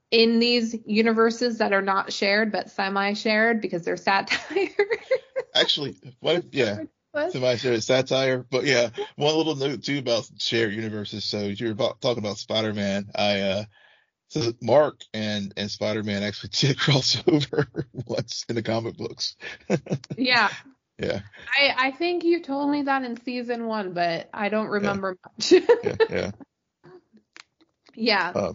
in 0.10 0.40
these 0.40 0.76
universes 0.86 1.58
that 1.58 1.74
are 1.74 1.82
not 1.82 2.14
shared 2.14 2.52
but 2.52 2.70
semi-shared 2.70 3.62
because 3.62 3.84
they're 3.84 3.98
satire. 3.98 4.70
Actually, 5.56 5.98
what? 6.22 6.46
Yeah, 6.54 6.84
said 7.58 7.74
it's 7.74 7.86
satire, 7.86 8.46
but 8.50 8.64
yeah, 8.64 8.90
one 9.18 9.36
little 9.36 9.56
note 9.56 9.84
too 9.84 10.00
about 10.00 10.30
shared 10.40 10.74
universes. 10.74 11.26
So 11.26 11.42
you're 11.42 11.72
about 11.72 12.02
talking 12.02 12.24
about 12.24 12.38
Spider-Man. 12.38 13.12
I 13.16 13.40
uh, 13.42 13.64
so 14.30 14.54
Mark 14.62 15.02
and 15.14 15.54
and 15.58 15.70
Spider-Man 15.70 16.24
actually 16.24 16.50
did 16.54 16.80
cross 16.80 17.22
over 17.28 17.68
once 18.08 18.46
in 18.48 18.56
the 18.56 18.64
comic 18.64 18.98
books. 18.98 19.36
yeah. 20.18 20.50
Yeah, 21.04 21.20
I, 21.60 21.88
I 21.88 21.92
think 21.92 22.24
you 22.24 22.42
told 22.42 22.70
me 22.72 22.84
that 22.84 23.04
in 23.04 23.22
season 23.24 23.66
one, 23.68 23.94
but 23.94 24.30
I 24.34 24.50
don't 24.50 24.68
remember 24.68 25.18
much. 25.26 25.52
yeah, 25.52 25.96
yeah, 26.10 26.32
yeah. 27.96 28.32
Uh, 28.34 28.54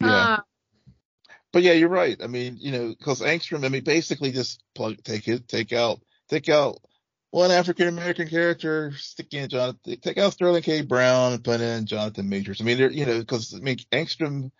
yeah. 0.00 0.08
Uh, 0.08 0.40
But 1.52 1.62
yeah, 1.62 1.72
you're 1.72 1.88
right. 1.88 2.16
I 2.22 2.26
mean, 2.26 2.56
you 2.58 2.72
know, 2.72 2.88
because 2.88 3.20
Angstrom, 3.20 3.64
I 3.64 3.68
mean, 3.68 3.84
basically 3.84 4.32
just 4.32 4.62
plug, 4.74 5.02
take 5.04 5.28
it, 5.28 5.46
take 5.48 5.72
out, 5.72 6.00
take 6.28 6.48
out 6.48 6.78
one 7.30 7.50
African 7.50 7.88
American 7.88 8.28
character, 8.28 8.92
stick 8.96 9.34
in 9.34 9.48
Jonathan, 9.48 9.98
take 10.00 10.18
out 10.18 10.32
Sterling 10.32 10.62
K. 10.62 10.82
Brown 10.82 11.32
and 11.32 11.44
put 11.44 11.60
in 11.60 11.86
Jonathan 11.86 12.28
Majors. 12.28 12.60
I 12.60 12.64
mean, 12.64 12.78
they're, 12.78 12.90
you 12.90 13.06
know, 13.06 13.18
because 13.18 13.54
I 13.54 13.58
mean, 13.58 13.78
Angstrom, 13.92 14.50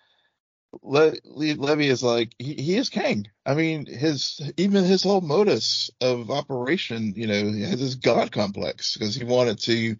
Le, 0.82 1.12
Le, 1.24 1.54
Levy 1.54 1.88
is 1.88 2.02
like, 2.02 2.34
he, 2.38 2.54
he 2.54 2.76
is 2.76 2.88
king. 2.88 3.26
I 3.44 3.54
mean, 3.54 3.86
his, 3.86 4.40
even 4.56 4.84
his 4.84 5.02
whole 5.02 5.20
modus 5.20 5.90
of 6.00 6.30
operation, 6.30 7.14
you 7.16 7.26
know, 7.26 7.52
he 7.52 7.62
has 7.62 7.80
this 7.80 7.94
God 7.94 8.32
complex 8.32 8.94
because 8.94 9.14
he 9.14 9.24
wanted 9.24 9.58
to, 9.60 9.96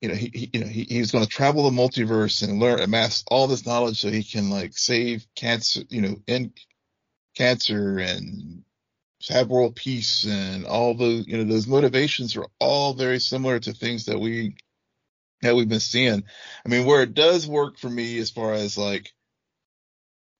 you 0.00 0.08
know, 0.08 0.14
he, 0.14 0.30
he 0.32 0.50
you 0.52 0.60
know, 0.60 0.66
he, 0.66 0.84
he 0.84 0.98
was 1.00 1.10
going 1.10 1.24
to 1.24 1.30
travel 1.30 1.68
the 1.68 1.76
multiverse 1.76 2.42
and 2.42 2.60
learn, 2.60 2.80
amass 2.80 3.24
all 3.28 3.46
this 3.46 3.66
knowledge 3.66 4.00
so 4.00 4.10
he 4.10 4.22
can 4.22 4.50
like 4.50 4.76
save 4.76 5.26
cancer, 5.34 5.82
you 5.88 6.02
know, 6.02 6.16
end 6.26 6.52
cancer 7.34 7.98
and 7.98 8.64
have 9.28 9.48
world 9.48 9.74
peace 9.74 10.24
and 10.24 10.64
all 10.64 10.94
those, 10.94 11.26
you 11.26 11.36
know, 11.36 11.44
those 11.44 11.66
motivations 11.66 12.36
are 12.36 12.46
all 12.60 12.94
very 12.94 13.18
similar 13.18 13.58
to 13.58 13.72
things 13.72 14.06
that 14.06 14.18
we 14.18 14.54
that 15.42 15.54
we've 15.54 15.68
been 15.68 15.80
seeing. 15.80 16.24
I 16.64 16.68
mean, 16.68 16.86
where 16.86 17.02
it 17.02 17.14
does 17.14 17.46
work 17.46 17.78
for 17.78 17.88
me 17.88 18.18
as 18.18 18.30
far 18.30 18.54
as 18.54 18.76
like 18.76 19.12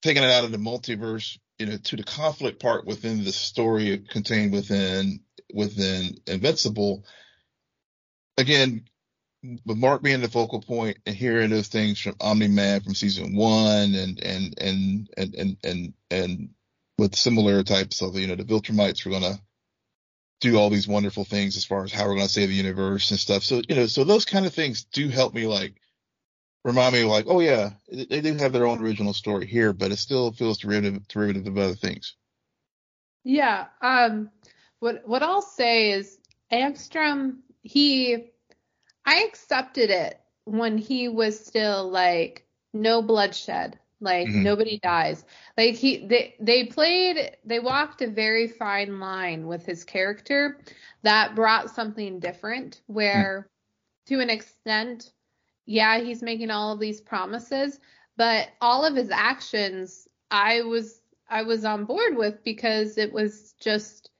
taking 0.03 0.23
it 0.23 0.31
out 0.31 0.45
of 0.45 0.53
the 0.53 0.59
multiverse, 0.59 1.39
you 1.59 1.67
know, 1.67 1.77
to 1.77 1.97
the 1.97 2.05
conflict 2.05 2.61
part 2.61 2.87
within 2.87 3.25
the 3.25 3.33
story 3.33 3.99
contained 4.09 4.53
within 4.53 5.21
within 5.53 6.19
Invincible. 6.27 7.05
Again, 8.37 8.85
with 9.43 9.79
Mark 9.79 10.03
being 10.03 10.21
the 10.21 10.29
focal 10.29 10.61
point 10.61 10.99
and 11.07 11.15
hearing 11.15 11.51
those 11.51 11.69
things 11.69 12.01
from 12.01 12.17
Omni 12.21 12.49
Man 12.49 12.81
from 12.81 12.95
season 12.95 13.37
one 13.37 13.95
and 13.95 14.21
and 14.21 14.55
and 14.59 15.11
and 15.17 15.35
and 15.35 15.57
and, 15.65 15.95
and 16.11 16.51
with 16.99 17.15
similar 17.15 17.63
types 17.63 18.03
of 18.03 18.17
you 18.17 18.27
know 18.27 18.35
the 18.35 18.45
Viltrumites 18.45 19.05
were 19.05 19.13
gonna 19.13 19.41
do 20.41 20.57
all 20.57 20.71
these 20.71 20.89
wonderful 20.89 21.25
things 21.25 21.57
as 21.57 21.65
far 21.65 21.85
as 21.85 21.93
how 21.93 22.07
we're 22.07 22.17
gonna 22.17 22.29
save 22.29 22.49
the 22.49 22.55
universe 22.55 23.11
and 23.11 23.21
stuff. 23.21 23.43
So 23.43 23.63
you 23.69 23.77
know, 23.77 23.87
so 23.87 24.05
those 24.05 24.25
kind 24.25 24.47
of 24.47 24.55
things 24.55 24.85
do 24.85 25.09
help 25.09 25.35
me 25.35 25.47
like 25.47 25.75
remind 26.65 26.95
me 26.95 27.05
like, 27.05 27.27
oh 27.29 27.41
yeah, 27.41 27.71
they 27.91 28.21
do 28.21 28.35
have 28.35 28.53
their 28.53 28.67
own 28.67 28.81
original 28.83 29.13
story 29.13 29.47
here, 29.47 29.73
but 29.73 29.93
it 29.93 29.99
still 29.99 30.33
feels 30.33 30.59
derivative 30.59 31.07
derivative 31.09 31.47
of 31.47 31.59
other 31.59 31.75
things. 31.75 32.17
Yeah. 33.25 33.67
Um. 33.83 34.31
What 34.81 35.03
what 35.07 35.23
I'll 35.23 35.43
say 35.43 35.91
is 35.93 36.19
Angstrom 36.53 37.39
he 37.63 38.31
I 39.05 39.25
accepted 39.25 39.91
it 39.91 40.21
when 40.45 40.79
he 40.79 41.09
was 41.09 41.39
still 41.39 41.91
like 41.91 42.47
no 42.73 43.03
bloodshed, 43.03 43.79
like 44.01 44.29
mm-hmm. 44.29 44.43
nobody 44.43 44.79
dies. 44.79 45.25
Like 45.57 45.75
he 45.75 46.07
they 46.07 46.35
they 46.41 46.65
played 46.65 47.37
they 47.45 47.59
walked 47.59 48.03
a 48.03 48.07
very 48.07 48.49
fine 48.49 49.01
line 49.01 49.47
with 49.47 49.67
his 49.67 49.85
character 49.85 50.61
that 51.03 51.35
brought 51.35 51.71
something 51.71 52.21
different 52.21 52.81
where 52.87 53.49
mm-hmm. 54.07 54.15
to 54.15 54.21
an 54.21 54.31
extent 54.31 55.11
yeah, 55.69 56.01
he's 56.01 56.23
making 56.23 56.51
all 56.51 56.73
of 56.73 56.81
these 56.81 57.01
promises, 57.01 57.79
but 58.16 58.49
all 58.61 58.85
of 58.85 58.97
his 58.97 59.11
actions 59.11 60.09
I 60.31 60.62
was 60.62 61.01
I 61.29 61.43
was 61.43 61.64
on 61.64 61.85
board 61.85 62.16
with 62.16 62.43
because 62.43 62.99
it 62.99 63.12
was 63.12 63.55
just 63.61 64.11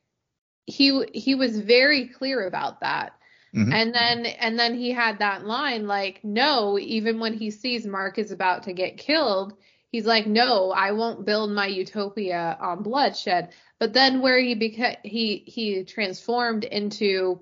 he 0.67 1.05
he 1.15 1.35
was 1.35 1.59
very 1.59 2.09
clear 2.09 2.47
about 2.47 2.81
that 2.81 3.13
Mm-hmm. 3.55 3.73
And 3.73 3.95
then 3.95 4.27
and 4.27 4.59
then 4.59 4.75
he 4.75 4.91
had 4.91 5.19
that 5.19 5.45
line 5.45 5.87
like, 5.87 6.23
no, 6.23 6.79
even 6.79 7.19
when 7.19 7.33
he 7.33 7.51
sees 7.51 7.87
Mark 7.87 8.19
is 8.19 8.31
about 8.31 8.65
to 8.65 8.73
get 8.73 8.99
killed, 8.99 9.55
he's 9.91 10.07
like, 10.07 10.27
no, 10.27 10.71
I 10.71 10.93
won't 10.93 11.25
build 11.25 11.51
my 11.51 11.67
utopia 11.67 12.59
on 12.61 12.83
bloodshed. 12.83 13.51
But 13.79 13.95
then 13.95 14.21
where 14.21 14.39
he 14.39 14.55
beca- 14.55 14.99
he 15.03 15.45
he 15.47 15.85
transformed 15.85 16.65
into 16.65 17.41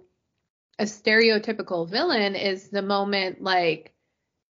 a 0.78 0.84
stereotypical 0.84 1.88
villain 1.88 2.36
is 2.36 2.68
the 2.68 2.82
moment 2.82 3.42
like 3.42 3.92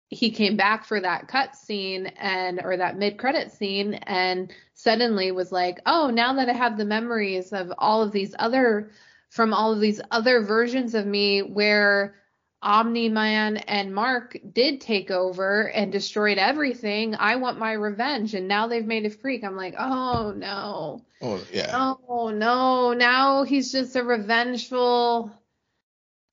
he 0.08 0.30
came 0.30 0.56
back 0.56 0.84
for 0.84 1.00
that 1.00 1.28
cut 1.28 1.56
scene 1.56 2.06
and 2.18 2.60
or 2.62 2.76
that 2.76 2.98
mid 2.98 3.18
credit 3.18 3.50
scene 3.50 3.94
and 3.94 4.52
suddenly 4.74 5.32
was 5.32 5.50
like, 5.50 5.80
"Oh, 5.86 6.10
now 6.10 6.34
that 6.34 6.48
I 6.48 6.52
have 6.52 6.76
the 6.76 6.84
memories 6.84 7.52
of 7.52 7.72
all 7.78 8.02
of 8.02 8.12
these 8.12 8.34
other 8.38 8.90
from 9.30 9.52
all 9.52 9.72
of 9.72 9.80
these 9.80 10.00
other 10.10 10.42
versions 10.42 10.94
of 10.94 11.06
me 11.06 11.40
where 11.40 12.14
Omni 12.62 13.08
Man 13.10 13.58
and 13.58 13.94
Mark 13.94 14.36
did 14.52 14.80
take 14.80 15.10
over 15.10 15.68
and 15.70 15.92
destroyed 15.92 16.38
everything. 16.38 17.14
I 17.14 17.36
want 17.36 17.58
my 17.58 17.72
revenge. 17.72 18.34
And 18.34 18.48
now 18.48 18.66
they've 18.66 18.86
made 18.86 19.06
a 19.06 19.10
freak. 19.10 19.44
I'm 19.44 19.56
like, 19.56 19.74
oh 19.78 20.32
no. 20.36 21.04
Oh 21.20 21.40
yeah. 21.52 21.96
Oh 21.98 22.30
no. 22.30 22.92
Now 22.92 23.44
he's 23.44 23.72
just 23.72 23.94
a 23.96 24.02
revengeful 24.02 25.30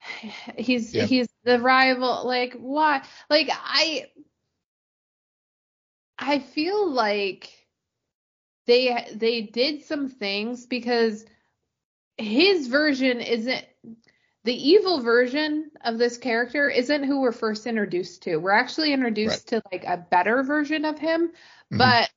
he's 0.58 0.92
he's 0.92 1.28
the 1.44 1.60
rival. 1.60 2.26
Like 2.26 2.56
why 2.60 3.04
like 3.30 3.50
I 3.52 4.08
I 6.18 6.40
feel 6.40 6.90
like 6.90 7.52
they 8.66 9.08
they 9.14 9.42
did 9.42 9.84
some 9.84 10.10
things 10.10 10.66
because 10.66 11.26
his 12.18 12.68
version 12.68 13.20
isn't 13.20 13.66
the 14.46 14.70
evil 14.70 15.02
version 15.02 15.72
of 15.84 15.98
this 15.98 16.18
character 16.18 16.70
isn't 16.70 17.04
who 17.04 17.22
we're 17.22 17.32
first 17.32 17.66
introduced 17.66 18.24
to. 18.24 18.38
We're 18.38 18.52
actually 18.52 18.92
introduced 18.92 19.52
right. 19.52 19.62
to 19.62 19.70
like 19.72 19.86
a 19.86 19.98
better 19.98 20.44
version 20.44 20.84
of 20.86 21.00
him, 21.00 21.30
mm-hmm. 21.30 21.78
but 21.78 22.10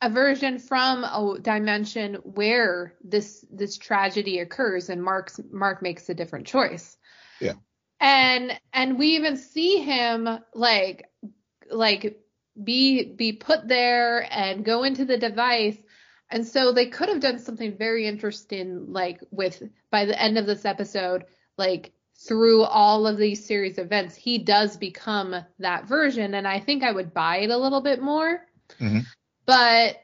a 0.00 0.10
version 0.10 0.58
from 0.58 1.04
a 1.04 1.38
dimension 1.40 2.14
where 2.22 2.94
this 3.02 3.44
this 3.50 3.78
tragedy 3.78 4.40
occurs 4.40 4.90
and 4.90 5.02
Mark's 5.02 5.40
Mark 5.50 5.82
makes 5.82 6.08
a 6.08 6.14
different 6.14 6.46
choice. 6.46 6.97
Yeah. 7.40 7.54
And 8.00 8.58
and 8.72 8.98
we 8.98 9.16
even 9.16 9.36
see 9.36 9.78
him 9.78 10.28
like 10.54 11.08
like 11.70 12.20
be 12.62 13.04
be 13.04 13.32
put 13.32 13.68
there 13.68 14.26
and 14.30 14.64
go 14.64 14.84
into 14.84 15.04
the 15.04 15.18
device 15.18 15.78
and 16.30 16.46
so 16.46 16.72
they 16.72 16.86
could 16.86 17.08
have 17.08 17.20
done 17.20 17.38
something 17.38 17.76
very 17.76 18.06
interesting, 18.06 18.92
like 18.92 19.20
with 19.30 19.62
by 19.90 20.04
the 20.04 20.20
end 20.20 20.36
of 20.36 20.46
this 20.46 20.64
episode, 20.64 21.24
like 21.56 21.92
through 22.16 22.64
all 22.64 23.06
of 23.06 23.16
these 23.16 23.46
series 23.46 23.78
events, 23.78 24.14
he 24.14 24.38
does 24.38 24.76
become 24.76 25.34
that 25.58 25.86
version. 25.86 26.34
And 26.34 26.46
I 26.46 26.60
think 26.60 26.82
I 26.82 26.92
would 26.92 27.14
buy 27.14 27.38
it 27.38 27.50
a 27.50 27.56
little 27.56 27.80
bit 27.80 28.02
more. 28.02 28.44
Mm-hmm. 28.78 29.00
But, 29.46 29.96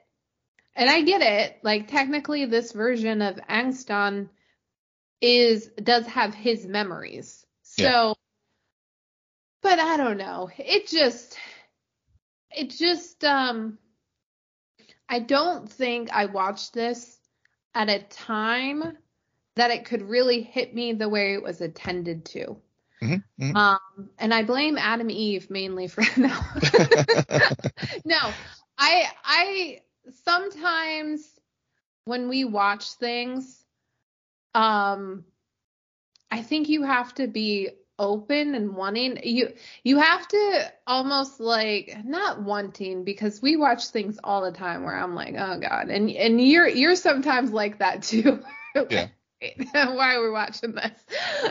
and 0.75 0.89
I 0.89 1.03
get 1.03 1.21
it, 1.21 1.59
like 1.63 1.89
technically 1.89 2.47
this 2.47 2.73
version 2.73 3.21
of 3.21 3.37
Angstrom 3.49 4.31
is, 5.25 5.71
does 5.83 6.07
have 6.07 6.35
his 6.35 6.67
memories. 6.67 7.47
So, 7.63 7.83
yeah. 7.83 8.13
but 9.63 9.79
I 9.79 9.97
don't 9.97 10.19
know. 10.19 10.51
It 10.59 10.87
just, 10.87 11.37
it 12.51 12.71
just, 12.71 13.25
um, 13.25 13.79
I 15.09 15.21
don't 15.21 15.71
think 15.71 16.11
I 16.13 16.27
watched 16.27 16.75
this 16.75 17.19
at 17.75 17.89
a 17.89 18.01
time 18.01 18.97
that 19.57 19.71
it 19.71 19.85
could 19.85 20.03
really 20.03 20.43
hit 20.43 20.75
me 20.75 20.93
the 20.93 21.09
way 21.09 21.35
it 21.35 21.43
was 21.43 21.61
attended 21.61 22.25
to. 22.27 22.57
Mm-hmm, 23.03 23.45
mm-hmm. 23.45 23.57
Um, 23.57 24.11
and 24.19 24.33
I 24.33 24.43
blame 24.43 24.79
Atom 24.79 25.11
Eve 25.11 25.51
mainly 25.51 25.89
for 25.89 26.03
no. 26.17 26.29
no, 28.05 28.33
I 28.79 29.09
I 29.25 29.81
sometimes 30.25 31.29
when 32.05 32.29
we 32.29 32.45
watch 32.45 32.93
things, 32.93 33.64
um, 34.55 35.25
I 36.31 36.43
think 36.43 36.69
you 36.69 36.83
have 36.83 37.15
to 37.15 37.27
be 37.27 37.71
open 37.99 38.55
and 38.57 38.75
wanting 38.75 39.21
you 39.23 39.53
you 39.85 39.99
have 39.99 40.27
to 40.27 40.73
almost 40.87 41.39
like 41.39 41.97
not 42.05 42.43
wanting 42.43 43.05
because 43.05 43.41
we 43.41 43.57
watch 43.57 43.87
things 43.89 44.19
all 44.25 44.43
the 44.43 44.51
time 44.51 44.83
where 44.83 44.97
I'm 44.97 45.15
like 45.15 45.35
oh 45.39 45.61
god 45.61 45.91
and 45.91 46.11
and 46.11 46.41
you're 46.41 46.67
you're 46.67 46.97
sometimes 46.97 47.51
like 47.51 47.79
that 47.79 48.03
too. 48.03 48.43
Yeah. 48.91 49.07
Why 49.73 50.17
are 50.17 50.25
we 50.25 50.31
watching 50.31 50.73
this? 50.73 51.05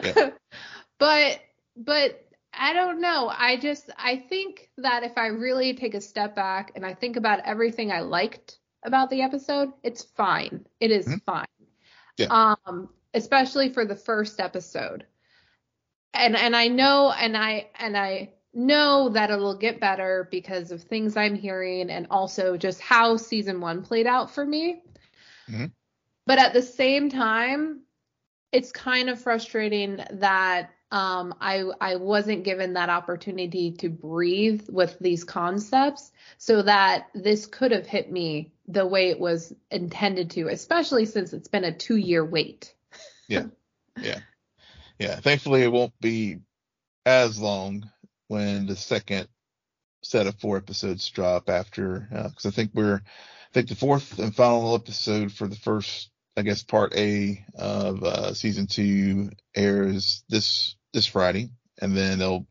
Yeah. 0.03 0.31
but 0.99 1.39
but 1.77 2.27
I 2.53 2.73
don't 2.73 2.99
know. 2.99 3.31
I 3.33 3.55
just 3.55 3.89
I 3.97 4.17
think 4.17 4.69
that 4.79 5.03
if 5.03 5.17
I 5.17 5.27
really 5.27 5.73
take 5.73 5.93
a 5.93 6.01
step 6.01 6.35
back 6.35 6.73
and 6.75 6.85
I 6.85 6.95
think 6.95 7.15
about 7.15 7.39
everything 7.45 7.93
I 7.93 8.01
liked 8.01 8.59
about 8.83 9.09
the 9.09 9.21
episode 9.21 9.71
it's 9.83 10.03
fine. 10.03 10.65
It 10.81 10.91
is 10.91 11.05
mm-hmm. 11.05 11.19
fine 11.25 11.45
yeah. 12.17 12.55
um 12.65 12.89
especially 13.13 13.69
for 13.69 13.85
the 13.85 13.95
first 13.95 14.39
episode 14.39 15.05
and 16.13 16.35
and 16.35 16.55
I 16.55 16.67
know 16.67 17.11
and 17.11 17.35
I 17.35 17.69
and 17.75 17.97
I 17.97 18.33
know 18.53 19.09
that 19.09 19.31
it'll 19.31 19.57
get 19.57 19.79
better 19.79 20.27
because 20.29 20.71
of 20.71 20.83
things 20.83 21.17
I'm 21.17 21.35
hearing 21.35 21.89
and 21.89 22.07
also 22.11 22.55
just 22.55 22.79
how 22.79 23.17
season 23.17 23.61
one 23.61 23.81
played 23.81 24.05
out 24.05 24.31
for 24.31 24.45
me. 24.45 24.83
Mm-hmm. 25.49 25.65
But 26.25 26.39
at 26.39 26.53
the 26.53 26.61
same 26.61 27.09
time, 27.09 27.81
it's 28.51 28.71
kind 28.71 29.09
of 29.09 29.19
frustrating 29.19 30.01
that 30.11 30.69
um, 30.93 31.33
I 31.41 31.63
I 31.81 31.95
wasn't 31.95 32.43
given 32.43 32.73
that 32.73 32.89
opportunity 32.89 33.71
to 33.79 33.89
breathe 33.89 34.69
with 34.69 34.95
these 34.99 35.23
concepts, 35.23 36.11
so 36.37 36.61
that 36.61 37.07
this 37.15 37.47
could 37.47 37.71
have 37.71 37.87
hit 37.87 38.11
me 38.11 38.53
the 38.67 38.85
way 38.85 39.09
it 39.09 39.19
was 39.19 39.51
intended 39.71 40.29
to, 40.31 40.49
especially 40.49 41.05
since 41.05 41.33
it's 41.33 41.47
been 41.47 41.63
a 41.63 41.75
two 41.75 41.97
year 41.97 42.23
wait. 42.23 42.75
yeah, 43.27 43.47
yeah. 43.99 44.19
Yeah, 44.99 45.19
thankfully 45.19 45.63
it 45.63 45.71
won't 45.71 45.99
be 45.99 46.37
as 47.07 47.39
long 47.39 47.89
when 48.27 48.67
the 48.67 48.75
second 48.75 49.27
set 50.03 50.27
of 50.27 50.39
four 50.39 50.57
episodes 50.57 51.09
drop 51.09 51.49
after, 51.49 52.07
because 52.11 52.45
uh, 52.45 52.49
I 52.49 52.51
think 52.51 52.69
we're, 52.75 52.97
I 52.97 53.53
think 53.53 53.67
the 53.67 53.75
fourth 53.75 54.19
and 54.19 54.35
final 54.35 54.75
episode 54.75 55.31
for 55.31 55.47
the 55.47 55.55
first, 55.55 56.11
I 56.37 56.43
guess, 56.43 56.61
part 56.61 56.95
A 56.95 57.43
of 57.55 58.03
uh, 58.03 58.33
season 58.35 58.67
two 58.67 59.31
airs 59.55 60.23
this 60.29 60.75
this 60.93 61.05
Friday, 61.05 61.49
and 61.81 61.95
then 61.95 62.19
they'll 62.19 62.47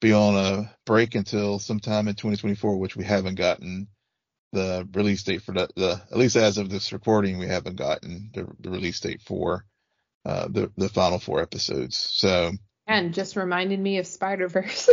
be 0.00 0.12
on 0.12 0.36
a 0.36 0.74
break 0.84 1.14
until 1.14 1.58
sometime 1.58 2.08
in 2.08 2.14
2024, 2.14 2.76
which 2.76 2.96
we 2.96 3.04
haven't 3.04 3.34
gotten 3.36 3.88
the 4.52 4.88
release 4.94 5.22
date 5.22 5.42
for 5.42 5.52
the, 5.52 5.68
the 5.76 6.00
at 6.10 6.16
least 6.16 6.36
as 6.36 6.58
of 6.58 6.70
this 6.70 6.92
recording, 6.92 7.38
we 7.38 7.46
haven't 7.46 7.76
gotten 7.76 8.30
the, 8.32 8.46
the 8.60 8.70
release 8.70 9.00
date 9.00 9.20
for 9.22 9.64
uh, 10.24 10.48
the 10.48 10.70
the 10.76 10.88
final 10.88 11.18
four 11.18 11.40
episodes. 11.40 11.96
So 11.96 12.52
And 12.86 13.14
just 13.14 13.36
reminded 13.36 13.80
me 13.80 13.98
of 13.98 14.06
Spider 14.06 14.48
Verse. 14.48 14.88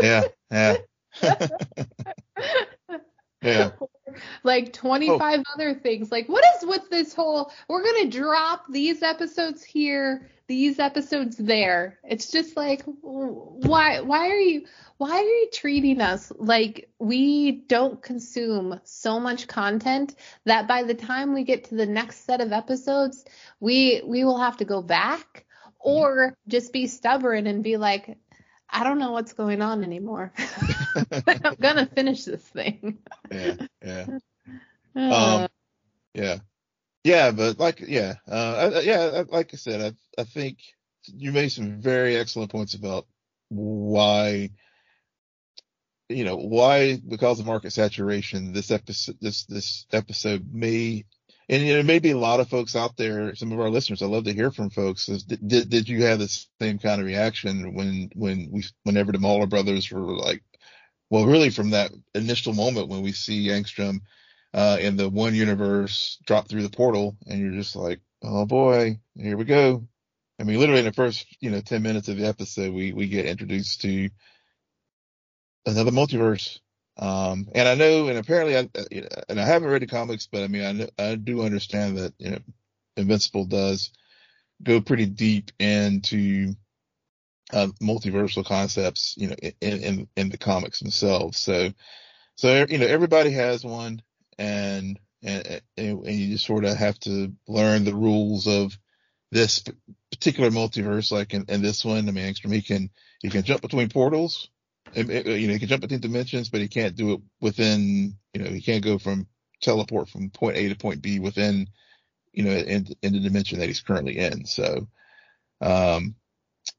yeah, 0.00 0.24
yeah. 0.50 0.76
yeah. 3.42 3.70
Like 4.42 4.74
25 4.74 5.20
oh. 5.20 5.42
other 5.54 5.74
things. 5.74 6.12
Like, 6.12 6.28
what 6.28 6.44
is 6.56 6.66
with 6.68 6.90
this 6.90 7.14
whole? 7.14 7.50
We're 7.66 7.82
gonna 7.82 8.10
drop 8.10 8.66
these 8.68 9.02
episodes 9.02 9.62
here, 9.62 10.28
these 10.48 10.78
episodes 10.78 11.38
there. 11.38 11.98
It's 12.04 12.30
just 12.30 12.54
like, 12.54 12.82
why? 12.84 14.00
Why 14.00 14.28
are 14.28 14.36
you? 14.36 14.66
Why 14.98 15.12
are 15.12 15.22
you 15.22 15.48
treating 15.52 16.00
us 16.00 16.30
like 16.36 16.90
we 16.98 17.52
don't 17.52 18.02
consume 18.02 18.80
so 18.84 19.18
much 19.18 19.48
content 19.48 20.14
that 20.44 20.68
by 20.68 20.82
the 20.82 20.94
time 20.94 21.32
we 21.32 21.44
get 21.44 21.64
to 21.64 21.74
the 21.74 21.86
next 21.86 22.26
set 22.26 22.40
of 22.40 22.52
episodes, 22.52 23.24
we 23.60 24.02
we 24.04 24.24
will 24.24 24.38
have 24.38 24.58
to 24.58 24.64
go 24.64 24.82
back 24.82 25.46
mm-hmm. 25.64 25.90
or 25.90 26.36
just 26.48 26.72
be 26.72 26.86
stubborn 26.86 27.46
and 27.46 27.64
be 27.64 27.78
like, 27.78 28.18
I 28.72 28.84
don't 28.84 28.98
know 28.98 29.12
what's 29.12 29.34
going 29.34 29.60
on 29.60 29.84
anymore. 29.84 30.32
I'm 31.26 31.56
gonna 31.60 31.86
finish 31.86 32.24
this 32.24 32.42
thing. 32.42 32.98
yeah, 33.30 33.54
yeah. 33.84 34.06
Uh, 34.94 35.44
um, 35.44 35.48
yeah, 36.12 36.36
yeah, 37.02 37.30
but 37.30 37.58
like, 37.58 37.80
yeah, 37.80 38.16
uh, 38.28 38.82
yeah, 38.84 39.22
like 39.30 39.54
I 39.54 39.56
said, 39.56 39.96
I, 40.18 40.20
I 40.20 40.24
think 40.24 40.58
you 41.06 41.32
made 41.32 41.50
some 41.50 41.80
very 41.80 42.16
excellent 42.16 42.50
points 42.50 42.74
about 42.74 43.06
why, 43.48 44.50
you 46.10 46.24
know, 46.24 46.36
why 46.36 46.96
because 46.96 47.40
of 47.40 47.46
market 47.46 47.72
saturation, 47.72 48.52
this 48.52 48.70
episode, 48.70 49.16
this 49.20 49.46
this 49.46 49.86
episode 49.92 50.46
may 50.52 51.06
and 51.48 51.62
you 51.62 51.76
know, 51.76 51.82
maybe 51.82 52.10
a 52.10 52.18
lot 52.18 52.40
of 52.40 52.48
folks 52.48 52.76
out 52.76 52.96
there, 52.96 53.34
some 53.34 53.52
of 53.52 53.60
our 53.60 53.70
listeners, 53.70 54.02
I 54.02 54.06
love 54.06 54.24
to 54.24 54.32
hear 54.32 54.50
from 54.50 54.70
folks. 54.70 55.08
Is, 55.08 55.24
did 55.24 55.68
did 55.68 55.88
you 55.88 56.04
have 56.04 56.18
the 56.18 56.28
same 56.60 56.78
kind 56.78 57.00
of 57.00 57.06
reaction 57.06 57.74
when 57.74 58.10
when 58.14 58.48
we 58.50 58.64
whenever 58.84 59.12
the 59.12 59.18
Mauler 59.18 59.46
brothers 59.46 59.90
were 59.90 60.00
like, 60.00 60.42
well, 61.10 61.26
really 61.26 61.50
from 61.50 61.70
that 61.70 61.90
initial 62.14 62.54
moment 62.54 62.88
when 62.88 63.02
we 63.02 63.12
see 63.12 63.48
Angstrom 63.48 64.00
uh, 64.54 64.78
in 64.80 64.96
the 64.96 65.08
one 65.08 65.34
universe 65.34 66.18
drop 66.26 66.48
through 66.48 66.62
the 66.62 66.70
portal, 66.70 67.16
and 67.26 67.40
you're 67.40 67.52
just 67.52 67.76
like, 67.76 68.00
oh 68.22 68.46
boy, 68.46 68.98
here 69.16 69.36
we 69.36 69.44
go. 69.44 69.86
I 70.40 70.44
mean, 70.44 70.58
literally 70.58 70.80
in 70.80 70.86
the 70.86 70.92
first 70.92 71.26
you 71.40 71.50
know 71.50 71.60
ten 71.60 71.82
minutes 71.82 72.08
of 72.08 72.16
the 72.16 72.26
episode, 72.26 72.72
we 72.72 72.92
we 72.92 73.08
get 73.08 73.26
introduced 73.26 73.82
to 73.82 74.10
another 75.66 75.90
multiverse 75.90 76.60
um, 76.96 77.48
and 77.54 77.68
I 77.68 77.74
know, 77.74 78.08
and 78.08 78.18
apparently, 78.18 78.56
I, 78.56 78.68
and 79.28 79.40
I 79.40 79.44
haven't 79.44 79.70
read 79.70 79.82
the 79.82 79.86
comics, 79.86 80.28
but 80.30 80.42
I 80.42 80.48
mean, 80.48 80.90
I, 80.98 81.02
I 81.02 81.14
do 81.14 81.42
understand 81.42 81.98
that 81.98 82.14
you 82.18 82.30
know, 82.30 82.38
Invincible 82.96 83.46
does 83.46 83.90
go 84.62 84.80
pretty 84.80 85.06
deep 85.06 85.50
into 85.58 86.54
uh, 87.52 87.68
multiversal 87.82 88.44
concepts, 88.44 89.14
you 89.16 89.28
know, 89.28 89.36
in, 89.60 89.82
in 89.82 90.08
in 90.16 90.28
the 90.28 90.38
comics 90.38 90.80
themselves. 90.80 91.38
So, 91.38 91.72
so 92.36 92.66
you 92.68 92.78
know, 92.78 92.86
everybody 92.86 93.30
has 93.30 93.64
one, 93.64 94.02
and 94.38 94.98
and 95.22 95.62
and 95.78 96.06
you 96.06 96.32
just 96.32 96.46
sort 96.46 96.64
of 96.64 96.76
have 96.76 96.98
to 97.00 97.32
learn 97.48 97.84
the 97.84 97.94
rules 97.94 98.46
of 98.46 98.76
this 99.30 99.64
particular 100.10 100.50
multiverse. 100.50 101.10
Like 101.10 101.32
in, 101.32 101.46
in 101.48 101.62
this 101.62 101.86
one, 101.86 102.06
I 102.06 102.12
mean, 102.12 102.34
Angstrom, 102.34 102.52
he 102.52 102.60
can 102.60 102.90
he 103.22 103.30
can 103.30 103.44
jump 103.44 103.62
between 103.62 103.88
portals 103.88 104.50
you 104.94 105.04
know, 105.04 105.52
he 105.52 105.58
can 105.58 105.68
jump 105.68 105.82
between 105.82 106.00
dimensions, 106.00 106.48
but 106.48 106.60
he 106.60 106.68
can't 106.68 106.96
do 106.96 107.12
it 107.12 107.20
within, 107.40 108.16
you 108.34 108.42
know, 108.42 108.50
he 108.50 108.60
can't 108.60 108.84
go 108.84 108.98
from 108.98 109.26
teleport 109.60 110.08
from 110.08 110.30
point 110.30 110.56
A 110.56 110.68
to 110.68 110.74
point 110.74 111.02
B 111.02 111.20
within, 111.20 111.68
you 112.32 112.44
know, 112.44 112.50
in, 112.50 112.86
in 113.02 113.12
the 113.12 113.20
dimension 113.20 113.58
that 113.58 113.68
he's 113.68 113.80
currently 113.80 114.18
in. 114.18 114.44
So, 114.44 114.88
um, 115.60 116.16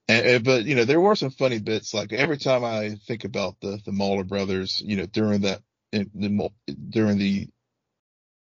and, 0.07 0.43
but 0.43 0.65
you 0.65 0.75
know, 0.75 0.85
there 0.85 1.01
were 1.01 1.15
some 1.15 1.31
funny 1.31 1.59
bits. 1.59 1.93
Like 1.93 2.13
every 2.13 2.37
time 2.37 2.63
I 2.63 2.97
think 3.07 3.23
about 3.23 3.59
the 3.61 3.79
the 3.85 3.91
Mauler 3.91 4.23
brothers, 4.23 4.81
you 4.85 4.97
know, 4.97 5.05
during 5.05 5.41
that 5.41 5.61
in, 5.91 6.09
the 6.13 6.49
during 6.89 7.17
the 7.17 7.49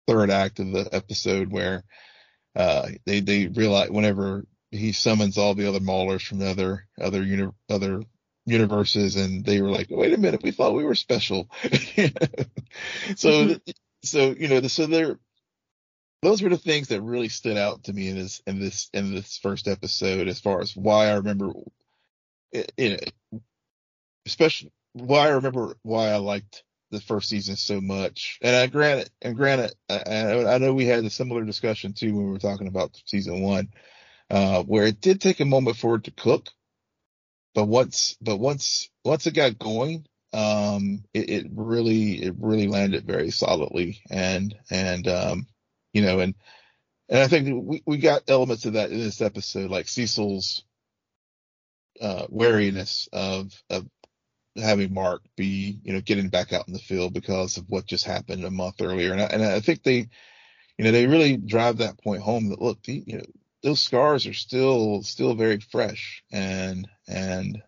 third 0.07 0.30
act 0.30 0.59
of 0.59 0.72
the 0.72 0.89
episode 0.91 1.51
where 1.51 1.84
uh 2.55 2.88
they 3.05 3.20
they 3.20 3.47
realize 3.47 3.91
whenever 3.91 4.45
he 4.72 4.91
summons 4.91 5.38
all 5.38 5.53
the 5.53 5.67
other 5.67 5.80
Maulers 5.80 6.26
from 6.26 6.39
the 6.39 6.49
other 6.49 6.88
other 6.99 7.24
uni- 7.24 7.51
other 7.70 8.01
universes 8.50 9.16
and 9.16 9.45
they 9.45 9.62
were 9.62 9.70
like, 9.70 9.88
wait 9.89 10.14
a 10.14 10.18
minute, 10.18 10.43
we 10.43 10.52
thought 10.52 10.76
we 10.76 10.84
were 10.84 10.95
special. 10.95 11.50
so, 11.64 11.70
mm-hmm. 13.30 13.72
so, 14.04 14.32
you 14.32 14.47
know, 14.47 14.62
so 14.68 14.86
there, 14.86 15.20
those 16.22 16.41
were 16.41 16.50
the 16.50 16.58
things 16.58 16.89
that 16.89 17.02
really 17.02 17.30
stood 17.30 17.58
out 17.58 17.84
to 17.86 17.93
me 17.93 18.10
in 18.10 18.18
this, 18.18 18.41
in 18.45 18.60
this, 18.60 18.89
in 18.93 19.14
this 19.14 19.38
first 19.38 19.68
episode, 19.68 20.28
as 20.28 20.39
far 20.39 20.62
as 20.62 20.76
why 20.76 21.08
I 21.08 21.16
remember, 21.16 21.54
you 22.78 22.89
know, 22.89 23.39
especially 24.26 24.72
why 24.93 25.28
I 25.28 25.32
remember 25.32 25.76
why 25.84 26.10
I 26.10 26.18
liked 26.18 26.64
the 26.91 27.02
first 27.02 27.30
season 27.30 27.56
so 27.56 27.80
much. 27.80 28.39
And 28.41 28.56
I 28.56 28.68
granted, 28.68 29.10
and 29.22 29.36
granted, 29.36 29.74
I, 29.89 30.56
I 30.56 30.58
know 30.58 30.74
we 30.74 30.86
had 30.86 31.06
a 31.06 31.10
similar 31.10 31.43
discussion 31.43 31.93
too 31.93 32.16
when 32.16 32.26
we 32.26 32.32
were 32.32 32.39
talking 32.39 32.68
about 32.68 33.02
season 33.06 33.41
one, 33.41 33.70
uh, 34.30 34.64
where 34.64 34.86
it 34.86 35.02
did 35.02 35.22
take 35.22 35.39
a 35.39 35.45
moment 35.45 35.78
for 35.78 35.95
it 35.95 36.06
to 36.06 36.12
cook 36.12 36.50
but 37.54 37.66
once 37.66 38.18
but 38.22 38.38
once 38.38 38.89
once 39.04 39.28
it 39.28 39.34
got 39.34 39.60
going 39.60 40.06
um 40.34 41.04
it, 41.14 41.30
it, 41.30 41.47
really 41.52 42.24
it 42.24 42.36
really 42.39 42.68
landed 42.68 43.06
very 43.06 43.32
solidly. 43.32 44.02
And 44.10 44.56
and 44.70 45.08
um 45.08 45.47
you 45.93 46.02
know 46.04 46.20
and 46.20 46.36
and 47.10 47.20
i 47.20 47.28
think 47.28 47.66
we, 47.66 47.82
we 47.86 47.97
got 47.97 48.30
elements 48.30 48.66
of 48.66 48.74
that 48.74 48.91
in 48.91 49.00
this 49.00 49.22
episode 49.22 49.72
like 49.72 49.88
cecil's 49.88 50.64
uh 52.00 52.28
wariness 52.30 53.10
of 53.12 53.52
of 53.72 53.88
having 54.58 54.93
mark 54.93 55.22
be 55.36 55.80
you 55.84 55.93
know 55.93 56.02
getting 56.02 56.30
back 56.30 56.54
out 56.54 56.68
in 56.68 56.74
the 56.74 56.80
field 56.80 57.14
because 57.14 57.58
of 57.58 57.66
what 57.70 57.86
just 57.86 58.06
happened 58.06 58.43
a 58.43 58.52
month 58.52 58.82
earlier. 58.82 59.12
And 59.12 59.22
I, 59.22 59.26
and 59.26 59.43
I 59.43 59.60
think 59.60 59.84
they 59.84 60.08
you 60.78 60.86
know 60.86 60.91
they 60.91 61.08
really 61.08 61.38
drive 61.38 61.78
that 61.78 62.02
point 62.02 62.22
home 62.22 62.50
that 62.50 62.62
look 62.62 62.82
the, 62.84 63.04
you 63.06 63.18
know 63.18 63.24
those 63.64 63.82
scars 63.82 64.26
are 64.28 64.34
still 64.34 65.03
still 65.03 65.34
very 65.34 65.60
fresh 65.60 66.24
and 66.32 66.88
and 67.07 67.62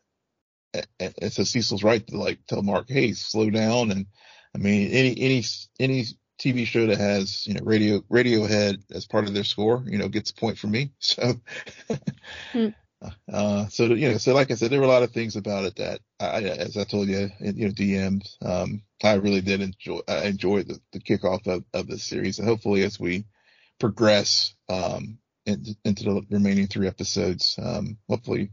and 0.99 1.31
so 1.33 1.43
Cecil's 1.43 1.83
right 1.83 2.05
to 2.07 2.17
like 2.17 2.39
tell 2.47 2.61
Mark, 2.61 2.85
hey, 2.89 3.13
slow 3.13 3.49
down. 3.49 3.91
And 3.91 4.05
I 4.55 4.57
mean, 4.57 4.91
any 4.91 5.17
any 5.19 5.43
any 5.79 6.05
TV 6.39 6.65
show 6.65 6.87
that 6.87 6.97
has 6.97 7.45
you 7.45 7.53
know 7.53 7.61
radio 7.63 7.99
Radiohead 8.01 8.83
as 8.91 9.05
part 9.05 9.27
of 9.27 9.33
their 9.33 9.43
score, 9.43 9.83
you 9.85 9.97
know, 9.97 10.07
gets 10.07 10.31
a 10.31 10.35
point 10.35 10.57
from 10.57 10.71
me. 10.71 10.91
So, 10.99 11.41
hmm. 12.53 12.67
uh, 13.33 13.67
so 13.67 13.85
you 13.85 14.11
know, 14.11 14.17
so 14.17 14.33
like 14.33 14.51
I 14.51 14.55
said, 14.55 14.71
there 14.71 14.79
were 14.79 14.85
a 14.85 14.89
lot 14.89 15.03
of 15.03 15.11
things 15.11 15.35
about 15.35 15.65
it 15.65 15.75
that 15.77 16.01
I, 16.19 16.43
as 16.43 16.77
I 16.77 16.83
told 16.83 17.07
you, 17.09 17.29
you 17.39 17.67
know, 17.67 17.73
DMs, 17.73 18.37
um, 18.43 18.83
I 19.03 19.13
really 19.15 19.41
did 19.41 19.61
enjoy. 19.61 19.99
I 20.07 20.25
enjoyed 20.25 20.67
the, 20.67 20.79
the 20.93 20.99
kickoff 20.99 21.47
of, 21.47 21.63
of 21.73 21.87
this 21.87 22.03
series, 22.03 22.39
and 22.39 22.47
hopefully, 22.47 22.83
as 22.83 22.99
we 22.99 23.25
progress 23.79 24.53
um, 24.69 25.17
into, 25.51 25.75
into 25.85 26.03
the 26.03 26.21
remaining 26.29 26.67
three 26.67 26.87
episodes, 26.87 27.57
um, 27.61 27.97
hopefully 28.09 28.51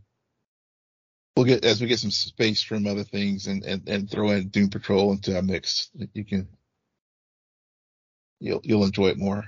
we'll 1.38 1.46
get 1.46 1.64
as 1.64 1.80
we 1.80 1.86
get 1.86 2.00
some 2.00 2.10
space 2.10 2.62
from 2.62 2.86
other 2.86 3.04
things 3.04 3.46
and 3.46 3.64
and, 3.64 3.88
and 3.88 4.10
throw 4.10 4.30
in 4.30 4.48
Doom 4.48 4.70
Patrol 4.70 5.12
into 5.12 5.36
our 5.36 5.42
mix. 5.42 5.90
You 6.12 6.24
can 6.24 6.48
you'll 8.40 8.60
you'll 8.64 8.84
enjoy 8.84 9.08
it 9.08 9.18
more. 9.18 9.44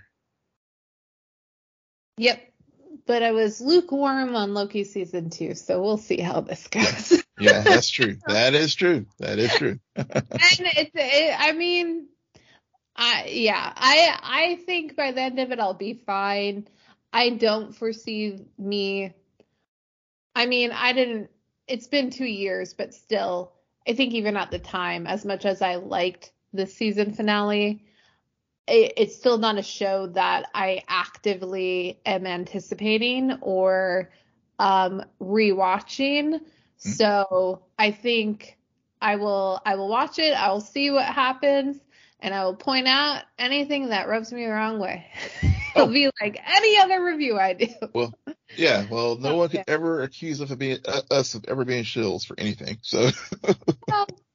Yep. 2.18 2.46
But 3.06 3.22
I 3.22 3.32
was 3.32 3.60
lukewarm 3.60 4.36
on 4.36 4.54
Loki 4.54 4.84
season 4.84 5.30
two, 5.30 5.54
so 5.54 5.82
we'll 5.82 5.96
see 5.96 6.20
how 6.20 6.42
this 6.42 6.68
goes. 6.68 7.12
Yeah, 7.12 7.18
yeah 7.40 7.60
that's 7.62 7.90
true. 7.90 8.18
that 8.26 8.54
is 8.54 8.74
true. 8.74 9.06
That 9.18 9.38
is 9.38 9.52
true. 9.54 9.80
and 9.96 10.06
it's, 10.20 10.90
it, 10.94 11.34
I 11.36 11.52
mean, 11.52 12.06
I 12.94 13.24
yeah, 13.32 13.72
I 13.74 14.18
I 14.22 14.56
think 14.64 14.94
by 14.94 15.10
the 15.10 15.22
end 15.22 15.40
of 15.40 15.50
it 15.50 15.58
I'll 15.58 15.74
be 15.74 15.94
fine. 15.94 16.68
I 17.12 17.30
don't 17.30 17.74
foresee 17.74 18.46
me. 18.58 19.14
I 20.34 20.46
mean, 20.46 20.72
I 20.72 20.92
didn't 20.92 21.30
it's 21.70 21.86
been 21.86 22.10
two 22.10 22.26
years, 22.26 22.74
but 22.74 22.92
still, 22.92 23.52
I 23.86 23.94
think 23.94 24.12
even 24.12 24.36
at 24.36 24.50
the 24.50 24.58
time, 24.58 25.06
as 25.06 25.24
much 25.24 25.44
as 25.44 25.62
I 25.62 25.76
liked 25.76 26.32
the 26.52 26.66
season 26.66 27.12
finale, 27.12 27.84
it, 28.66 28.94
it's 28.96 29.14
still 29.14 29.38
not 29.38 29.56
a 29.56 29.62
show 29.62 30.08
that 30.08 30.46
I 30.52 30.82
actively 30.88 32.00
am 32.04 32.26
anticipating 32.26 33.38
or 33.40 34.10
um, 34.58 35.04
rewatching. 35.20 36.34
Mm-hmm. 36.34 36.90
So 36.90 37.62
I 37.78 37.92
think 37.92 38.58
I 39.00 39.16
will 39.16 39.62
I 39.64 39.76
will 39.76 39.88
watch 39.88 40.18
it. 40.18 40.34
I 40.34 40.50
will 40.50 40.60
see 40.60 40.90
what 40.90 41.06
happens, 41.06 41.78
and 42.18 42.34
I 42.34 42.44
will 42.44 42.56
point 42.56 42.88
out 42.88 43.22
anything 43.38 43.90
that 43.90 44.08
rubs 44.08 44.32
me 44.32 44.44
the 44.44 44.52
wrong 44.52 44.80
way. 44.80 45.06
It'll 45.74 45.88
oh. 45.88 45.92
be 45.92 46.10
like 46.20 46.40
any 46.46 46.78
other 46.78 47.02
review 47.04 47.38
I 47.38 47.54
do. 47.54 47.68
Well, 47.94 48.14
yeah. 48.56 48.86
Well, 48.90 49.16
no 49.16 49.36
one 49.36 49.48
could 49.48 49.64
ever 49.66 50.02
accuse 50.02 50.40
us 50.40 50.50
of 50.50 50.58
being 50.58 50.78
uh, 50.86 51.02
us 51.10 51.34
of 51.34 51.44
ever 51.46 51.64
being 51.64 51.84
shills 51.84 52.26
for 52.26 52.38
anything. 52.38 52.78
So. 52.82 53.10
well, 53.88 54.06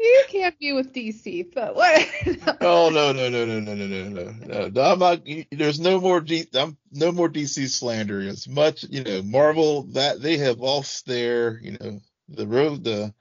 You 0.00 0.24
can't 0.28 0.58
be 0.58 0.72
with 0.72 0.94
DC, 0.94 1.52
but 1.54 1.76
what? 1.76 2.08
oh 2.62 2.88
no 2.88 3.12
no 3.12 3.28
no 3.28 3.44
no 3.44 3.60
no 3.60 3.74
no 3.74 3.86
no 3.86 4.08
no 4.08 4.68
no! 4.68 4.82
I'm 4.82 4.98
not. 4.98 5.20
There's 5.52 5.78
no 5.78 6.00
more 6.00 6.22
D. 6.22 6.46
I'm 6.54 6.78
no 6.90 7.12
more 7.12 7.28
DC 7.28 7.68
slander. 7.68 8.20
As 8.20 8.48
much 8.48 8.84
you 8.88 9.04
know, 9.04 9.20
Marvel 9.22 9.82
that 9.92 10.22
they 10.22 10.38
have 10.38 10.58
lost 10.58 11.04
their 11.04 11.58
you 11.60 11.76
know 11.78 12.00
the 12.30 12.46
road 12.46 12.82
the 12.82 13.12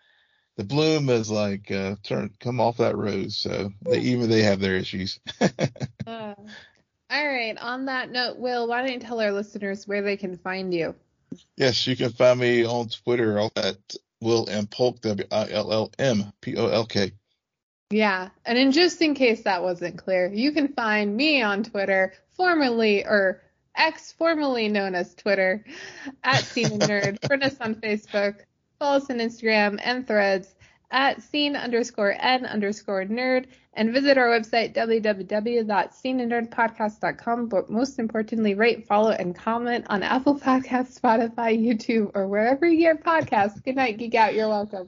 the 0.56 0.64
bloom 0.64 1.10
is 1.10 1.30
like 1.30 1.70
uh, 1.70 1.96
turn 2.02 2.32
come 2.40 2.62
off 2.62 2.78
that 2.78 2.96
rose. 2.96 3.38
So 3.38 3.72
they, 3.82 4.00
even 4.00 4.30
they 4.30 4.44
have 4.44 4.62
their 4.62 4.78
issues. 4.78 5.20
uh, 6.08 6.36
all 7.10 7.28
right. 7.28 7.58
On 7.58 7.86
that 7.86 8.12
note, 8.12 8.38
Will, 8.38 8.68
why 8.68 8.82
don't 8.82 8.94
you 8.94 9.00
tell 9.00 9.20
our 9.20 9.32
listeners 9.32 9.88
where 9.88 10.02
they 10.02 10.18
can 10.18 10.38
find 10.38 10.74
you? 10.74 10.96
Yes, 11.58 11.86
you 11.88 11.96
can 11.96 12.12
find 12.12 12.40
me 12.40 12.66
on 12.66 12.90
Twitter 12.90 13.40
at 13.56 13.78
Will 14.22 14.50
M 14.50 14.68
Polk 14.68 15.02
W 15.02 15.28
I 15.32 15.50
L 15.52 15.72
L 15.72 15.92
M 15.98 16.32
P 16.42 16.56
O 16.58 16.68
L 16.68 16.86
K. 16.86 17.12
Yeah, 17.92 18.30
and 18.46 18.58
in 18.58 18.72
just 18.72 19.02
in 19.02 19.16
case 19.16 19.44
that 19.44 19.64
wasn't 19.64 19.98
clear, 19.98 20.32
you 20.32 20.52
can 20.52 20.74
find 20.74 21.16
me 21.16 21.42
on 21.42 21.64
Twitter, 21.64 22.14
formerly 22.34 23.06
or 23.06 23.42
ex 23.76 24.12
formerly 24.12 24.68
known 24.68 24.94
as 24.94 25.16
Twitter, 25.16 25.66
at 26.24 26.44
Scene 26.44 26.80
Nerd. 26.80 27.26
Friend 27.28 27.44
us 27.44 27.56
on 27.60 27.76
Facebook, 27.76 28.36
follow 28.78 28.98
us 28.98 29.10
on 29.10 29.18
Instagram 29.18 29.80
and 29.84 30.06
Threads 30.06 30.54
at 30.92 31.22
scene 31.22 31.56
underscore 31.56 32.16
n 32.20 32.46
underscore 32.46 33.06
nerd 33.06 33.46
and 33.80 33.92
visit 33.94 34.18
our 34.18 34.28
website 34.28 34.76
www.scenennerdpodcast.com 34.76 37.48
but 37.48 37.70
most 37.70 37.98
importantly 37.98 38.54
rate 38.54 38.86
follow 38.86 39.12
and 39.12 39.34
comment 39.34 39.86
on 39.90 40.04
apple 40.04 40.38
podcasts 40.38 41.00
spotify 41.00 41.58
youtube 41.58 42.12
or 42.14 42.28
wherever 42.28 42.68
you 42.68 42.78
get 42.78 43.02
podcasts. 43.04 43.64
Good 43.64 43.76
night 43.76 43.98
geek 43.98 44.16
out. 44.16 44.34
You're 44.34 44.50
welcome 44.50 44.88